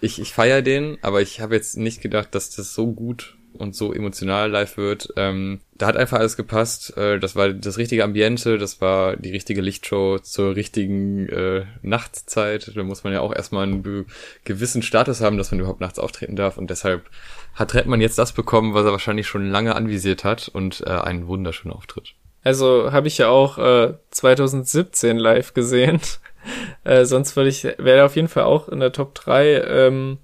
ich, 0.00 0.20
ich 0.20 0.32
feiere 0.32 0.62
den, 0.62 0.98
aber 1.02 1.22
ich 1.22 1.40
habe 1.40 1.54
jetzt 1.54 1.76
nicht 1.76 2.00
gedacht, 2.00 2.34
dass 2.34 2.50
das 2.50 2.74
so 2.74 2.92
gut 2.92 3.36
und 3.54 3.76
so 3.76 3.92
emotional 3.92 4.50
live 4.50 4.76
wird. 4.76 5.12
Ähm, 5.16 5.60
da 5.74 5.86
hat 5.86 5.96
einfach 5.96 6.18
alles 6.18 6.36
gepasst. 6.36 6.96
Äh, 6.96 7.18
das 7.18 7.36
war 7.36 7.52
das 7.52 7.78
richtige 7.78 8.02
Ambiente, 8.02 8.58
das 8.58 8.80
war 8.80 9.16
die 9.16 9.30
richtige 9.30 9.60
Lichtshow 9.60 10.18
zur 10.18 10.56
richtigen 10.56 11.28
äh, 11.28 11.66
Nachtzeit. 11.82 12.72
Da 12.74 12.82
muss 12.82 13.04
man 13.04 13.12
ja 13.12 13.20
auch 13.20 13.34
erstmal 13.34 13.64
einen 13.64 14.06
gewissen 14.44 14.82
Status 14.82 15.20
haben, 15.20 15.38
dass 15.38 15.50
man 15.50 15.60
überhaupt 15.60 15.80
nachts 15.80 15.98
auftreten 15.98 16.36
darf. 16.36 16.56
Und 16.56 16.70
deshalb 16.70 17.08
hat 17.54 17.74
Redman 17.74 18.00
jetzt 18.00 18.18
das 18.18 18.32
bekommen, 18.32 18.74
was 18.74 18.86
er 18.86 18.92
wahrscheinlich 18.92 19.26
schon 19.26 19.50
lange 19.50 19.76
anvisiert 19.76 20.24
hat 20.24 20.48
und 20.48 20.82
äh, 20.86 20.90
einen 20.90 21.26
wunderschönen 21.26 21.74
Auftritt. 21.74 22.14
Also 22.42 22.92
habe 22.92 23.08
ich 23.08 23.18
ja 23.18 23.28
auch 23.28 23.58
äh, 23.58 23.94
2017 24.10 25.18
live 25.18 25.54
gesehen. 25.54 26.00
äh, 26.84 27.04
sonst 27.04 27.36
würde 27.36 27.50
ich, 27.50 27.64
wäre 27.78 28.04
auf 28.04 28.16
jeden 28.16 28.28
Fall 28.28 28.44
auch 28.44 28.68
in 28.68 28.80
der 28.80 28.92
Top 28.92 29.14
3 29.14 29.62
ähm, 29.62 30.18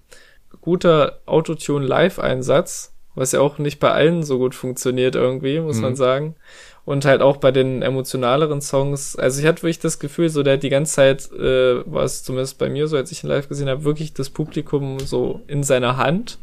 guter 0.60 1.20
Autotune 1.26 1.86
Live-Einsatz 1.86 2.92
was 3.18 3.32
ja 3.32 3.40
auch 3.40 3.58
nicht 3.58 3.80
bei 3.80 3.90
allen 3.90 4.22
so 4.22 4.38
gut 4.38 4.54
funktioniert 4.54 5.14
irgendwie, 5.16 5.60
muss 5.60 5.76
mhm. 5.76 5.82
man 5.82 5.96
sagen. 5.96 6.36
Und 6.84 7.04
halt 7.04 7.20
auch 7.20 7.36
bei 7.36 7.50
den 7.50 7.82
emotionaleren 7.82 8.62
Songs, 8.62 9.14
also 9.14 9.40
ich 9.40 9.46
hatte 9.46 9.62
wirklich 9.62 9.80
das 9.80 9.98
Gefühl, 9.98 10.30
so 10.30 10.42
der 10.42 10.54
hat 10.54 10.62
die 10.62 10.70
ganze 10.70 10.94
Zeit, 10.94 11.30
äh, 11.32 11.82
war 11.84 12.04
es 12.04 12.22
zumindest 12.22 12.56
bei 12.56 12.70
mir 12.70 12.86
so, 12.86 12.96
als 12.96 13.12
ich 13.12 13.22
ihn 13.22 13.28
live 13.28 13.48
gesehen 13.48 13.68
habe, 13.68 13.84
wirklich 13.84 14.14
das 14.14 14.30
Publikum 14.30 14.98
so 14.98 15.42
in 15.48 15.62
seiner 15.62 15.98
Hand, 15.98 16.38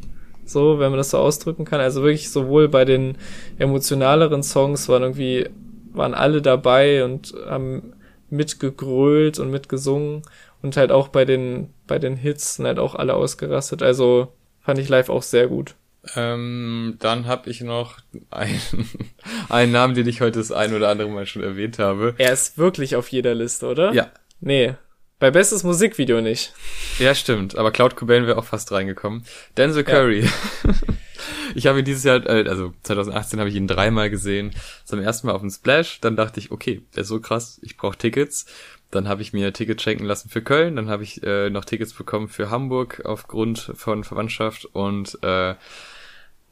so, 0.45 0.78
wenn 0.78 0.91
man 0.91 0.99
das 0.99 1.09
so 1.09 1.17
ausdrücken 1.17 1.65
kann. 1.65 1.80
Also 1.80 2.03
wirklich 2.03 2.30
sowohl 2.30 2.67
bei 2.67 2.86
den 2.86 3.17
emotionaleren 3.57 4.43
Songs 4.43 4.88
waren 4.88 5.01
irgendwie, 5.01 5.49
waren 5.95 6.13
alle 6.13 6.41
dabei 6.41 7.03
und 7.03 7.33
haben 7.47 7.93
mitgegrölt 8.29 9.39
und 9.39 9.51
mitgesungen 9.51 10.23
und 10.61 10.77
halt 10.77 10.91
auch 10.91 11.09
bei 11.09 11.25
den, 11.25 11.73
bei 11.87 11.99
den 11.99 12.17
Hits 12.17 12.55
sind 12.55 12.65
halt 12.65 12.79
auch 12.79 12.95
alle 12.95 13.13
ausgerastet. 13.13 13.83
Also 13.83 14.33
fand 14.61 14.79
ich 14.79 14.89
live 14.89 15.09
auch 15.09 15.23
sehr 15.23 15.47
gut. 15.47 15.75
Ähm, 16.15 16.97
dann 16.99 17.25
habe 17.25 17.49
ich 17.49 17.61
noch 17.61 17.97
einen, 18.29 18.59
einen 19.49 19.71
Namen, 19.71 19.95
den 19.95 20.07
ich 20.07 20.21
heute 20.21 20.39
das 20.39 20.51
ein 20.51 20.73
oder 20.73 20.89
andere 20.89 21.09
Mal 21.09 21.25
schon 21.25 21.43
erwähnt 21.43 21.79
habe. 21.79 22.13
Er 22.17 22.33
ist 22.33 22.57
wirklich 22.57 22.95
auf 22.95 23.07
jeder 23.09 23.33
Liste, 23.33 23.67
oder? 23.67 23.93
Ja. 23.93 24.11
Nee. 24.39 24.75
Bei 25.17 25.31
bestes 25.31 25.63
Musikvideo 25.63 26.21
nicht. 26.21 26.53
Ja, 26.99 27.15
stimmt. 27.15 27.57
Aber 27.57 27.71
Cloud 27.71 27.95
Cobain 27.95 28.27
wäre 28.27 28.37
auch 28.37 28.45
fast 28.45 28.71
reingekommen. 28.71 29.23
Denzel 29.57 29.83
Curry. 29.83 30.25
Ja. 30.25 30.31
ich 31.55 31.68
habe 31.68 31.80
ihn 31.80 31.86
dieses 31.86 32.03
Jahr, 32.03 32.26
äh, 32.26 32.47
also 32.47 32.74
2018 32.84 33.39
habe 33.39 33.49
ich 33.49 33.55
ihn 33.55 33.68
dreimal 33.68 34.09
gesehen. 34.09 34.51
Zum 34.84 34.99
ersten 34.99 35.28
Mal 35.28 35.34
auf 35.34 35.41
dem 35.41 35.49
Splash. 35.49 35.99
Dann 36.01 36.16
dachte 36.16 36.39
ich, 36.39 36.51
okay, 36.51 36.82
der 36.95 37.01
ist 37.01 37.09
so 37.09 37.20
krass, 37.20 37.59
ich 37.63 37.78
brauche 37.78 37.97
Tickets. 37.97 38.45
Dann 38.91 39.07
habe 39.07 39.22
ich 39.22 39.34
mir 39.34 39.51
Tickets 39.51 39.84
schenken 39.84 40.05
lassen 40.05 40.30
für 40.30 40.41
Köln. 40.41 40.76
Dann 40.76 40.89
habe 40.89 41.03
ich 41.03 41.24
äh, 41.24 41.49
noch 41.49 41.66
Tickets 41.66 41.93
bekommen 41.93 42.28
für 42.28 42.49
Hamburg 42.49 43.01
aufgrund 43.05 43.72
von 43.76 44.03
Verwandtschaft 44.03 44.66
und 44.66 45.22
äh, 45.24 45.55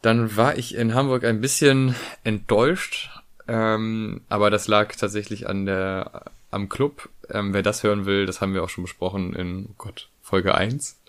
dann 0.04 0.36
war 0.36 0.58
ich 0.58 0.76
in 0.76 0.94
Hamburg 0.94 1.24
ein 1.24 1.40
bisschen 1.40 1.96
enttäuscht, 2.26 3.10
ähm, 3.48 4.20
aber 4.28 4.50
das 4.50 4.68
lag 4.68 4.94
tatsächlich 4.96 5.48
an 5.48 5.66
der 5.66 6.26
am 6.52 6.68
Club. 6.68 7.10
Ähm, 7.30 7.54
wer 7.54 7.64
das 7.64 7.84
hören 7.84 8.06
will, 8.06 8.26
das 8.26 8.42
haben 8.42 8.54
wir 8.54 8.64
auch 8.64 8.70
schon 8.70 8.84
besprochen 8.84 9.34
in 9.34 9.68
oh 9.70 9.76
Gott, 9.78 10.10
Folge 10.22 10.56
1, 10.56 11.00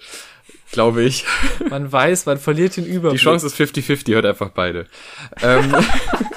glaube 0.75 1.03
ich. 1.03 1.25
Man 1.70 1.91
weiß, 1.91 2.27
man 2.27 2.39
verliert 2.39 2.77
den 2.77 2.85
Überblick. 2.85 3.20
Die 3.20 3.25
Chance 3.25 3.47
ist 3.47 3.57
50-50, 3.59 4.14
hört 4.14 4.27
einfach 4.27 4.51
beide. 4.51 4.87
ähm, 5.43 5.75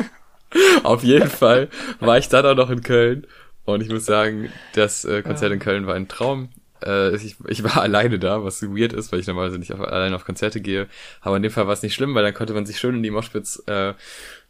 auf 0.84 1.04
jeden 1.04 1.30
Fall 1.30 1.68
war 2.00 2.18
ich 2.18 2.30
dann 2.30 2.46
auch 2.46 2.56
noch 2.56 2.70
in 2.70 2.82
Köln 2.82 3.28
und 3.66 3.82
ich 3.82 3.90
muss 3.90 4.06
sagen, 4.06 4.50
das 4.76 5.04
äh, 5.04 5.22
Konzert 5.22 5.50
ja. 5.50 5.56
in 5.56 5.60
Köln 5.60 5.88
war 5.88 5.96
ein 5.96 6.08
Traum. 6.08 6.50
Äh, 6.86 7.16
ich, 7.16 7.36
ich 7.48 7.64
war 7.64 7.78
alleine 7.82 8.20
da, 8.20 8.44
was 8.44 8.64
weird 8.64 8.94
ist, 8.94 9.12
weil 9.12 9.20
ich 9.20 9.28
normalerweise 9.28 9.60
nicht 9.60 9.74
auf, 9.74 9.82
alleine 9.82 10.16
auf 10.16 10.24
Konzerte 10.24 10.62
gehe. 10.62 10.88
Aber 11.20 11.36
in 11.36 11.44
dem 11.44 11.52
Fall 11.52 11.68
war 11.68 11.74
es 11.74 11.84
nicht 11.84 11.94
schlimm, 11.94 12.16
weil 12.16 12.24
dann 12.24 12.34
konnte 12.34 12.54
man 12.54 12.66
sich 12.66 12.80
schön 12.80 12.96
in 12.96 13.04
die 13.04 13.12
Moshpits, 13.12 13.64
äh, 13.68 13.94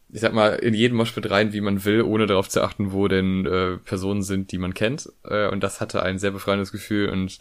ich 0.10 0.22
sag 0.22 0.34
mal, 0.34 0.50
in 0.56 0.74
jeden 0.74 0.96
Moshpit 0.96 1.30
rein, 1.30 1.52
wie 1.52 1.62
man 1.62 1.84
will, 1.84 2.02
ohne 2.02 2.28
darauf 2.28 2.48
zu 2.48 2.62
achten, 2.62 2.92
wo 2.92 3.08
denn 3.08 3.46
äh, 3.46 3.78
Personen 3.78 4.22
sind, 4.22 4.52
die 4.52 4.58
man 4.58 4.74
kennt. 4.74 5.12
Äh, 5.24 5.48
und 5.48 5.64
das 5.64 5.82
hatte 5.82 6.04
ein 6.04 6.20
sehr 6.20 6.32
befreiendes 6.32 6.72
Gefühl 6.72 7.10
und 7.10 7.40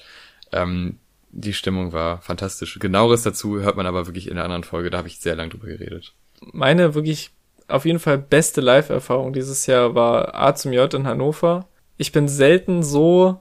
ähm, 0.53 0.99
die 1.31 1.53
Stimmung 1.53 1.93
war 1.93 2.21
fantastisch. 2.23 2.79
Genaueres 2.79 3.23
dazu 3.23 3.61
hört 3.61 3.77
man 3.77 3.87
aber 3.87 4.07
wirklich 4.07 4.29
in 4.29 4.37
der 4.37 4.45
anderen 4.45 4.65
Folge, 4.65 4.91
da 4.91 4.99
habe 4.99 5.09
ich 5.09 5.21
sehr 5.21 5.37
lang 5.37 5.51
drüber 5.51 5.67
geredet. 5.67 6.15
Meine 6.41 6.95
wirklich 6.95 7.31
auf 7.69 7.85
jeden 7.85 7.99
Fall 7.99 8.19
beste 8.19 8.61
Live-Erfahrung 8.61 9.33
dieses 9.33 9.67
Jahr 9.67 9.95
war 9.95 10.35
A 10.35 10.55
zum 10.55 10.73
J 10.73 10.93
in 10.95 11.07
Hannover. 11.07 11.69
Ich 11.97 12.13
bin 12.13 12.29
selten 12.29 12.83
so 12.83 13.41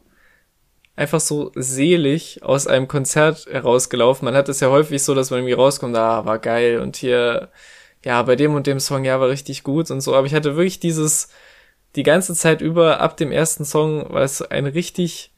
einfach 0.95 1.19
so 1.19 1.51
selig 1.55 2.41
aus 2.43 2.67
einem 2.67 2.87
Konzert 2.87 3.47
herausgelaufen. 3.51 4.25
Man 4.25 4.35
hat 4.35 4.49
es 4.49 4.61
ja 4.61 4.69
häufig 4.69 5.03
so, 5.03 5.13
dass 5.13 5.29
man 5.29 5.39
irgendwie 5.39 5.53
rauskommt, 5.53 5.95
ah, 5.95 6.25
war 6.25 6.39
geil 6.39 6.79
und 6.79 6.95
hier, 6.95 7.49
ja, 8.03 8.21
bei 8.23 8.35
dem 8.35 8.55
und 8.55 8.67
dem 8.67 8.79
Song, 8.79 9.03
ja, 9.03 9.19
war 9.19 9.29
richtig 9.29 9.63
gut 9.63 9.91
und 9.91 10.01
so. 10.01 10.15
Aber 10.15 10.25
ich 10.25 10.33
hatte 10.33 10.55
wirklich 10.55 10.79
dieses, 10.79 11.29
die 11.95 12.03
ganze 12.03 12.33
Zeit 12.33 12.61
über, 12.61 13.01
ab 13.01 13.17
dem 13.17 13.31
ersten 13.31 13.65
Song, 13.65 14.09
war 14.11 14.21
es 14.21 14.41
ein 14.41 14.65
richtig, 14.65 15.33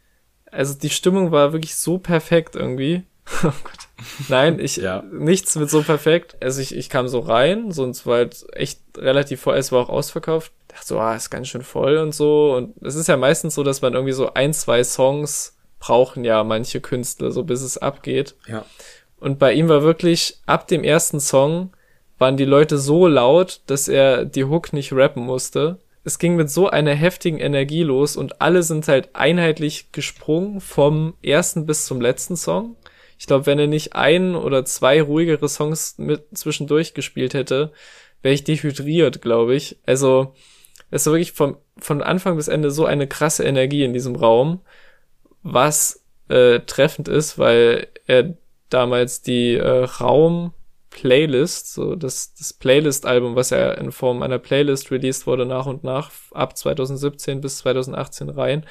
also 0.51 0.73
die 0.73 0.89
Stimmung 0.89 1.31
war 1.31 1.53
wirklich 1.53 1.75
so 1.75 1.97
perfekt 1.97 2.55
irgendwie. 2.55 3.03
Oh 3.43 3.51
Gott. 3.63 4.29
Nein, 4.29 4.57
ich, 4.57 4.77
ja. 4.77 5.03
nichts 5.11 5.55
mit 5.57 5.69
so 5.69 5.81
perfekt. 5.81 6.37
Also 6.39 6.61
ich, 6.61 6.73
ich 6.73 6.87
kam 6.89 7.09
so 7.09 7.19
rein, 7.19 7.71
sonst 7.71 8.05
war 8.05 8.17
halt 8.17 8.45
echt 8.53 8.79
relativ 8.97 9.41
voll, 9.41 9.57
es 9.57 9.73
war 9.73 9.81
auch 9.81 9.89
ausverkauft 9.89 10.53
dachte 10.77 10.87
so, 10.87 10.99
ah, 10.99 11.15
ist 11.15 11.29
ganz 11.29 11.47
schön 11.47 11.63
voll 11.63 11.97
und 11.97 12.13
so. 12.13 12.53
Und 12.55 12.75
es 12.83 12.95
ist 12.95 13.07
ja 13.07 13.17
meistens 13.17 13.55
so, 13.55 13.63
dass 13.63 13.81
man 13.81 13.93
irgendwie 13.93 14.13
so 14.13 14.33
ein, 14.33 14.53
zwei 14.53 14.83
Songs 14.83 15.57
brauchen 15.79 16.23
ja 16.23 16.43
manche 16.43 16.81
Künstler, 16.81 17.31
so 17.31 17.43
bis 17.43 17.61
es 17.61 17.77
abgeht. 17.77 18.35
Ja. 18.47 18.65
Und 19.19 19.39
bei 19.39 19.53
ihm 19.53 19.69
war 19.69 19.81
wirklich, 19.81 20.39
ab 20.45 20.67
dem 20.67 20.83
ersten 20.83 21.19
Song 21.19 21.71
waren 22.19 22.37
die 22.37 22.45
Leute 22.45 22.77
so 22.77 23.07
laut, 23.07 23.61
dass 23.67 23.87
er 23.87 24.25
die 24.25 24.45
Hook 24.45 24.73
nicht 24.73 24.93
rappen 24.93 25.23
musste. 25.23 25.79
Es 26.07 26.19
ging 26.19 26.37
mit 26.37 26.49
so 26.49 26.69
einer 26.69 26.93
heftigen 26.93 27.37
Energie 27.37 27.83
los 27.83 28.15
und 28.15 28.41
alle 28.41 28.63
sind 28.63 28.87
halt 28.87 29.13
einheitlich 29.13 29.91
gesprungen 29.91 30.61
vom 30.61 31.15
ersten 31.21 31.65
bis 31.65 31.83
zum 31.83 31.99
letzten 31.99 32.37
Song. 32.37 32.77
Ich 33.19 33.27
glaube, 33.27 33.45
wenn 33.45 33.59
er 33.59 33.67
nicht 33.67 33.93
ein 33.93 34.33
oder 34.33 34.63
zwei 34.63 35.01
ruhigere 35.01 35.49
Songs 35.49 35.97
mit 35.97 36.23
zwischendurch 36.33 36.93
gespielt 36.93 37.33
hätte, 37.33 37.73
wäre 38.21 38.33
ich 38.33 38.45
dehydriert, 38.45 39.21
glaube 39.21 39.53
ich. 39.53 39.79
Also, 39.85 40.33
es 40.91 41.05
war 41.05 41.11
wirklich 41.11 41.33
vom, 41.33 41.57
von 41.77 42.01
Anfang 42.01 42.37
bis 42.37 42.47
Ende 42.47 42.71
so 42.71 42.85
eine 42.85 43.07
krasse 43.07 43.43
Energie 43.43 43.83
in 43.83 43.91
diesem 43.91 44.15
Raum, 44.15 44.61
was 45.43 46.05
äh, 46.29 46.61
treffend 46.61 47.09
ist, 47.09 47.37
weil 47.37 47.87
er 48.05 48.33
damals 48.69 49.23
die 49.23 49.55
äh, 49.55 49.83
Raum 49.83 50.53
Playlist, 50.89 51.73
so 51.73 51.95
das, 51.95 52.33
das 52.33 52.53
Playlist-Album, 52.53 53.35
was 53.35 53.49
ja 53.51 53.71
in 53.73 53.91
Form 53.91 54.21
einer 54.21 54.39
Playlist 54.39 54.91
released 54.91 55.27
wurde, 55.27 55.45
nach 55.45 55.65
und 55.65 55.83
nach 55.83 56.11
ab 56.31 56.57
2017 56.57 57.41
bis 57.41 57.59
2018 57.59 58.29
rein, 58.29 58.65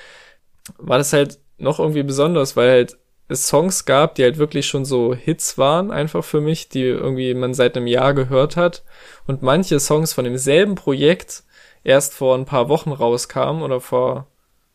war 0.79 0.99
das 0.99 1.12
halt 1.12 1.39
noch 1.59 1.79
irgendwie 1.79 2.03
besonders, 2.03 2.57
weil 2.57 2.71
halt 2.71 2.99
es 3.29 3.49
Songs 3.49 3.85
gab, 3.85 4.14
die 4.14 4.23
halt 4.23 4.39
wirklich 4.39 4.67
schon 4.67 4.85
so 4.85 5.14
Hits 5.14 5.59
waren, 5.59 5.91
einfach 5.91 6.25
für 6.25 6.41
mich, 6.41 6.69
die 6.69 6.83
irgendwie 6.85 7.35
man 7.35 7.55
seit 7.55 7.77
einem 7.77 7.87
Jahr 7.87 8.14
gehört 8.14 8.57
hat. 8.57 8.85
Und 9.27 9.43
manche 9.43 9.81
Songs 9.81 10.12
von 10.12 10.25
demselben 10.25 10.77
Projekt 10.77 11.43
erst 11.83 12.14
vor 12.14 12.37
ein 12.37 12.45
paar 12.45 12.69
Wochen 12.69 12.93
rauskam 12.93 13.62
oder 13.62 13.81
vor, 13.81 14.29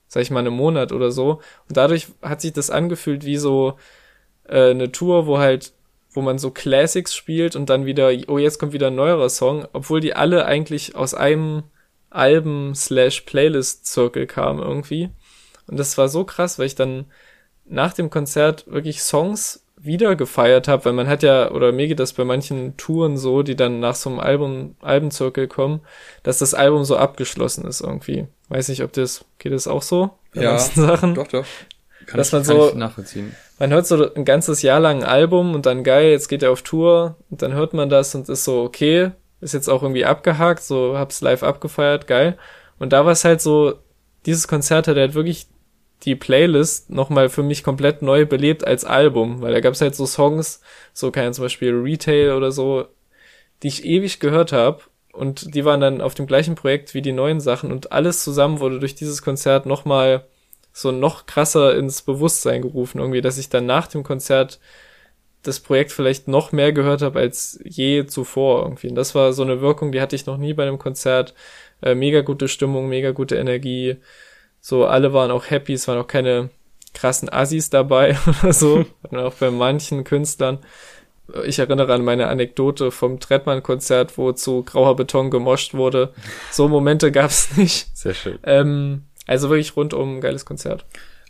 sag 0.07 0.23
ich 0.23 0.31
mal, 0.31 0.39
einem 0.39 0.53
Monat 0.53 0.91
oder 0.91 1.11
so. 1.11 1.41
Und 1.69 1.77
dadurch 1.77 2.07
hat 2.21 2.41
sich 2.41 2.51
das 2.51 2.69
angefühlt 2.69 3.25
wie 3.25 3.37
so 3.37 3.77
äh, 4.47 4.71
eine 4.71 4.91
Tour, 4.91 5.27
wo 5.27 5.37
halt 5.37 5.73
wo 6.13 6.21
man 6.21 6.37
so 6.37 6.51
Classics 6.51 7.15
spielt 7.15 7.55
und 7.55 7.69
dann 7.69 7.85
wieder, 7.85 8.11
oh, 8.27 8.37
jetzt 8.37 8.59
kommt 8.59 8.73
wieder 8.73 8.87
ein 8.87 8.95
neuerer 8.95 9.29
Song, 9.29 9.65
obwohl 9.73 10.01
die 10.01 10.13
alle 10.13 10.45
eigentlich 10.45 10.95
aus 10.95 11.13
einem 11.13 11.63
Alben 12.09 12.75
slash 12.75 13.21
Playlist 13.21 13.87
Circle 13.87 14.27
kamen 14.27 14.59
irgendwie. 14.59 15.09
Und 15.67 15.77
das 15.77 15.97
war 15.97 16.09
so 16.09 16.25
krass, 16.25 16.59
weil 16.59 16.65
ich 16.65 16.75
dann 16.75 17.05
nach 17.65 17.93
dem 17.93 18.09
Konzert 18.09 18.65
wirklich 18.67 19.01
Songs 19.01 19.65
wieder 19.83 20.15
gefeiert 20.15 20.67
habe, 20.67 20.85
weil 20.85 20.93
man 20.93 21.07
hat 21.07 21.23
ja, 21.23 21.49
oder 21.51 21.71
mir 21.71 21.87
geht 21.87 21.99
das 21.99 22.13
bei 22.13 22.23
manchen 22.23 22.77
Touren 22.77 23.17
so, 23.17 23.41
die 23.41 23.55
dann 23.55 23.79
nach 23.79 23.95
so 23.95 24.09
einem 24.09 24.19
Album, 24.19 24.75
Albenzirkel 24.81 25.47
kommen, 25.47 25.81
dass 26.21 26.37
das 26.37 26.53
Album 26.53 26.83
so 26.83 26.97
abgeschlossen 26.97 27.65
ist 27.65 27.81
irgendwie. 27.81 28.27
Weiß 28.49 28.67
nicht, 28.67 28.83
ob 28.83 28.93
das, 28.93 29.25
geht 29.39 29.53
das 29.53 29.67
auch 29.67 29.81
so? 29.81 30.11
Bei 30.35 30.43
ja, 30.43 30.57
Sachen? 30.59 31.15
doch, 31.15 31.27
doch. 31.27 31.45
Kann 32.05 32.17
dass 32.17 32.27
ich, 32.27 32.33
man 32.33 32.43
so, 32.43 32.71
nachvollziehen. 32.75 33.35
Man 33.61 33.71
hört 33.71 33.85
so 33.85 34.11
ein 34.15 34.25
ganzes 34.25 34.63
Jahr 34.63 34.79
lang 34.79 35.03
ein 35.03 35.07
Album 35.07 35.53
und 35.53 35.67
dann 35.67 35.83
geil, 35.83 36.09
jetzt 36.09 36.29
geht 36.29 36.41
er 36.41 36.51
auf 36.51 36.63
Tour 36.63 37.17
und 37.29 37.43
dann 37.43 37.53
hört 37.53 37.75
man 37.75 37.89
das 37.89 38.15
und 38.15 38.27
ist 38.27 38.43
so, 38.43 38.63
okay, 38.63 39.11
ist 39.39 39.53
jetzt 39.53 39.69
auch 39.69 39.83
irgendwie 39.83 40.03
abgehakt, 40.03 40.63
so 40.63 40.97
hab's 40.97 41.21
live 41.21 41.43
abgefeiert, 41.43 42.07
geil. 42.07 42.39
Und 42.79 42.91
da 42.91 43.05
war 43.05 43.11
es 43.11 43.23
halt 43.23 43.39
so, 43.39 43.75
dieses 44.25 44.47
Konzert 44.47 44.87
hat 44.87 44.97
halt 44.97 45.13
wirklich 45.13 45.45
die 46.05 46.15
Playlist 46.15 46.89
nochmal 46.89 47.29
für 47.29 47.43
mich 47.43 47.63
komplett 47.63 48.01
neu 48.01 48.25
belebt 48.25 48.65
als 48.65 48.83
Album, 48.83 49.43
weil 49.43 49.53
da 49.53 49.59
gab 49.59 49.75
es 49.75 49.81
halt 49.81 49.93
so 49.93 50.07
Songs, 50.07 50.61
so 50.91 51.11
ja 51.15 51.31
zum 51.31 51.45
Beispiel 51.45 51.71
Retail 51.71 52.31
oder 52.31 52.51
so, 52.51 52.87
die 53.61 53.67
ich 53.67 53.85
ewig 53.85 54.19
gehört 54.19 54.53
habe 54.53 54.81
und 55.13 55.53
die 55.53 55.65
waren 55.65 55.81
dann 55.81 56.01
auf 56.01 56.15
dem 56.15 56.25
gleichen 56.25 56.55
Projekt 56.55 56.95
wie 56.95 57.03
die 57.03 57.11
neuen 57.11 57.39
Sachen 57.39 57.71
und 57.71 57.91
alles 57.91 58.23
zusammen 58.23 58.59
wurde 58.59 58.79
durch 58.79 58.95
dieses 58.95 59.21
Konzert 59.21 59.67
nochmal 59.67 60.25
so 60.73 60.91
noch 60.91 61.25
krasser 61.25 61.75
ins 61.75 62.01
Bewusstsein 62.01 62.61
gerufen, 62.61 62.99
irgendwie, 62.99 63.21
dass 63.21 63.37
ich 63.37 63.49
dann 63.49 63.65
nach 63.65 63.87
dem 63.87 64.03
Konzert 64.03 64.59
das 65.43 65.59
Projekt 65.59 65.91
vielleicht 65.91 66.27
noch 66.27 66.51
mehr 66.51 66.71
gehört 66.71 67.01
habe 67.01 67.19
als 67.19 67.59
je 67.63 68.05
zuvor 68.05 68.63
irgendwie. 68.63 68.89
Und 68.89 68.95
das 68.95 69.15
war 69.15 69.33
so 69.33 69.41
eine 69.41 69.61
Wirkung, 69.61 69.91
die 69.91 70.01
hatte 70.01 70.15
ich 70.15 70.25
noch 70.25 70.37
nie 70.37 70.53
bei 70.53 70.63
einem 70.63 70.77
Konzert. 70.77 71.33
Äh, 71.81 71.95
mega 71.95 72.21
gute 72.21 72.47
Stimmung, 72.47 72.87
mega 72.89 73.11
gute 73.11 73.35
Energie. 73.37 73.97
So, 74.59 74.85
alle 74.85 75.13
waren 75.13 75.31
auch 75.31 75.49
happy, 75.49 75.73
es 75.73 75.87
waren 75.87 75.97
auch 75.97 76.07
keine 76.07 76.49
krassen 76.93 77.29
Assis 77.31 77.69
dabei 77.69 78.17
oder 78.43 78.53
so. 78.53 78.85
Und 79.09 79.17
auch 79.17 79.33
bei 79.33 79.49
manchen 79.49 80.03
Künstlern. 80.03 80.59
Ich 81.45 81.59
erinnere 81.59 81.93
an 81.93 82.03
meine 82.03 82.27
Anekdote 82.27 82.91
vom 82.91 83.19
Trettmann-Konzert, 83.19 84.17
wo 84.17 84.33
zu 84.33 84.63
grauer 84.63 84.97
Beton 84.97 85.31
gemoscht 85.31 85.73
wurde. 85.73 86.13
So 86.51 86.67
Momente 86.67 87.11
gab's 87.11 87.55
nicht. 87.57 87.87
Sehr 87.97 88.13
schön. 88.13 88.37
Ähm, 88.43 89.05
also 89.31 89.49
wirklich 89.49 89.75
rundum 89.75 90.17
ein 90.17 90.21
geiles 90.21 90.45
Konzert. 90.45 90.85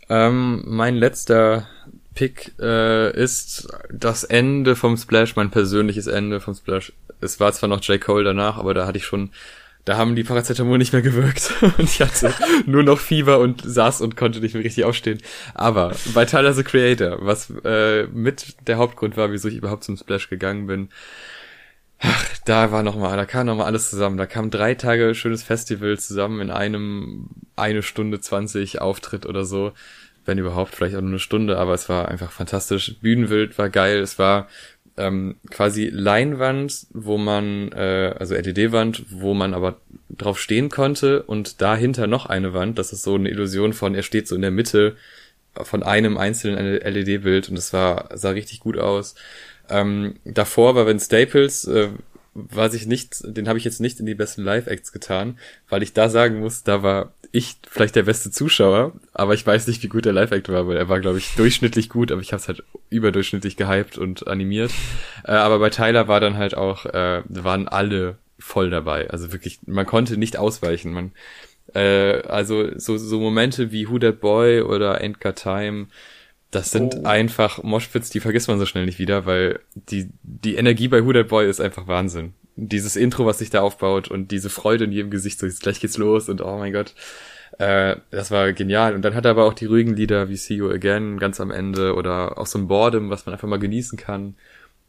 Ähm, 0.08 0.62
mein 0.66 0.96
letzter 0.96 1.68
Pick 2.14 2.52
äh, 2.60 3.16
ist 3.16 3.68
das 3.90 4.24
Ende 4.24 4.76
vom 4.76 4.96
Splash, 4.96 5.36
mein 5.36 5.50
persönliches 5.50 6.08
Ende 6.08 6.40
vom 6.40 6.54
Splash. 6.54 6.92
Es 7.20 7.38
war 7.38 7.52
zwar 7.52 7.68
noch 7.68 7.80
J. 7.82 8.00
Cole 8.00 8.24
danach, 8.24 8.58
aber 8.58 8.74
da 8.74 8.86
hatte 8.86 8.98
ich 8.98 9.04
schon 9.04 9.30
da 9.84 9.96
haben 9.96 10.14
die 10.14 10.22
Paracetamol 10.22 10.78
nicht 10.78 10.92
mehr 10.92 11.02
gewirkt 11.02 11.54
und 11.60 11.80
ich 11.80 12.00
hatte 12.00 12.32
nur 12.66 12.84
noch 12.84 13.00
Fieber 13.00 13.40
und 13.40 13.62
saß 13.64 14.00
und 14.00 14.16
konnte 14.16 14.40
nicht 14.40 14.54
mehr 14.54 14.62
richtig 14.62 14.84
aufstehen. 14.84 15.18
Aber 15.54 15.92
bei 16.14 16.24
Tyler 16.24 16.54
the 16.54 16.62
Creator, 16.62 17.18
was 17.20 17.52
äh, 17.64 18.04
mit 18.06 18.68
der 18.68 18.76
Hauptgrund 18.76 19.16
war, 19.16 19.32
wieso 19.32 19.48
ich 19.48 19.56
überhaupt 19.56 19.82
zum 19.82 19.96
Splash 19.96 20.28
gegangen 20.28 20.66
bin, 20.66 20.90
ach, 22.02 22.28
da 22.44 22.72
war 22.72 22.82
noch 22.82 22.96
mal, 22.96 23.16
da 23.16 23.24
kam 23.24 23.46
noch 23.46 23.56
mal 23.56 23.64
alles 23.64 23.90
zusammen. 23.90 24.16
Da 24.16 24.26
kam 24.26 24.50
drei 24.50 24.74
Tage 24.74 25.14
schönes 25.14 25.42
Festival 25.42 25.98
zusammen 25.98 26.40
in 26.40 26.50
einem 26.50 27.28
eine 27.56 27.82
Stunde 27.82 28.20
zwanzig 28.20 28.80
Auftritt 28.80 29.26
oder 29.26 29.44
so, 29.44 29.72
wenn 30.24 30.38
überhaupt 30.38 30.74
vielleicht 30.74 30.96
auch 30.96 31.00
nur 31.00 31.10
eine 31.10 31.18
Stunde, 31.18 31.58
aber 31.58 31.74
es 31.74 31.88
war 31.88 32.08
einfach 32.08 32.32
fantastisch. 32.32 32.96
Bühnenwild 33.00 33.56
war 33.58 33.70
geil, 33.70 34.00
es 34.00 34.18
war 34.18 34.48
ähm, 34.96 35.36
quasi 35.50 35.86
Leinwand, 35.86 36.86
wo 36.92 37.16
man, 37.16 37.72
äh, 37.72 38.14
also 38.18 38.34
LED-Wand, 38.34 39.04
wo 39.10 39.32
man 39.34 39.54
aber 39.54 39.80
drauf 40.10 40.38
stehen 40.38 40.68
konnte 40.68 41.22
und 41.22 41.62
dahinter 41.62 42.06
noch 42.06 42.26
eine 42.26 42.52
Wand. 42.52 42.78
Das 42.78 42.92
ist 42.92 43.02
so 43.02 43.14
eine 43.14 43.30
Illusion 43.30 43.72
von, 43.72 43.94
er 43.94 44.02
steht 44.02 44.28
so 44.28 44.34
in 44.34 44.42
der 44.42 44.50
Mitte 44.50 44.96
von 45.54 45.82
einem 45.82 46.18
einzelnen 46.18 46.80
LED-Bild 46.80 47.48
und 47.48 47.56
das 47.56 47.72
war, 47.72 48.10
sah 48.14 48.30
richtig 48.30 48.60
gut 48.60 48.78
aus. 48.78 49.14
Ähm, 49.68 50.14
davor 50.24 50.74
war 50.74 50.86
wenn 50.86 51.00
Staples, 51.00 51.66
äh, 51.66 51.88
was 52.34 52.74
ich 52.74 52.86
nicht, 52.86 53.22
den 53.24 53.48
habe 53.48 53.58
ich 53.58 53.64
jetzt 53.64 53.80
nicht 53.80 54.00
in 54.00 54.06
die 54.06 54.14
besten 54.14 54.42
Live-Acts 54.42 54.92
getan, 54.92 55.38
weil 55.68 55.82
ich 55.82 55.92
da 55.92 56.08
sagen 56.08 56.40
muss, 56.40 56.62
da 56.62 56.82
war 56.82 57.12
ich 57.30 57.56
vielleicht 57.68 57.96
der 57.96 58.04
beste 58.04 58.30
Zuschauer, 58.30 58.92
aber 59.12 59.34
ich 59.34 59.46
weiß 59.46 59.66
nicht, 59.66 59.82
wie 59.82 59.88
gut 59.88 60.04
der 60.04 60.12
Live-Act 60.12 60.48
war, 60.50 60.66
weil 60.66 60.76
er 60.76 60.88
war, 60.88 61.00
glaube 61.00 61.18
ich, 61.18 61.34
durchschnittlich 61.34 61.88
gut, 61.88 62.12
aber 62.12 62.20
ich 62.20 62.32
habe 62.32 62.40
es 62.40 62.48
halt 62.48 62.62
überdurchschnittlich 62.90 63.56
gehypt 63.56 63.98
und 63.98 64.26
animiert. 64.28 64.70
Äh, 65.24 65.32
aber 65.32 65.58
bei 65.58 65.70
Tyler 65.70 66.08
war 66.08 66.20
dann 66.20 66.36
halt 66.36 66.54
auch, 66.56 66.86
äh, 66.86 67.22
waren 67.28 67.68
alle 67.68 68.16
voll 68.38 68.70
dabei. 68.70 69.08
Also 69.10 69.32
wirklich, 69.32 69.60
man 69.66 69.86
konnte 69.86 70.16
nicht 70.16 70.36
ausweichen. 70.36 70.92
Man, 70.92 71.12
äh, 71.74 72.22
also 72.22 72.76
so, 72.78 72.98
so 72.98 73.20
Momente 73.20 73.72
wie 73.72 73.88
Who 73.88 73.98
That 73.98 74.20
Boy 74.20 74.62
oder 74.62 75.00
Ain't 75.00 75.20
Got 75.20 75.36
Time, 75.36 75.86
das 76.52 76.70
sind 76.70 76.94
oh. 76.94 77.04
einfach 77.04 77.62
Moshpits, 77.64 78.10
die 78.10 78.20
vergisst 78.20 78.46
man 78.46 78.60
so 78.60 78.66
schnell 78.66 78.86
nicht 78.86 79.00
wieder, 79.00 79.26
weil 79.26 79.58
die, 79.74 80.10
die 80.22 80.54
Energie 80.54 80.86
bei 80.86 81.04
Who 81.04 81.12
That 81.12 81.28
Boy 81.28 81.50
ist 81.50 81.60
einfach 81.60 81.88
Wahnsinn 81.88 82.34
dieses 82.56 82.96
Intro, 82.96 83.26
was 83.26 83.38
sich 83.38 83.50
da 83.50 83.62
aufbaut 83.62 84.08
und 84.08 84.30
diese 84.30 84.50
Freude 84.50 84.84
in 84.84 84.92
jedem 84.92 85.10
Gesicht, 85.10 85.38
so 85.38 85.46
jetzt 85.46 85.62
gleich 85.62 85.80
geht's 85.80 85.96
los 85.96 86.28
und 86.28 86.40
oh 86.42 86.58
mein 86.58 86.72
Gott, 86.72 86.94
äh, 87.58 87.96
das 88.10 88.30
war 88.30 88.52
genial. 88.52 88.94
Und 88.94 89.02
dann 89.02 89.14
hat 89.14 89.24
er 89.24 89.32
aber 89.32 89.44
auch 89.44 89.54
die 89.54 89.66
ruhigen 89.66 89.94
Lieder 89.94 90.28
wie 90.28 90.36
See 90.36 90.54
You 90.54 90.70
Again 90.70 91.18
ganz 91.18 91.40
am 91.40 91.50
Ende 91.50 91.94
oder 91.94 92.38
auch 92.38 92.46
so 92.46 92.58
ein 92.58 92.68
Boredom, 92.68 93.10
was 93.10 93.26
man 93.26 93.34
einfach 93.34 93.48
mal 93.48 93.58
genießen 93.58 93.98
kann. 93.98 94.36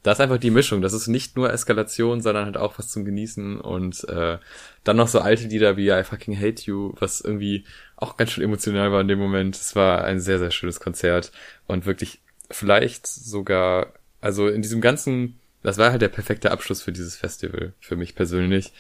Da 0.04 0.12
ist 0.12 0.22
einfach 0.22 0.38
die 0.38 0.52
Mischung. 0.52 0.82
Das 0.82 0.94
ist 0.94 1.08
nicht 1.08 1.38
nur 1.38 1.52
Eskalation, 1.52 2.22
sondern 2.22 2.46
halt 2.46 2.58
auch 2.58 2.78
was 2.78 2.90
zum 2.90 3.06
Genießen 3.06 3.60
und 3.60 4.08
äh, 4.10 4.38
dann 4.84 4.98
noch 4.98 5.08
so 5.08 5.20
alte 5.20 5.48
Lieder 5.48 5.78
wie 5.78 5.90
I 5.90 6.04
Fucking 6.04 6.38
Hate 6.38 6.64
You, 6.66 6.94
was 7.00 7.22
irgendwie 7.22 7.66
auch 7.96 8.18
ganz 8.18 8.32
schön 8.32 8.44
emotional 8.44 8.92
war 8.92 9.02
in 9.02 9.08
dem 9.08 9.20
Moment. 9.20 9.56
Es 9.56 9.76
war 9.76 10.04
ein 10.04 10.20
sehr, 10.20 10.40
sehr 10.40 10.52
schönes 10.52 10.80
Konzert 10.80 11.32
und 11.68 11.86
wirklich 11.86 12.20
vielleicht 12.52 13.08
sogar, 13.08 13.94
also 14.20 14.48
in 14.48 14.62
diesem 14.62 14.82
ganzen 14.82 15.40
das 15.64 15.78
war 15.78 15.92
halt 15.92 16.02
der 16.02 16.10
perfekte 16.10 16.52
Abschluss 16.52 16.82
für 16.82 16.92
dieses 16.92 17.16
Festival, 17.16 17.74
für 17.80 17.96
mich 17.96 18.16
persönlich. 18.16 18.74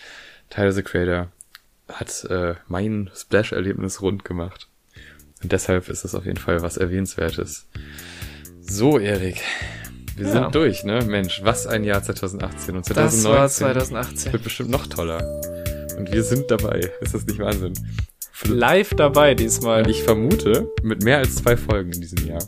Tyler 0.49 0.73
the 0.73 0.83
Creator 0.83 1.31
hat 1.87 2.25
äh, 2.25 2.55
mein 2.67 3.09
Splash-Erlebnis 3.15 4.01
rund 4.01 4.25
gemacht. 4.25 4.67
Und 5.41 5.51
deshalb 5.51 5.89
ist 5.89 6.03
das 6.03 6.13
auf 6.13 6.25
jeden 6.25 6.37
Fall 6.37 6.61
was 6.61 6.77
Erwähnenswertes. 6.77 7.67
So, 8.61 8.99
Erik. 8.99 9.41
Wir 10.15 10.27
ja. 10.27 10.31
sind 10.31 10.55
durch, 10.55 10.83
ne? 10.83 11.03
Mensch, 11.05 11.41
was 11.43 11.65
ein 11.65 11.83
Jahr 11.83 12.03
2018 12.03 12.75
und 12.75 12.85
2019 12.85 13.23
das 13.23 13.23
war 13.23 13.49
2018. 13.49 14.33
wird 14.33 14.43
bestimmt 14.43 14.69
noch 14.69 14.87
toller. 14.87 15.41
Und 15.97 16.11
wir 16.11 16.23
sind 16.23 16.49
dabei. 16.51 16.91
Ist 17.01 17.13
das 17.13 17.25
nicht 17.25 17.39
Wahnsinn? 17.39 17.73
Live 18.45 18.91
dabei 18.95 19.35
diesmal. 19.35 19.89
Ich 19.89 20.03
vermute, 20.03 20.69
mit 20.81 21.03
mehr 21.03 21.17
als 21.17 21.35
zwei 21.35 21.55
Folgen 21.55 21.91
in 21.93 22.01
diesem 22.01 22.27
Jahr. 22.27 22.43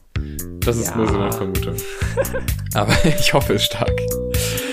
Das 0.59 0.77
ist 0.77 0.89
ja. 0.89 0.97
nur 0.97 1.07
so 1.07 1.17
eine 1.17 1.31
Vermutung. 1.31 1.75
Aber 2.73 2.93
ich 3.05 3.33
hoffe 3.33 3.53
es 3.53 3.63
stark. 3.63 3.99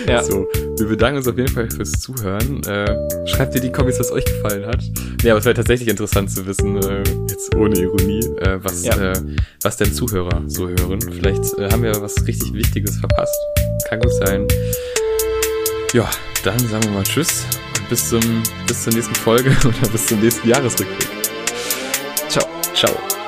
Ja. 0.06 0.22
So, 0.22 0.48
wir 0.78 0.86
bedanken 0.86 1.18
uns 1.18 1.28
auf 1.28 1.36
jeden 1.36 1.52
Fall 1.52 1.70
fürs 1.70 1.92
Zuhören. 1.92 2.62
Äh, 2.64 3.26
schreibt 3.26 3.54
dir 3.54 3.60
die 3.60 3.70
Comics, 3.70 3.98
was 4.00 4.10
euch 4.10 4.24
gefallen 4.24 4.66
hat. 4.66 4.82
Ja, 5.22 5.32
aber 5.32 5.38
es 5.40 5.44
wäre 5.44 5.54
tatsächlich 5.54 5.88
interessant 5.88 6.30
zu 6.30 6.46
wissen, 6.46 6.76
äh, 6.82 7.02
jetzt 7.28 7.54
ohne 7.54 7.78
Ironie, 7.78 8.20
äh, 8.40 8.58
was, 8.62 8.84
ja. 8.84 9.12
äh, 9.12 9.20
was 9.62 9.76
denn 9.76 9.92
Zuhörer 9.92 10.42
so 10.46 10.68
hören. 10.68 11.00
Vielleicht 11.00 11.58
äh, 11.58 11.70
haben 11.70 11.82
wir 11.82 12.00
was 12.00 12.26
richtig 12.26 12.52
Wichtiges 12.52 12.96
verpasst. 12.98 13.36
Kann 13.88 14.00
gut 14.00 14.12
sein. 14.14 14.46
Ja, 15.92 16.08
dann 16.44 16.58
sagen 16.58 16.84
wir 16.84 16.90
mal 16.90 17.04
Tschüss 17.04 17.46
und 17.78 17.88
bis 17.88 18.08
zum 18.08 18.20
bis 18.66 18.84
zur 18.84 18.94
nächsten 18.94 19.14
Folge 19.14 19.50
oder 19.64 19.88
bis 19.90 20.06
zum 20.06 20.20
nächsten 20.20 20.48
Jahresrückblick. 20.48 21.08
Ciao. 22.28 22.46
Ciao. 22.74 23.21